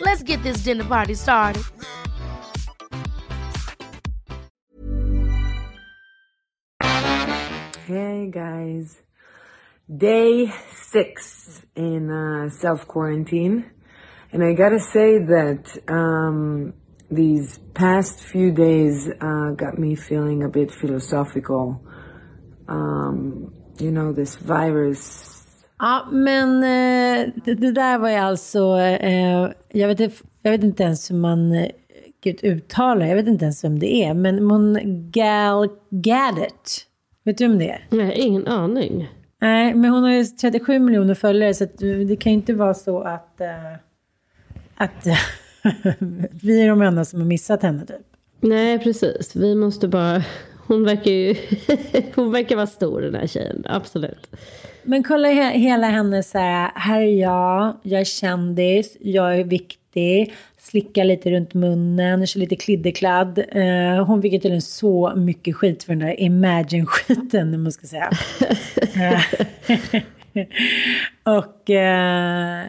Let's 0.00 0.22
get 0.22 0.42
this 0.42 0.58
dinner 0.58 0.84
party 0.84 1.14
started. 1.14 1.62
Hey 7.86 8.30
guys. 8.30 9.02
Day 9.94 10.52
six 10.72 11.64
in 11.76 12.10
uh, 12.10 12.48
self 12.48 12.88
quarantine. 12.88 13.70
And 14.32 14.42
I 14.42 14.54
gotta 14.54 14.80
say 14.80 15.18
that 15.18 15.78
um, 15.86 16.74
these 17.10 17.58
past 17.74 18.20
few 18.20 18.50
days 18.52 19.08
uh, 19.20 19.50
got 19.50 19.78
me 19.78 19.94
feeling 19.94 20.42
a 20.42 20.48
bit 20.48 20.72
philosophical. 20.72 21.86
Um, 22.66 23.52
you 23.82 23.90
know, 23.90 24.14
this 24.14 24.38
virus. 24.42 25.32
Ja, 25.78 26.08
men 26.12 26.56
eh, 26.56 27.32
det, 27.44 27.54
det 27.54 27.72
där 27.72 27.98
var 27.98 28.08
ju 28.08 28.16
alltså, 28.16 28.78
eh, 28.78 29.50
jag, 29.68 29.88
vet, 29.88 30.00
jag 30.42 30.50
vet 30.50 30.64
inte 30.64 30.82
ens 30.82 31.10
hur 31.10 31.16
man 31.16 31.52
eh, 31.52 31.70
gud, 32.22 32.44
uttalar, 32.44 33.06
jag 33.06 33.16
vet 33.16 33.26
inte 33.26 33.44
ens 33.44 33.64
vem 33.64 33.78
det 33.78 33.94
är, 33.94 34.14
men 34.14 34.50
hon 34.50 34.78
Gal 35.10 35.68
Gadot, 35.90 36.86
vet 37.24 37.38
du 37.38 37.46
om 37.46 37.58
det 37.58 37.70
är? 37.70 37.86
Nej, 37.90 38.18
ingen 38.18 38.46
aning. 38.46 39.08
Nej, 39.40 39.74
men 39.74 39.90
hon 39.90 40.02
har 40.02 40.10
ju 40.10 40.24
37 40.24 40.78
miljoner 40.78 41.14
följare 41.14 41.54
så 41.54 41.66
det 42.08 42.16
kan 42.16 42.32
ju 42.32 42.38
inte 42.38 42.54
vara 42.54 42.74
så 42.74 43.00
att, 43.00 43.40
att 44.76 45.06
vi 46.42 46.62
är 46.62 46.68
de 46.68 46.82
enda 46.82 47.04
som 47.04 47.20
har 47.20 47.26
missat 47.26 47.62
henne 47.62 47.86
typ. 47.86 48.06
Nej, 48.40 48.78
precis. 48.78 49.36
Vi 49.36 49.54
måste 49.54 49.88
bara... 49.88 50.22
Hon 50.66 50.84
verkar 50.84 51.10
ju... 51.10 51.34
hon 52.14 52.32
verkar 52.32 52.56
vara 52.56 52.66
stor 52.66 53.00
den 53.00 53.14
här 53.14 53.26
tjejen, 53.26 53.62
absolut. 53.68 54.30
Men 54.82 55.02
kolla 55.02 55.28
he 55.28 55.58
hela 55.58 55.86
hennes 55.86 56.30
så 56.30 56.38
här, 56.38 56.70
här 56.74 57.00
är 57.00 57.20
jag, 57.20 57.76
jag 57.82 58.00
är 58.00 58.04
kändis, 58.04 58.96
jag 59.00 59.36
är 59.36 59.44
viktig, 59.44 60.34
slickar 60.58 61.04
lite 61.04 61.30
runt 61.30 61.54
munnen, 61.54 62.26
kör 62.26 62.40
lite 62.40 62.56
klidderkladd. 62.56 63.38
Eh, 63.38 64.04
hon 64.06 64.22
fick 64.22 64.32
ju 64.32 64.38
tydligen 64.38 64.62
så 64.62 65.12
mycket 65.16 65.56
skit 65.56 65.84
för 65.84 65.92
den 65.92 66.08
där 66.08 66.20
Imagine-skiten, 66.20 67.54
om 67.54 67.62
man 67.62 67.72
ska 67.72 67.86
säga. 67.86 68.10
och... 71.22 71.70
Eh, 71.70 72.66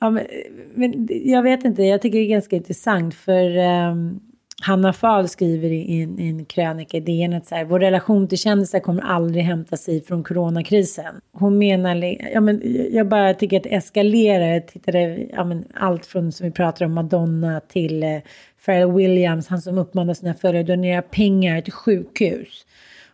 ja, 0.00 0.10
men, 0.10 0.26
men, 0.74 1.08
jag 1.10 1.42
vet 1.42 1.64
inte, 1.64 1.82
jag 1.82 2.02
tycker 2.02 2.18
det 2.18 2.24
är 2.24 2.28
ganska 2.28 2.56
intressant 2.56 3.14
för 3.14 3.56
um, 3.56 4.20
Hanna 4.62 4.92
Fahl 4.92 5.28
skriver 5.28 5.70
i 5.70 6.02
en, 6.02 6.20
i 6.20 6.28
en 6.28 6.44
krönika 6.44 6.96
i 6.96 7.00
DN 7.00 7.32
att 7.32 7.46
så 7.46 7.54
här, 7.54 7.64
vår 7.64 7.80
relation 7.80 8.28
till 8.28 8.38
kändisar 8.38 8.80
kommer 8.80 9.02
aldrig 9.02 9.44
hämta 9.44 9.76
sig 9.76 10.02
från 10.02 10.24
coronakrisen. 10.24 11.14
Hon 11.32 11.58
menar, 11.58 12.16
ja, 12.32 12.40
men, 12.40 12.60
jag 12.90 13.08
bara 13.08 13.34
tycker 13.34 13.56
att 13.56 13.62
det 13.62 13.74
eskalerar. 13.74 14.46
Jag 14.46 14.66
tittade, 14.66 15.26
ja, 15.32 15.44
men, 15.44 15.64
allt 15.74 16.06
från 16.06 16.32
som 16.32 16.46
vi 16.46 16.52
pratar 16.52 16.84
om 16.84 16.92
Madonna 16.92 17.60
till 17.60 18.02
eh, 18.02 18.18
Pharrell 18.66 18.92
Williams, 18.92 19.48
han 19.48 19.62
som 19.62 19.78
uppmanar 19.78 20.14
sina 20.14 20.34
följare 20.34 20.60
att 20.60 20.66
donera 20.66 21.02
pengar 21.02 21.60
till 21.60 21.72
sjukhus. 21.72 22.66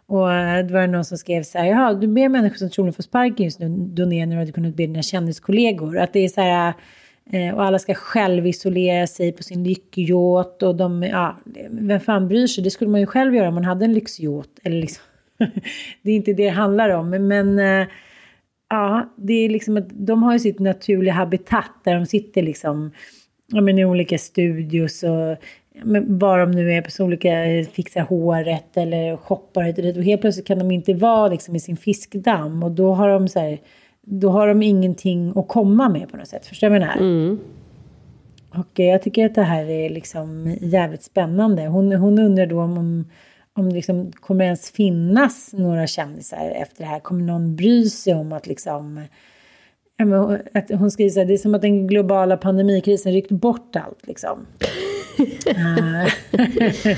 Och 0.07 0.33
eh, 0.33 0.67
det 0.67 0.75
var 0.75 0.87
någon 0.87 1.05
som 1.05 1.19
skrev 1.19 1.43
så 1.43 1.59
här, 1.59 1.67
jaha, 1.67 1.95
du 1.95 2.07
ber 2.07 2.29
människor 2.29 2.57
som 2.57 2.71
troligen 2.71 2.95
får 2.95 3.03
sparken 3.03 3.45
just 3.45 3.61
nu 3.61 3.69
donera 3.69 4.27
när 4.27 4.33
du 4.33 4.39
hade 4.39 4.53
kunnat 4.53 4.75
be 4.75 4.87
dina 4.87 5.03
kändiskollegor. 5.03 5.99
Att 5.99 6.13
det 6.13 6.21
är 6.21 6.29
så 6.29 6.41
här, 6.41 6.75
Eh, 7.33 7.55
och 7.55 7.65
alla 7.65 7.79
ska 7.79 7.95
självisolera 7.95 9.07
sig 9.07 9.33
på 9.33 9.43
sin 9.43 9.65
lyckyacht 9.65 10.63
och 10.63 10.77
de, 10.77 11.03
ja, 11.03 11.37
vem 11.71 12.01
fan 12.01 12.29
bryr 12.29 12.47
sig? 12.47 12.65
Det 12.65 12.71
skulle 12.71 12.91
man 12.91 13.01
ju 13.01 13.07
själv 13.07 13.35
göra 13.35 13.49
om 13.49 13.55
man 13.55 13.65
hade 13.65 13.85
en 13.85 13.93
lyxyacht. 13.93 14.51
Eller 14.63 14.81
liksom, 14.81 15.05
det 16.03 16.11
är 16.11 16.17
inte 16.17 16.33
det 16.33 16.43
det 16.43 16.49
handlar 16.49 16.91
om, 16.91 17.11
men 17.11 17.59
eh, 17.59 17.87
ja, 18.71 19.15
det 19.17 19.33
är 19.33 19.49
liksom 19.49 19.77
att 19.77 19.89
de 19.89 20.23
har 20.23 20.33
ju 20.33 20.39
sitt 20.39 20.59
naturliga 20.59 21.13
habitat 21.13 21.71
där 21.85 21.95
de 21.95 22.07
sitter 22.07 22.43
liksom, 22.43 22.91
ja 23.47 23.61
men 23.61 23.79
i 23.79 23.85
olika 23.85 24.19
studios 24.19 25.03
och 25.03 25.37
men 25.85 26.19
var 26.19 26.39
de 26.39 26.51
nu 26.51 26.73
är 26.73 26.83
på 26.83 27.05
olika, 27.05 27.45
eh, 27.45 27.67
fixar 27.67 28.01
håret 28.01 28.77
eller 28.77 29.17
shoppar 29.17 29.63
hit 29.63 29.79
och 29.79 29.85
dit. 29.85 29.97
Och 29.97 30.05
helt 30.05 30.21
plötsligt 30.21 30.47
kan 30.47 30.59
de 30.59 30.71
inte 30.71 30.95
vara 30.95 31.29
liksom 31.29 31.57
i 31.57 31.61
sin 31.61 31.77
fiskdamm 31.77 32.63
och 32.63 32.71
då 32.71 32.95
har 32.95 33.09
de 33.09 33.29
så 33.29 33.41
här, 33.41 33.59
då 34.11 34.31
har 34.31 34.49
de 34.49 34.63
ingenting 34.63 35.33
att 35.37 35.49
komma 35.49 35.89
med 35.89 36.11
på 36.11 36.17
något 36.17 36.29
sätt. 36.29 36.47
Förstår 36.47 36.71
du 36.71 36.79
vad 36.79 36.89
jag 36.89 36.97
menar? 36.97 37.01
Mm. 37.01 37.41
Och 38.55 38.79
jag 38.79 39.03
tycker 39.03 39.27
att 39.27 39.35
det 39.35 39.43
här 39.43 39.71
är 39.71 39.91
liksom 39.91 40.57
jävligt 40.61 41.03
spännande. 41.03 41.67
Hon, 41.67 41.93
hon 41.93 42.19
undrar 42.19 42.47
då 42.47 42.61
om, 42.61 42.79
om, 42.79 43.11
om 43.53 43.69
liksom 43.69 44.13
kommer 44.13 44.45
ens 44.45 44.71
finnas 44.71 45.53
några 45.53 45.87
kändisar 45.87 46.51
efter 46.51 46.83
det 46.83 46.89
här. 46.89 47.01
Kommer 47.01 47.25
någon 47.25 47.57
bry 47.57 47.91
sig 47.91 48.15
om 48.15 48.33
att 48.33 48.47
liksom 48.47 49.01
att 50.53 50.71
hon 50.71 50.91
skriver 50.91 51.11
så 51.11 51.21
här, 51.21 51.27
det 51.27 51.33
är 51.33 51.39
som 51.39 51.55
att 51.55 51.63
den 51.63 51.87
globala 51.87 52.37
pandemikrisen 52.37 53.13
ryckt 53.13 53.31
bort 53.31 53.77
allt 53.77 54.07
liksom. 54.07 54.47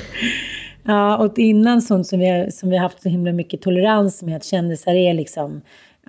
ja, 0.83 1.17
och 1.17 1.39
innan 1.39 1.81
sånt 1.81 2.07
som 2.07 2.19
vi, 2.19 2.51
som 2.51 2.69
vi 2.69 2.77
haft 2.77 3.01
så 3.01 3.09
himla 3.09 3.31
mycket 3.31 3.61
tolerans 3.61 4.23
med, 4.23 4.35
att 4.35 4.45
kändisar 4.45 4.93
är 4.93 5.13
liksom, 5.13 5.61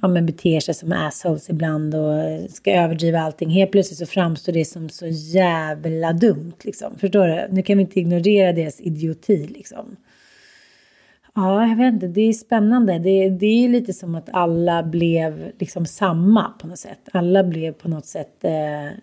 ja 0.03 0.09
men 0.09 0.26
beter 0.26 0.61
sig 0.61 0.74
som 0.74 0.92
assholes 0.92 1.51
ibland 1.51 1.95
och 1.95 2.51
ska 2.51 2.72
överdriva 2.72 3.20
allting. 3.20 3.51
Helt 3.51 3.72
plötsligt 3.72 3.99
så 3.99 4.07
framstår 4.07 4.53
det 4.53 4.64
som 4.64 4.88
så 4.88 5.07
jävla 5.07 6.12
dumt 6.12 6.55
liksom. 6.62 6.99
Förstår 6.99 7.26
du? 7.26 7.49
Nu 7.51 7.62
kan 7.62 7.76
vi 7.76 7.82
inte 7.82 8.01
ignorera 8.01 8.53
deras 8.53 8.80
idioti 8.80 9.47
liksom. 9.47 9.97
Ja, 11.34 11.68
jag 11.68 11.76
vet 11.76 11.95
inte. 11.95 12.07
Det 12.07 12.20
är 12.20 12.32
spännande. 12.32 12.99
Det, 12.99 13.30
det 13.30 13.64
är 13.64 13.68
lite 13.68 13.92
som 13.92 14.14
att 14.14 14.28
alla 14.32 14.82
blev 14.82 15.53
liksom 15.59 15.86
samma 15.86 16.51
på 16.51 16.66
något 16.66 16.78
sätt. 16.78 17.09
Alla 17.12 17.45
blev 17.45 17.72
på 17.72 17.88
något 17.88 18.07
sätt 18.07 18.45
eh, 18.45 18.99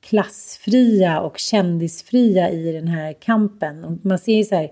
klassfria 0.00 1.20
och 1.20 1.38
kändisfria 1.38 2.50
i 2.50 2.72
den 2.72 2.88
här 2.88 3.12
kampen. 3.12 3.84
Och 3.84 4.04
man 4.04 4.18
ser 4.18 4.36
ju 4.36 4.44
så 4.44 4.54
här, 4.54 4.70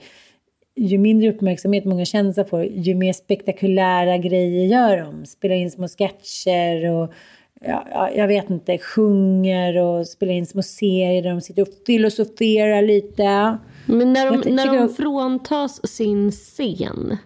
ju 0.76 0.98
mindre 0.98 1.30
uppmärksamhet 1.30 1.84
många 1.84 2.04
kändisar 2.04 2.44
får, 2.44 2.64
ju 2.64 2.94
mer 2.94 3.12
spektakulära 3.12 4.18
grejer 4.18 4.66
gör 4.66 4.96
de. 4.96 5.26
Spelar 5.26 5.54
in 5.54 5.70
små 5.70 5.88
sketcher 5.88 6.90
och 6.90 7.12
ja, 7.60 8.10
jag 8.16 8.28
vet 8.28 8.50
inte, 8.50 8.78
sjunger 8.78 9.76
och 9.76 10.06
spelar 10.06 10.32
in 10.32 10.46
små 10.46 10.62
serier 10.62 11.22
där 11.22 11.30
de 11.30 11.40
sitter 11.40 11.62
och 11.62 11.68
filosoferar 11.86 12.82
lite. 12.82 13.58
Men 13.86 14.12
när 14.12 14.30
de, 14.30 14.50
när 14.50 14.78
de 14.78 14.88
fråntas 14.88 15.86
sin 15.86 16.30
scen, 16.30 17.16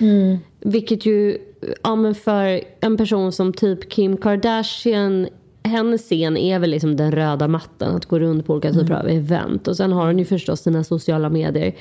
mm. 0.00 0.38
vilket 0.60 1.06
ju 1.06 1.38
ja, 1.82 1.96
men 1.96 2.14
för 2.14 2.60
en 2.80 2.96
person 2.96 3.32
som 3.32 3.52
typ 3.52 3.90
Kim 3.92 4.16
Kardashian 4.16 5.28
hennes 5.62 6.02
scen 6.02 6.36
är 6.36 6.58
väl 6.58 6.70
liksom 6.70 6.96
den 6.96 7.12
röda 7.12 7.48
mattan, 7.48 7.96
att 7.96 8.06
gå 8.06 8.18
runt 8.18 8.46
på 8.46 8.52
olika 8.52 8.72
typer 8.72 8.94
av 8.94 9.08
event. 9.08 9.68
Och 9.68 9.76
sen 9.76 9.92
har 9.92 10.06
hon 10.06 10.18
ju 10.18 10.24
förstås 10.24 10.60
sina 10.60 10.84
sociala 10.84 11.28
medier. 11.28 11.74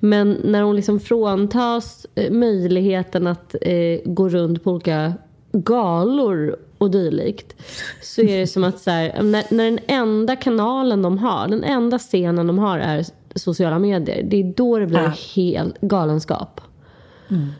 Men 0.00 0.36
när 0.44 0.62
hon 0.62 0.76
liksom 0.76 1.00
fråntas 1.00 2.06
eh, 2.14 2.32
möjligheten 2.32 3.26
att 3.26 3.54
eh, 3.60 4.00
gå 4.04 4.28
runt 4.28 4.64
på 4.64 4.70
olika 4.70 5.12
galor 5.52 6.56
och 6.78 6.90
dylikt. 6.90 7.56
Så 8.02 8.20
är 8.22 8.38
det 8.38 8.46
som 8.46 8.64
att 8.64 8.78
så 8.78 8.90
här, 8.90 9.22
när, 9.22 9.44
när 9.54 9.64
den 9.64 9.78
enda 9.86 10.36
kanalen 10.36 11.02
de 11.02 11.18
har, 11.18 11.48
den 11.48 11.64
enda 11.64 11.98
scenen 11.98 12.46
de 12.46 12.58
har 12.58 12.78
är 12.78 13.04
sociala 13.34 13.78
medier. 13.78 14.22
Det 14.22 14.36
är 14.40 14.52
då 14.56 14.78
det 14.78 14.86
blir 14.86 14.98
Ja. 14.98 15.12
helt 15.34 15.80
galenskap. 15.80 16.60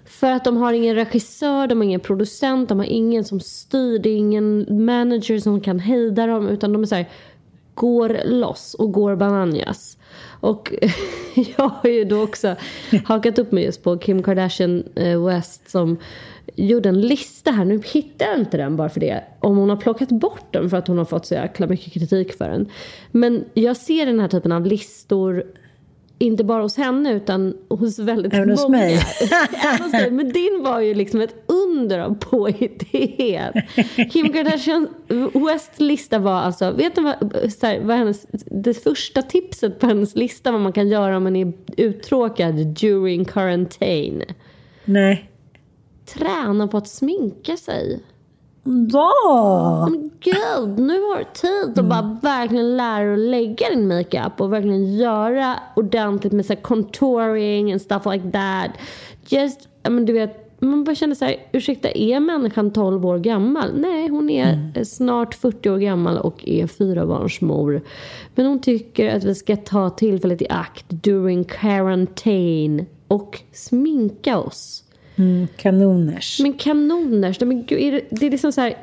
För 0.05 0.31
att 0.31 0.45
de 0.45 0.57
har 0.57 0.73
ingen 0.73 0.95
regissör, 0.95 1.67
de 1.67 1.79
har 1.79 1.85
ingen 1.85 2.01
producent, 2.01 2.69
de 2.69 2.79
har 2.79 2.87
ingen 2.87 3.25
som 3.25 3.41
styr, 3.41 3.99
det 3.99 4.11
är 4.11 4.17
ingen 4.17 4.67
manager 4.87 5.39
som 5.39 5.61
kan 5.61 5.79
hejda 5.79 6.27
dem 6.27 6.49
utan 6.49 6.73
de 6.73 6.83
är 6.83 6.87
så 6.87 6.95
här, 6.95 7.09
går 7.75 8.21
loss 8.25 8.75
och 8.75 8.93
går 8.93 9.17
bananas. 9.17 9.99
Och 10.41 10.75
jag 11.57 11.69
har 11.69 11.91
ju 11.91 12.05
då 12.05 12.23
också 12.23 12.57
hakat 13.05 13.39
upp 13.39 13.53
mig 13.53 13.65
just 13.65 13.83
på 13.83 13.99
Kim 13.99 14.23
Kardashian 14.23 14.85
eh, 14.95 15.27
West 15.27 15.71
som 15.71 15.99
gjorde 16.57 16.89
en 16.89 17.01
lista 17.01 17.51
här. 17.51 17.65
Nu 17.65 17.83
hittar 17.93 18.27
jag 18.27 18.39
inte 18.39 18.57
den 18.57 18.77
bara 18.77 18.89
för 18.89 19.01
det. 19.01 19.25
Om 19.41 19.57
hon 19.57 19.71
har 19.71 19.77
plockat 19.77 20.09
bort 20.09 20.47
den 20.51 20.71
för 20.71 20.77
att 20.77 20.89
hon 20.89 20.99
har 20.99 21.05
fått 21.05 21.27
så 21.27 21.35
jäkla 21.35 21.67
mycket 21.67 21.93
kritik 21.93 22.39
för 22.39 22.49
den. 22.49 22.69
Men 23.11 23.45
jag 23.55 23.77
ser 23.77 24.07
den 24.07 24.21
här 24.21 24.29
typen 24.29 24.53
av 24.53 24.67
listor 24.67 25.45
inte 26.19 26.45
bara 26.45 26.63
hos 26.63 26.77
henne 26.77 27.13
utan 27.13 27.55
hos 27.69 27.99
väldigt 27.99 28.35
Även 28.35 28.51
hos 28.51 28.63
många. 28.63 28.79
mig. 28.79 29.01
Även 29.65 29.83
hos 29.83 29.93
dig. 29.93 30.11
Men 30.11 30.33
din 30.33 30.63
var 30.63 30.81
ju 30.81 30.95
liksom 30.95 31.21
ett 31.21 31.35
under 31.47 31.99
av 31.99 32.15
påhittighet. 32.15 33.55
Kim 34.13 34.33
Kardashian 34.33 34.89
Wests 35.35 35.81
lista 35.81 36.19
var 36.19 36.33
alltså, 36.41 36.71
vet 36.71 36.95
du 36.95 37.03
vad, 37.03 37.15
så 37.53 37.67
här, 37.67 37.81
vad 37.81 37.97
hennes, 37.97 38.27
det 38.47 38.75
första 38.75 39.23
tipset 39.23 39.79
på 39.79 39.87
hennes 39.87 40.17
lista 40.17 40.53
vad 40.53 40.61
man 40.61 40.73
kan 40.73 40.89
göra 40.89 41.17
om 41.17 41.23
man 41.23 41.37
är 41.37 41.53
uttråkad 41.77 42.55
during 42.55 43.25
quarantine. 43.25 44.25
Nej. 44.85 45.31
Träna 46.05 46.69
på 46.69 46.77
att 46.77 46.89
sminka 46.89 47.57
sig. 47.57 48.01
Ja! 48.93 49.89
Men 49.91 50.11
gud, 50.21 50.79
nu 50.79 51.01
har 51.01 51.19
du 51.19 51.25
tid 51.35 51.79
att 51.79 51.85
bara 51.85 52.19
verkligen 52.23 52.77
lära 52.77 53.05
dig 53.05 53.13
att 53.13 53.19
lägga 53.19 53.71
din 53.71 53.89
makeup 53.89 54.41
och 54.41 54.53
verkligen 54.53 54.97
göra 54.97 55.59
ordentligt 55.77 56.33
med 56.33 56.47
så 56.47 56.57
contouring 56.57 57.73
and 57.73 57.83
stuff 57.83 58.03
like 58.07 58.31
that. 58.31 58.71
Just, 59.29 59.69
ja, 59.83 59.91
men 59.91 60.07
du 60.07 60.13
vet, 60.13 60.61
man 60.63 60.85
bara 60.85 60.95
känner 60.95 61.15
så 61.15 61.25
här, 61.25 61.37
ursäkta, 61.53 61.91
är 61.91 62.21
människan 62.21 62.71
12 62.71 63.07
år 63.07 63.19
gammal? 63.19 63.71
Nej, 63.75 64.09
hon 64.09 64.31
är 64.31 64.85
snart 64.85 65.35
40 65.35 65.71
år 65.71 65.79
gammal 65.79 66.19
och 66.19 66.49
är 66.49 66.67
fyrabarnsmor. 66.67 67.83
Men 68.35 68.47
hon 68.47 68.61
tycker 68.61 69.17
att 69.17 69.25
vi 69.25 69.35
ska 69.35 69.57
ta 69.57 69.91
tillfället 69.91 70.43
i 70.43 70.47
akt 70.51 70.87
during 70.89 71.45
quarantine 71.45 72.87
och 73.09 73.41
sminka 73.53 74.39
oss. 74.39 74.82
Mm, 75.17 75.49
kanoners. 75.57 76.41
Men 76.41 76.53
kanoners, 76.53 77.39
gud, 77.39 77.73
är 77.73 77.93
det, 77.93 78.03
det 78.11 78.27
är 78.27 78.31
liksom 78.31 78.53
så 78.53 78.61
här, 78.61 78.77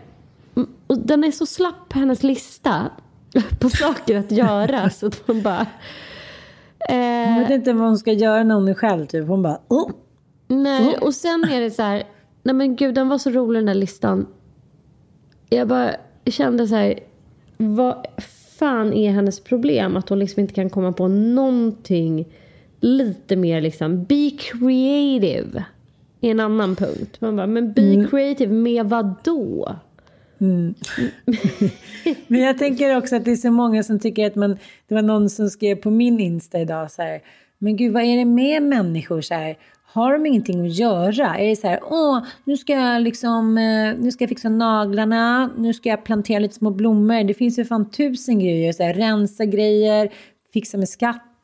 och 0.88 0.97
den 0.97 1.23
är 1.23 1.32
så 1.32 1.45
slapp 1.45 1.93
hennes 1.93 2.23
lista 2.23 2.91
på 3.59 3.69
saker 3.69 4.17
att 4.17 4.32
göra 4.32 4.89
så 4.89 5.07
att 5.07 5.27
man 5.27 5.41
bara... 5.41 5.67
Hon 6.88 6.97
Eh, 6.97 7.39
vet 7.39 7.49
inte 7.49 7.73
vad 7.73 7.88
hon 7.88 7.97
ska 7.97 8.11
göra 8.11 8.43
när 8.43 8.55
hon 8.55 8.67
är 8.67 8.73
själv. 8.73 9.05
Typ. 9.05 9.27
Hon 9.27 9.41
bara... 9.41 9.59
Oh. 9.67 9.91
nej, 10.47 10.97
och 10.97 11.13
sen 11.13 11.43
är 11.43 11.61
det 11.61 11.71
så 11.71 11.82
här, 11.82 12.03
nej 12.43 12.55
men 12.55 12.75
gud 12.75 12.95
den 12.95 13.09
var 13.09 13.17
så 13.17 13.30
rolig 13.30 13.59
den 13.59 13.65
där 13.65 13.73
listan. 13.73 14.27
Jag 15.49 15.67
bara 15.67 15.95
kände 16.25 16.67
så 16.67 16.75
här, 16.75 16.99
vad 17.57 18.05
fan 18.59 18.93
är 18.93 19.11
hennes 19.11 19.39
problem? 19.39 19.97
Att 19.97 20.09
hon 20.09 20.19
liksom 20.19 20.41
inte 20.41 20.53
kan 20.53 20.69
komma 20.69 20.91
på 20.91 21.07
någonting 21.07 22.27
lite 22.80 23.36
mer 23.36 23.61
liksom, 23.61 24.03
be 24.03 24.32
creative. 24.39 25.63
Är 26.22 26.32
en 26.32 26.39
annan 26.39 26.76
punkt. 26.76 27.22
Man 27.22 27.36
bara, 27.36 27.47
men 27.47 27.74
be 27.74 28.07
creative 28.09 28.53
med 28.53 28.86
vad 28.86 29.15
då? 29.24 29.76
Men 32.28 32.41
jag 32.41 32.57
tänker 32.57 32.97
också 32.97 33.15
att 33.15 33.26
det 33.26 33.32
är 33.32 33.36
så 33.36 33.51
många 33.51 33.84
som 33.84 33.99
tycker 33.99 34.28
att 34.28 34.36
man... 34.36 34.57
Det 34.88 34.95
var 34.95 35.01
någon 35.01 35.30
som 35.30 35.49
skrev 35.49 35.76
på 35.76 35.91
min 35.91 36.20
Insta 36.20 36.59
idag 36.59 36.91
så 36.91 37.01
här. 37.01 37.22
Men 37.57 37.76
gud, 37.76 37.93
vad 37.93 38.03
är 38.03 38.17
det 38.17 38.26
med 38.26 38.63
människor 38.63 39.22
så 39.22 39.34
här? 39.34 39.57
Har 39.86 40.13
de 40.13 40.26
ingenting 40.26 40.65
att 40.65 40.74
göra? 40.74 41.38
Är 41.38 41.47
det 41.47 41.55
så 41.55 41.67
här, 41.67 41.80
åh, 41.84 42.24
nu 42.43 42.57
ska 42.57 42.74
jag 42.74 43.01
liksom, 43.01 43.57
eh, 43.57 43.95
nu 43.99 44.11
ska 44.11 44.24
jag 44.24 44.30
fixa 44.30 44.49
naglarna, 44.49 45.49
nu 45.57 45.74
ska 45.74 45.89
jag 45.89 46.03
plantera 46.03 46.39
lite 46.39 46.55
små 46.55 46.70
blommor. 46.70 47.24
Det 47.24 47.34
finns 47.34 47.59
ju 47.59 47.65
fan 47.65 47.89
tusen 47.89 48.39
grejer, 48.39 48.74
så 48.74 48.84
här, 48.84 48.93
rensa 48.93 49.45
grejer, 49.45 50.09
fixa 50.53 50.78
med 50.78 50.89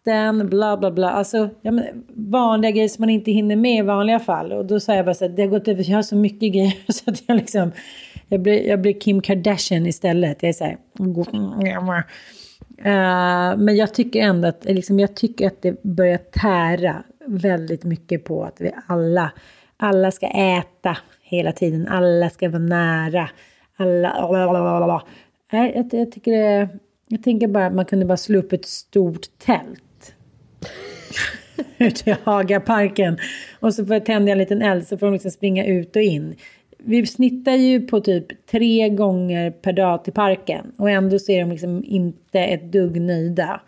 vatten, 0.05 0.49
bla 0.49 0.77
bla 0.77 0.91
bla. 0.91 1.09
Alltså, 1.09 1.49
ja, 1.61 1.71
men, 1.71 2.03
vanliga 2.13 2.71
grejer 2.71 2.87
som 2.87 3.01
man 3.01 3.09
inte 3.09 3.31
hinner 3.31 3.55
med 3.55 3.79
i 3.79 3.81
vanliga 3.81 4.19
fall. 4.19 4.51
Och 4.51 4.65
då 4.65 4.79
sa 4.79 4.95
jag 4.95 5.05
bara 5.05 5.15
så 5.15 5.25
här, 5.25 5.35
det 5.35 5.41
har 5.41 5.49
gått 5.49 5.67
över, 5.67 5.89
jag 5.89 5.97
har 5.97 6.03
så 6.03 6.15
mycket 6.15 6.53
grejer 6.53 6.77
så 6.91 7.11
att 7.11 7.23
jag 7.27 7.37
liksom, 7.37 7.71
jag 8.27 8.39
blir, 8.39 8.67
jag 8.67 8.81
blir 8.81 8.99
Kim 8.99 9.21
Kardashian 9.21 9.85
istället. 9.85 10.43
Jag 10.43 10.49
är 10.49 10.53
så 10.53 10.63
här, 10.63 10.77
eh, 12.77 13.57
men 13.57 13.75
jag 13.75 13.93
tycker 13.93 14.21
ändå 14.21 14.47
att, 14.47 14.65
liksom, 14.65 14.99
jag 14.99 15.15
tycker 15.15 15.47
att 15.47 15.61
det 15.61 15.83
börjar 15.83 16.17
tära 16.17 17.03
väldigt 17.25 17.83
mycket 17.83 18.23
på 18.23 18.43
att 18.43 18.61
vi 18.61 18.71
alla, 18.87 19.31
alla 19.77 20.11
ska 20.11 20.27
äta 20.27 20.97
hela 21.21 21.51
tiden, 21.51 21.87
alla 21.87 22.29
ska 22.29 22.49
vara 22.49 22.59
nära, 22.59 23.29
alla... 23.77 25.01
Nej, 25.51 25.71
eh, 25.71 25.77
jag, 25.77 25.93
jag, 25.99 26.11
tycker 26.11 26.31
det, 26.31 26.69
jag 27.07 27.23
tänker 27.23 27.47
bara 27.47 27.65
att 27.65 27.73
man 27.73 27.85
kunde 27.85 28.05
bara 28.05 28.17
slå 28.17 28.39
upp 28.39 28.53
ett 28.53 28.65
stort 28.65 29.21
tält 29.37 29.81
ute 31.77 32.09
i 32.09 32.15
Hagaparken 32.23 33.17
och 33.59 33.73
så 33.73 33.85
får 33.85 33.95
jag 33.95 34.05
tända 34.05 34.31
en 34.31 34.37
liten 34.37 34.61
eld 34.61 34.87
så 34.87 34.97
får 34.97 35.07
de 35.07 35.13
liksom 35.13 35.31
springa 35.31 35.65
ut 35.65 35.95
och 35.95 36.01
in. 36.01 36.35
Vi 36.77 37.05
snittar 37.05 37.51
ju 37.51 37.87
på 37.87 37.99
typ 37.99 38.45
tre 38.51 38.89
gånger 38.89 39.51
per 39.51 39.73
dag 39.73 40.03
till 40.03 40.13
parken 40.13 40.71
och 40.77 40.89
ändå 40.89 41.19
så 41.19 41.31
är 41.31 41.39
de 41.39 41.51
liksom 41.51 41.83
inte 41.85 42.39
ett 42.39 42.71
dugg 42.71 43.01
nöjda. 43.01 43.61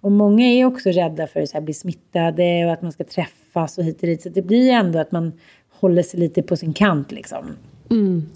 Och 0.00 0.12
många 0.12 0.46
är 0.46 0.64
också 0.64 0.90
rädda 0.90 1.26
för 1.26 1.56
att 1.56 1.62
bli 1.62 1.74
smittade 1.74 2.64
och 2.66 2.72
att 2.72 2.82
man 2.82 2.92
ska 2.92 3.04
träffas 3.04 3.78
och 3.78 3.84
hit 3.84 4.02
och 4.02 4.06
dit. 4.06 4.22
Så 4.22 4.28
det 4.28 4.42
blir 4.42 4.70
ändå 4.70 4.98
att 4.98 5.12
man 5.12 5.32
håller 5.70 6.02
sig 6.02 6.20
lite 6.20 6.42
på 6.42 6.56
sin 6.56 6.72
kant 6.72 7.12
liksom. 7.12 7.56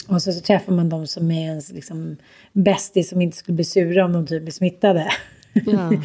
Och 0.09 0.23
så, 0.23 0.33
så 0.33 0.41
träffar 0.41 0.73
man 0.73 0.89
de 0.89 1.07
som 1.07 1.31
är 1.31 1.45
ens 1.45 1.73
liksom, 1.73 2.17
bästis 2.53 3.09
som 3.09 3.23
inte 3.23 3.37
skulle 3.37 3.57
bli 3.57 3.65
sura 3.65 4.05
om 4.05 4.13
de 4.13 4.27
typ 4.27 4.43
blir 4.43 4.53
smittade. 4.53 5.11
Ja. 5.53 5.91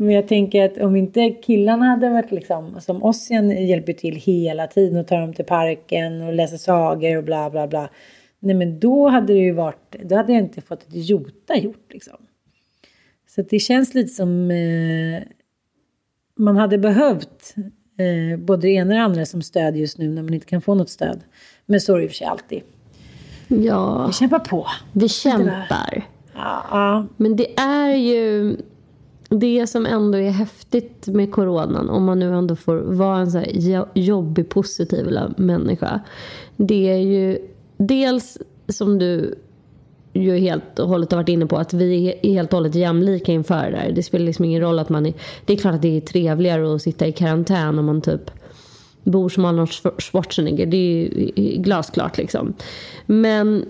Men 0.00 0.10
jag 0.10 0.28
tänker 0.28 0.64
att 0.64 0.78
om 0.78 0.96
inte 0.96 1.30
killarna 1.30 1.86
hade 1.86 2.08
varit 2.08 2.30
liksom, 2.32 2.80
som 2.80 3.02
Ossian 3.02 3.50
hjälper 3.66 3.92
till 3.92 4.16
hela 4.16 4.66
tiden 4.66 5.00
och 5.00 5.06
tar 5.06 5.20
dem 5.20 5.34
till 5.34 5.44
parken 5.44 6.22
och 6.22 6.32
läser 6.32 6.56
sagor 6.56 7.16
och 7.16 7.24
bla 7.24 7.50
bla 7.50 7.66
bla. 7.66 7.90
Nej 8.38 8.54
men 8.54 8.80
då 8.80 9.08
hade 9.08 9.32
det 9.32 9.38
ju 9.38 9.52
varit, 9.52 9.96
då 10.04 10.16
hade 10.16 10.32
jag 10.32 10.42
inte 10.42 10.60
fått 10.60 10.82
ett 10.82 11.08
jota 11.08 11.56
gjort 11.56 11.92
liksom. 11.92 12.16
Så 13.28 13.42
det 13.42 13.58
känns 13.58 13.94
lite 13.94 14.08
som 14.08 14.50
eh, 14.50 15.22
man 16.36 16.56
hade 16.56 16.78
behövt 16.78 17.54
eh, 17.98 18.38
både 18.38 18.62
det 18.62 18.70
ena 18.70 18.90
och 18.90 18.98
det 18.98 19.04
andra 19.04 19.26
som 19.26 19.42
stöd 19.42 19.76
just 19.76 19.98
nu 19.98 20.08
när 20.08 20.22
man 20.22 20.34
inte 20.34 20.46
kan 20.46 20.60
få 20.62 20.74
något 20.74 20.90
stöd. 20.90 21.20
Men 21.66 21.80
så 21.80 21.94
är 21.94 21.98
det 21.98 22.04
i 22.04 22.06
och 22.06 22.10
för 22.10 22.16
sig 22.16 22.26
alltid. 22.26 22.62
ja, 23.48 24.06
Vi 24.06 24.12
kämpar 24.12 24.38
på. 24.38 24.66
vi 24.92 25.08
kämpar. 25.08 26.06
Ja, 26.34 26.64
ja. 26.70 27.06
Men 27.16 27.36
det 27.36 27.58
är 27.60 27.94
ju 27.94 28.56
det 29.28 29.66
som 29.66 29.86
ändå 29.86 30.18
är 30.18 30.30
häftigt 30.30 31.06
med 31.06 31.32
coronan, 31.32 31.90
om 31.90 32.04
man 32.04 32.18
nu 32.18 32.34
ändå 32.34 32.56
får 32.56 32.76
vara 32.76 33.18
en 33.18 33.30
så 33.30 33.38
här 33.38 33.86
jobbig, 33.94 34.48
positiv 34.48 35.18
människa. 35.36 36.00
Det 36.56 36.90
är 36.90 36.98
ju 36.98 37.38
dels 37.76 38.38
som 38.68 38.98
du 38.98 39.34
ju 40.12 40.36
helt 40.36 40.78
och 40.78 40.88
hållet 40.88 41.10
har 41.10 41.18
varit 41.18 41.28
inne 41.28 41.46
på 41.46 41.56
att 41.56 41.72
vi 41.72 42.06
är 42.22 42.32
helt 42.32 42.52
och 42.52 42.56
hållet 42.56 42.74
jämlika 42.74 43.32
inför 43.32 43.70
det 43.70 43.70
där. 43.70 43.92
Det 43.92 44.02
spelar 44.02 44.26
liksom 44.26 44.44
ingen 44.44 44.60
roll 44.60 44.78
att 44.78 44.88
man 44.88 45.06
är... 45.06 45.14
Det 45.44 45.52
är 45.52 45.56
klart 45.56 45.74
att 45.74 45.82
det 45.82 45.96
är 45.96 46.00
trevligare 46.00 46.74
att 46.74 46.82
sitta 46.82 47.06
i 47.06 47.12
karantän 47.12 47.78
om 47.78 47.84
man 47.84 48.00
typ 48.00 48.30
bor 49.02 49.28
som 49.28 49.44
Arnold 49.44 49.70
Schwarzenegger. 49.98 50.66
Det 50.66 50.76
är 50.76 50.80
ju 50.80 51.62
glasklart 51.62 52.18
liksom. 52.18 52.54
Men 53.06 53.64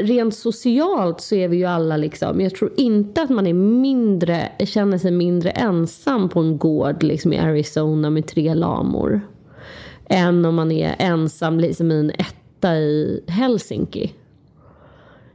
rent 0.00 0.34
socialt 0.34 1.20
så 1.20 1.34
är 1.34 1.48
vi 1.48 1.56
ju 1.56 1.64
alla 1.64 1.96
liksom, 1.96 2.40
jag 2.40 2.54
tror 2.54 2.72
inte 2.76 3.22
att 3.22 3.30
man 3.30 3.46
är 3.46 3.52
mindre, 3.54 4.52
känner 4.58 4.98
sig 4.98 5.10
mindre 5.10 5.50
ensam 5.50 6.28
på 6.28 6.40
en 6.40 6.58
gård 6.58 7.02
liksom 7.02 7.32
i 7.32 7.38
Arizona 7.38 8.10
med 8.10 8.26
tre 8.26 8.54
lamor. 8.54 9.20
Än 10.08 10.44
om 10.44 10.54
man 10.54 10.72
är 10.72 10.96
ensam 10.98 11.60
liksom 11.60 11.90
i 11.90 12.00
en 12.00 12.10
etta 12.10 12.76
i 12.76 13.24
Helsinki. 13.28 14.12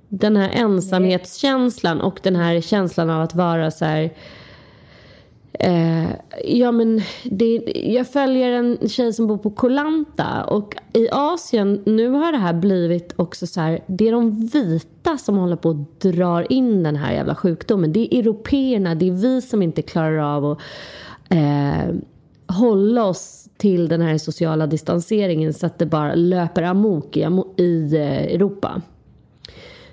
Den 0.10 0.38
här 0.38 0.50
ensamhetskänslan 0.54 2.02
och 2.02 2.20
den 2.24 2.36
här 2.36 2.62
känslan 2.62 3.10
av 3.10 3.22
att 3.22 3.36
vara 3.36 3.72
så 3.72 3.86
här 3.86 4.14
Eh, 5.64 6.10
ja, 6.44 6.72
men 6.72 7.02
det, 7.24 7.62
jag 7.76 8.08
följer 8.08 8.52
en 8.52 8.90
tjej 8.90 9.14
som 9.14 9.28
bor 9.28 9.38
på 9.38 9.52
Kolanta 9.52 10.44
och 10.44 10.76
i 10.94 11.08
Asien 11.12 11.82
nu 11.86 12.10
har 12.10 12.32
det 12.32 12.38
här 12.38 12.54
blivit 12.54 13.14
också 13.16 13.48
så 13.48 13.62
här, 13.62 13.80
det 13.88 14.08
är 14.08 14.12
de 14.12 14.46
vita 14.46 15.18
som 15.18 15.38
håller 15.38 15.56
på 15.56 15.70
att 15.70 16.00
dra 16.00 16.46
in 16.46 16.84
den 16.84 16.96
här 16.96 17.14
jävla 17.14 17.36
sjukdomen. 17.36 17.94
Det 17.94 18.16
är 18.16 18.20
européerna, 18.20 18.96
det 18.96 19.08
är 19.08 19.12
vi 19.12 19.42
som 19.42 19.62
inte 19.62 19.82
klarar 19.82 20.36
av 20.36 20.46
att 20.46 20.60
eh, 21.30 21.96
hålla 22.48 23.06
oss 23.06 23.50
till 23.58 23.88
den 23.88 24.02
här 24.02 24.18
sociala 24.18 24.68
distanseringen 24.68 25.54
så 25.54 25.66
att 25.66 25.80
det 25.80 25.86
bara 25.86 26.16
löper 26.16 26.64
amok 26.64 27.18
i, 27.18 27.28
i 27.58 27.96
eh, 27.96 28.34
Europa. 28.34 28.82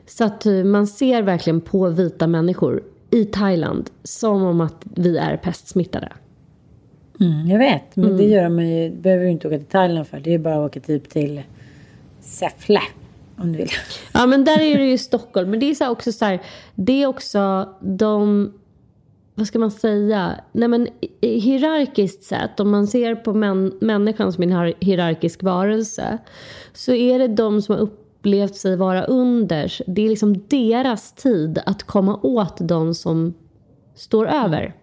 Så 0.07 0.25
att 0.25 0.47
eh, 0.47 0.65
man 0.65 0.87
ser 0.87 1.23
verkligen 1.23 1.61
på 1.61 1.89
vita 1.89 2.27
människor 2.27 2.83
i 3.11 3.25
Thailand 3.25 3.91
som 4.03 4.43
om 4.43 4.61
att 4.61 4.87
vi 4.95 5.19
är 5.19 5.37
pestsmittade. 5.37 6.13
Mm, 7.21 7.47
jag 7.47 7.59
vet, 7.59 7.97
men 7.97 8.05
mm. 8.05 8.17
det 8.17 8.25
gör 8.25 8.49
man 8.49 8.69
ju, 8.69 8.91
behöver 8.91 9.25
du 9.25 9.31
inte 9.31 9.49
åka 9.49 9.59
till 9.59 9.67
Thailand 9.67 10.07
för. 10.07 10.21
Det 10.21 10.35
är 10.35 10.39
bara 10.39 10.65
att 10.65 10.71
åka 10.71 10.81
typ 10.81 11.09
till 11.09 11.43
Säffle 12.21 12.81
om 13.37 13.53
du 13.53 13.59
vill. 13.59 13.69
Ja, 14.13 14.27
men 14.27 14.45
där 14.45 14.61
är 14.61 14.79
det 14.79 14.85
ju 14.85 14.99
Stockholm. 14.99 15.51
Men 15.51 15.61
det 15.61 15.71
är 15.71 15.75
så 15.75 15.89
också 15.89 16.13
så 16.13 16.25
här, 16.25 16.43
det 16.75 17.03
är 17.03 17.07
också 17.07 17.69
de, 17.81 18.53
vad 19.35 19.47
ska 19.47 19.59
man 19.59 19.71
säga, 19.71 20.41
nej 20.53 20.69
men 20.69 20.89
hierarkiskt 21.21 22.23
sett, 22.23 22.61
om 22.61 22.71
man 22.71 22.87
ser 22.87 23.15
på 23.15 23.35
män, 23.35 23.79
människan 23.81 24.33
som 24.33 24.43
en 24.43 24.75
hierarkisk 24.81 25.43
varelse, 25.43 26.19
så 26.73 26.93
är 26.93 27.19
det 27.19 27.29
de 27.29 27.63
som 27.63 27.75
har 27.75 27.83
upp 27.83 28.08
upplevt 28.19 28.55
sig 28.57 28.77
vara 28.77 29.05
under. 29.05 29.73
Det 29.87 30.05
är 30.05 30.09
liksom 30.09 30.45
deras 30.49 31.13
tid 31.13 31.59
att 31.67 31.83
komma 31.83 32.19
åt 32.23 32.57
de 32.61 32.95
som 32.95 33.35
står 33.95 34.27
över. 34.29 34.75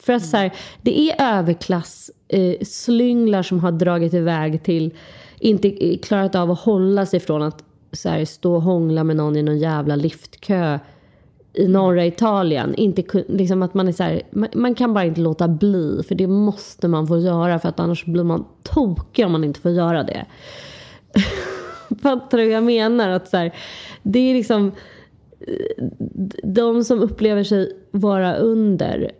För 0.00 0.12
att 0.12 0.26
så 0.26 0.36
här, 0.36 0.52
det 0.82 1.00
är 1.00 1.38
överklass 1.38 2.10
eh, 2.28 3.42
som 3.42 3.60
har 3.60 3.72
dragit 3.72 4.14
iväg 4.14 4.62
till, 4.62 4.94
inte 5.38 5.96
klarat 6.02 6.34
av 6.34 6.50
att 6.50 6.58
hålla 6.58 7.06
sig 7.06 7.20
från 7.20 7.42
att 7.42 7.64
så 7.92 8.08
här, 8.08 8.24
stå 8.24 8.54
och 8.54 8.62
hångla 8.62 9.04
med 9.04 9.16
någon 9.16 9.36
i 9.36 9.42
någon 9.42 9.58
jävla 9.58 9.96
liftkö 9.96 10.78
i 11.52 11.68
norra 11.68 12.06
Italien. 12.06 12.74
Inte, 12.74 13.24
liksom 13.28 13.62
att 13.62 13.74
man, 13.74 13.88
är 13.88 13.92
så 13.92 14.02
här, 14.02 14.22
man, 14.30 14.48
man, 14.54 14.74
kan 14.74 14.94
bara 14.94 15.04
inte 15.04 15.20
låta 15.20 15.48
bli, 15.48 16.02
för 16.08 16.14
det 16.14 16.26
måste 16.26 16.88
man 16.88 17.06
få 17.06 17.18
göra 17.18 17.58
för 17.58 17.68
att 17.68 17.80
annars 17.80 18.04
blir 18.04 18.24
man 18.24 18.44
tokig 18.62 19.26
om 19.26 19.32
man 19.32 19.44
inte 19.44 19.60
får 19.60 19.70
göra 19.70 20.02
det. 20.02 20.26
Fattar 22.02 22.38
du 22.38 22.44
hur 22.44 22.50
jag 22.50 22.64
menar? 22.64 23.08
Att 23.08 23.28
så 23.28 23.36
här, 23.36 23.54
det 24.02 24.18
är 24.18 24.34
liksom 24.34 24.72
de 26.42 26.84
som 26.84 27.00
upplever 27.00 27.42
sig 27.44 27.76
vara 27.90 28.36
under 28.36 29.12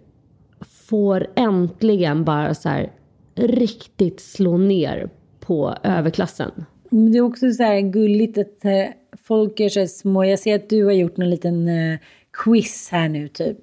får 0.89 1.27
äntligen 1.35 2.25
bara 2.25 2.55
så 2.55 2.69
här 2.69 2.93
riktigt 3.35 4.21
slå 4.21 4.59
ner 4.59 5.11
på 5.41 5.75
överklassen. 5.83 6.65
Det 6.91 7.19
är 7.19 7.23
också 7.23 7.51
så 7.51 7.63
här 7.63 7.81
gulligt 7.81 8.39
att 8.39 8.65
eh, 8.65 8.85
folk 9.23 9.61
är 9.61 9.69
så 9.69 9.87
små. 9.87 10.25
Jag 10.25 10.39
ser 10.39 10.55
att 10.55 10.71
du 10.71 10.85
har 10.85 10.93
gjort 10.93 11.17
någon 11.17 11.31
liten 11.31 11.69
eh, 11.69 11.99
quiz 12.45 12.89
här 12.93 13.09
nu 13.09 13.29
typ. 13.29 13.59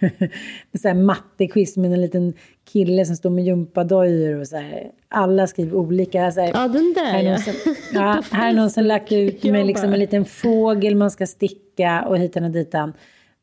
så 0.82 0.88
här 0.88 0.94
mattequiz 0.94 1.76
med 1.76 1.92
en 1.92 2.00
liten 2.00 2.32
kille 2.72 3.04
som 3.04 3.16
står 3.16 3.30
med 3.30 3.44
gympadojor 3.44 4.40
och 4.40 4.46
så 4.46 4.56
här. 4.56 4.90
Alla 5.08 5.46
skriver 5.46 5.76
olika. 5.76 6.30
Så 6.30 6.40
här, 6.40 6.50
ja, 6.54 6.68
den 6.68 6.92
där 6.92 7.04
här 7.04 7.24
är 7.24 7.30
någon 7.30 7.38
som, 7.38 7.52
ja. 7.94 8.22
här 8.30 8.48
är 8.48 8.52
någon 8.52 8.70
som 8.70 8.84
lagt 8.84 9.12
ut 9.12 9.44
med 9.44 9.66
liksom 9.66 9.92
en 9.92 9.98
liten 9.98 10.24
fågel 10.24 10.94
man 10.94 11.10
ska 11.10 11.26
sticka 11.26 12.04
och 12.08 12.18
hitan 12.18 12.44
och 12.44 12.50
ditan. 12.50 12.92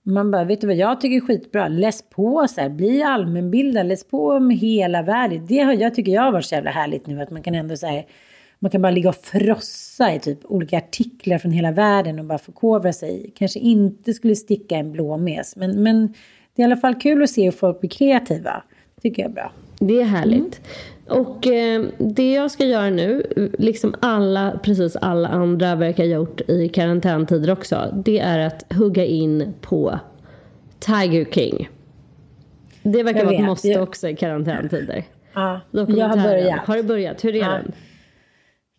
Man 0.06 0.32
bara, 0.32 0.44
vet 0.44 0.62
du 0.62 0.68
vad 0.68 0.76
jag 0.76 1.02
tycker 1.02 1.16
är 1.16 1.28
skitbra? 1.28 1.68
Läs 1.68 2.10
på 2.10 2.48
så 2.50 2.62
här, 2.62 2.70
bli 2.70 3.04
allmänbildad, 3.04 3.86
läs 3.86 4.08
på 4.08 4.30
om 4.30 4.50
hela 4.50 5.02
världen. 5.02 5.46
Det 5.46 5.60
har 5.60 5.74
jag 5.74 5.96
tycker 5.96 6.12
jag 6.12 6.22
har 6.22 6.32
varit 6.32 6.46
så 6.46 6.56
jävla 6.56 6.72
härligt 6.72 7.08
nu 7.08 7.22
att 7.22 7.32
man 7.32 7.44
kan 7.44 7.56
ändå 7.56 7.78
säga 7.78 8.04
man 8.64 8.70
kan 8.70 8.82
bara 8.82 8.92
ligga 8.92 9.10
och 9.10 9.16
frossa 9.16 10.14
i 10.14 10.20
typ 10.20 10.40
olika 10.44 10.78
artiklar 10.78 11.38
från 11.38 11.52
hela 11.52 11.72
världen 11.72 12.20
och 12.20 12.26
bara 12.26 12.38
förkovra 12.38 12.94
sig. 12.94 13.34
Kanske 13.36 13.60
inte 13.60 14.14
skulle 14.14 14.36
sticka 14.36 14.76
en 14.76 14.92
blåmes, 14.92 15.56
men, 15.56 15.84
men 15.84 16.08
det 16.56 16.62
är 16.62 16.64
i 16.64 16.66
alla 16.66 16.78
fall 16.78 16.96
kul 16.96 17.24
att 17.24 17.30
se 17.30 17.46
hur 17.46 17.52
folk 17.52 17.80
blir 17.80 17.90
kreativa. 17.90 18.64
tycker 19.02 19.22
jag 19.22 19.30
är 19.30 19.34
bra. 19.34 19.52
Det 19.80 20.02
är 20.02 20.06
härligt. 20.06 20.62
Mm. 21.08 21.22
Och 21.22 21.48
eh, 21.48 21.86
det 21.98 22.34
jag 22.34 22.52
ska 22.52 22.66
göra 22.66 22.90
nu, 22.90 23.28
liksom 23.60 23.96
alla, 24.00 24.60
precis 24.64 24.96
alla 24.96 25.28
andra 25.28 25.76
verkar 25.76 26.04
ha 26.04 26.10
gjort 26.10 26.42
i 26.42 26.70
karantäntider 26.70 27.52
också, 27.52 28.02
det 28.06 28.20
är 28.20 28.40
att 28.40 28.74
hugga 28.74 29.06
in 29.06 29.54
på 29.62 30.00
Tiger 30.80 31.26
King. 31.26 31.70
Det 32.84 33.04
verkar 33.04 33.26
vara 33.26 33.36
ett 33.36 33.46
måste 33.46 33.82
också 33.82 34.10
i 34.10 34.16
karantäntider. 34.16 35.04
Ja, 35.34 35.62
jag 35.72 35.86
har 35.86 36.24
börjat. 36.24 36.60
Har 36.68 36.76
du 36.76 36.84
börjat? 36.84 37.26
Hur 37.26 37.36
är 37.36 37.40
ja. 37.40 37.50
den? 37.50 37.74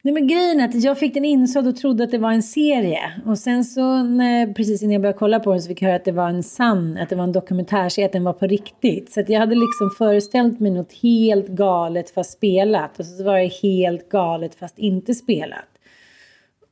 Nej 0.05 0.15
men 0.15 0.27
grejen 0.27 0.61
är 0.61 0.65
att 0.69 0.83
jag 0.83 0.99
fick 0.99 1.15
den 1.15 1.25
insåld 1.25 1.67
och 1.67 1.77
trodde 1.77 2.05
att 2.05 2.11
det 2.11 2.19
var 2.19 2.33
en 2.33 2.43
serie. 2.43 3.01
Och 3.27 3.39
sen 3.39 3.65
så 3.65 4.03
när, 4.03 4.53
precis 4.53 4.83
innan 4.83 4.93
jag 4.93 5.03
började 5.03 5.19
kolla 5.19 5.41
på 5.41 5.53
den 5.53 5.63
så 5.63 5.69
fick 5.69 5.83
jag 5.83 5.87
höra 5.87 5.97
att 5.97 6.05
det 6.05 6.13
var 6.13 6.29
en 6.29 6.43
sann, 6.43 6.99
att 6.99 7.09
det 7.09 7.17
var 7.17 7.25
en 7.25 7.33
dokumentärserie, 7.33 8.07
att 8.07 8.13
den 8.13 8.25
var 8.25 8.33
på 8.33 8.47
riktigt. 8.47 9.13
Så 9.13 9.21
att 9.21 9.29
jag 9.29 9.41
hade 9.41 9.55
liksom 9.55 9.91
föreställt 9.99 10.61
mig 10.61 10.71
något 10.71 10.93
helt 10.93 11.49
galet 11.49 12.11
fast 12.11 12.33
spelat. 12.33 12.99
Och 12.99 13.07
så 13.07 13.25
var 13.25 13.39
det 13.39 13.53
helt 13.63 14.09
galet 14.09 14.55
fast 14.55 14.79
inte 14.79 15.15
spelat. 15.15 15.69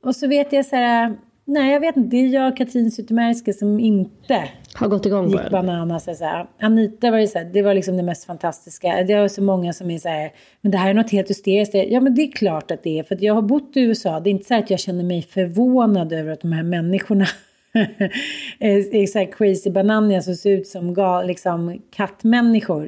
Och 0.04 0.16
så 0.16 0.28
vet 0.28 0.52
jag 0.52 0.66
så 0.66 0.76
här, 0.76 1.16
Nej, 1.52 1.72
jag 1.72 1.80
vet 1.80 1.96
inte. 1.96 2.16
Det 2.16 2.16
är 2.16 2.28
jag, 2.28 2.56
Katrin 2.56 2.90
Zytomierska, 2.90 3.52
som 3.52 3.80
inte 3.80 4.48
har 4.74 4.88
gått 4.88 5.06
igång 5.06 5.28
gick 5.28 5.50
bananas. 5.50 6.04
Så 6.04 6.24
här. 6.24 6.46
Anita 6.60 7.10
var 7.10 7.18
ju 7.18 7.26
så 7.26 7.38
här, 7.38 7.44
det 7.44 7.62
var 7.62 7.74
liksom 7.74 7.96
det 7.96 8.02
mest 8.02 8.24
fantastiska. 8.24 9.02
Det 9.02 9.12
är 9.12 9.28
så 9.28 9.42
många 9.42 9.72
som 9.72 9.90
är 9.90 9.98
så 9.98 10.08
här, 10.08 10.32
men 10.60 10.72
det 10.72 10.78
här 10.78 10.90
är 10.90 10.94
något 10.94 11.10
helt 11.10 11.30
hysteriskt. 11.30 11.74
Ja, 11.74 12.00
men 12.00 12.14
det 12.14 12.22
är 12.22 12.32
klart 12.32 12.70
att 12.70 12.82
det 12.82 12.98
är. 12.98 13.02
För 13.02 13.18
jag 13.20 13.34
har 13.34 13.42
bott 13.42 13.76
i 13.76 13.80
USA. 13.80 14.20
Det 14.20 14.30
är 14.30 14.32
inte 14.32 14.44
så 14.44 14.54
att 14.54 14.70
jag 14.70 14.80
känner 14.80 15.04
mig 15.04 15.22
förvånad 15.22 16.12
över 16.12 16.32
att 16.32 16.40
de 16.40 16.52
här 16.52 16.62
människorna 16.62 17.26
är 18.58 19.06
så 19.06 19.26
crazy 19.26 19.70
bananas 19.70 20.28
och 20.28 20.36
ser 20.36 20.50
ut 20.50 20.66
som 20.66 20.94
gal, 20.94 21.26
liksom, 21.26 21.82
kattmänniskor. 21.90 22.86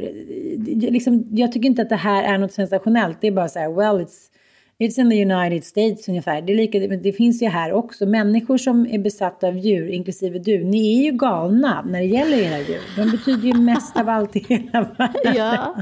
Liksom, 0.91 1.27
jag 1.31 1.53
tycker 1.53 1.69
inte 1.69 1.83
att 1.83 1.89
det 1.89 1.97
här 1.97 2.35
är 2.35 2.39
något 2.39 2.53
sensationellt. 2.53 3.19
Det 3.21 3.27
är 3.27 3.33
bara 3.33 3.49
så 3.49 3.59
här, 3.59 3.69
well, 3.69 4.07
it's 4.07 4.34
It's 4.79 5.01
in 5.01 5.11
the 5.11 5.23
United 5.23 5.65
States 5.65 6.09
ungefär. 6.09 6.43
Det, 6.43 6.55
lika, 6.55 6.79
det 6.79 7.13
finns 7.13 7.43
ju 7.43 7.49
här 7.49 7.73
också. 7.73 8.07
Människor 8.07 8.59
som 8.59 8.87
är 8.87 8.99
besatta 8.99 9.47
av 9.47 9.59
djur, 9.59 9.89
inklusive 9.89 10.39
du, 10.39 10.65
ni 10.65 10.99
är 10.99 11.05
ju 11.05 11.19
galna 11.19 11.83
när 11.83 11.99
det 11.99 12.07
gäller 12.07 12.37
era 12.37 12.59
djur. 12.59 12.81
De 12.97 13.11
betyder 13.11 13.49
ju 13.49 13.55
mest 13.55 13.97
av 13.97 14.09
allt 14.09 14.37
i 14.37 14.45
hela 14.49 14.83
världen. 14.99 15.35
Ja, 15.37 15.77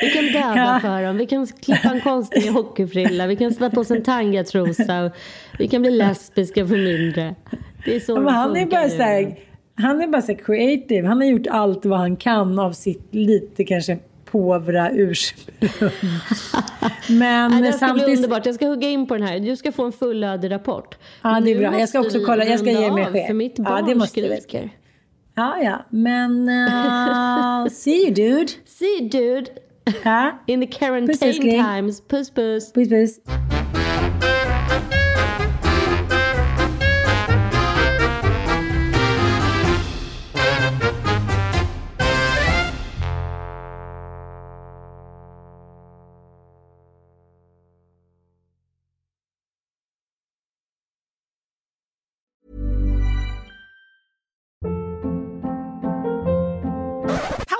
vi 0.00 0.10
kan 0.10 0.24
döda 0.24 0.54
ja. 0.56 0.78
för 0.82 1.02
dem. 1.02 1.16
Vi 1.16 1.26
kan 1.26 1.46
klippa 1.46 1.88
en 1.88 2.00
konstig 2.00 2.50
hockeyfrilla. 2.50 3.26
Vi 3.26 3.36
kan 3.36 3.52
sätta 3.52 3.70
på 3.70 3.80
oss 3.80 3.90
en 3.90 4.02
tangatrosa. 4.02 5.10
Vi 5.58 5.68
kan 5.68 5.82
bli 5.82 5.90
lesbiska 5.90 6.66
för 6.66 6.76
mindre. 6.76 7.34
Det 7.84 7.96
är 7.96 8.00
så 8.00 8.12
ja, 8.12 8.30
han 8.30 8.56
är 8.56 8.66
bara 8.66 8.88
så 8.88 9.02
här, 9.02 9.38
Han 9.74 10.00
är 10.00 10.06
bara 10.06 10.22
så 10.22 10.34
creative. 10.34 11.08
Han 11.08 11.18
har 11.18 11.26
gjort 11.26 11.46
allt 11.50 11.84
vad 11.84 11.98
han 11.98 12.16
kan 12.16 12.58
av 12.58 12.72
sitt 12.72 13.14
lite 13.14 13.64
kanske 13.64 13.98
påvra 14.24 14.90
ursprung. 14.90 15.70
Men 17.08 17.50
Nej, 17.50 17.62
det 17.62 17.72
ska 17.72 17.78
samtidigt... 17.78 18.06
bli 18.06 18.16
underbart. 18.16 18.46
Jag 18.46 18.54
ska 18.54 18.66
hugga 18.66 18.88
in 18.88 19.06
på 19.06 19.16
den 19.16 19.26
här. 19.26 19.40
Du 19.40 19.56
ska 19.56 19.72
få 19.72 19.84
en 19.84 19.92
fullödig 19.92 20.50
rapport. 20.50 20.98
Ja, 21.22 21.40
det 21.40 21.50
är 21.50 21.58
bra. 21.58 21.80
Jag 21.80 21.88
ska 21.88 22.00
också 22.00 22.20
kolla. 22.26 22.44
Jag 22.44 22.58
ska 22.58 22.70
ge 22.70 22.92
mig 22.92 23.04
chef. 23.04 23.26
För 23.26 23.34
mitt 23.34 23.58
barn 23.58 23.76
ja, 23.76 23.82
det 23.82 23.94
måste 23.94 24.20
skriker. 24.20 24.70
Ja, 25.34 25.58
ja. 25.62 25.84
Men 25.90 26.48
uh, 26.48 27.68
see 27.70 28.04
you 28.04 28.14
dude. 28.14 28.52
See 28.64 28.98
you 29.00 29.08
dude. 29.08 29.46
Ja. 30.04 30.38
In 30.46 30.60
the 30.60 30.66
quarantine 30.66 31.32
puss, 31.32 31.38
times. 31.38 32.00
Puss 32.08 32.30
puss. 32.30 32.72
Puss 32.72 32.88
puss. 32.88 33.20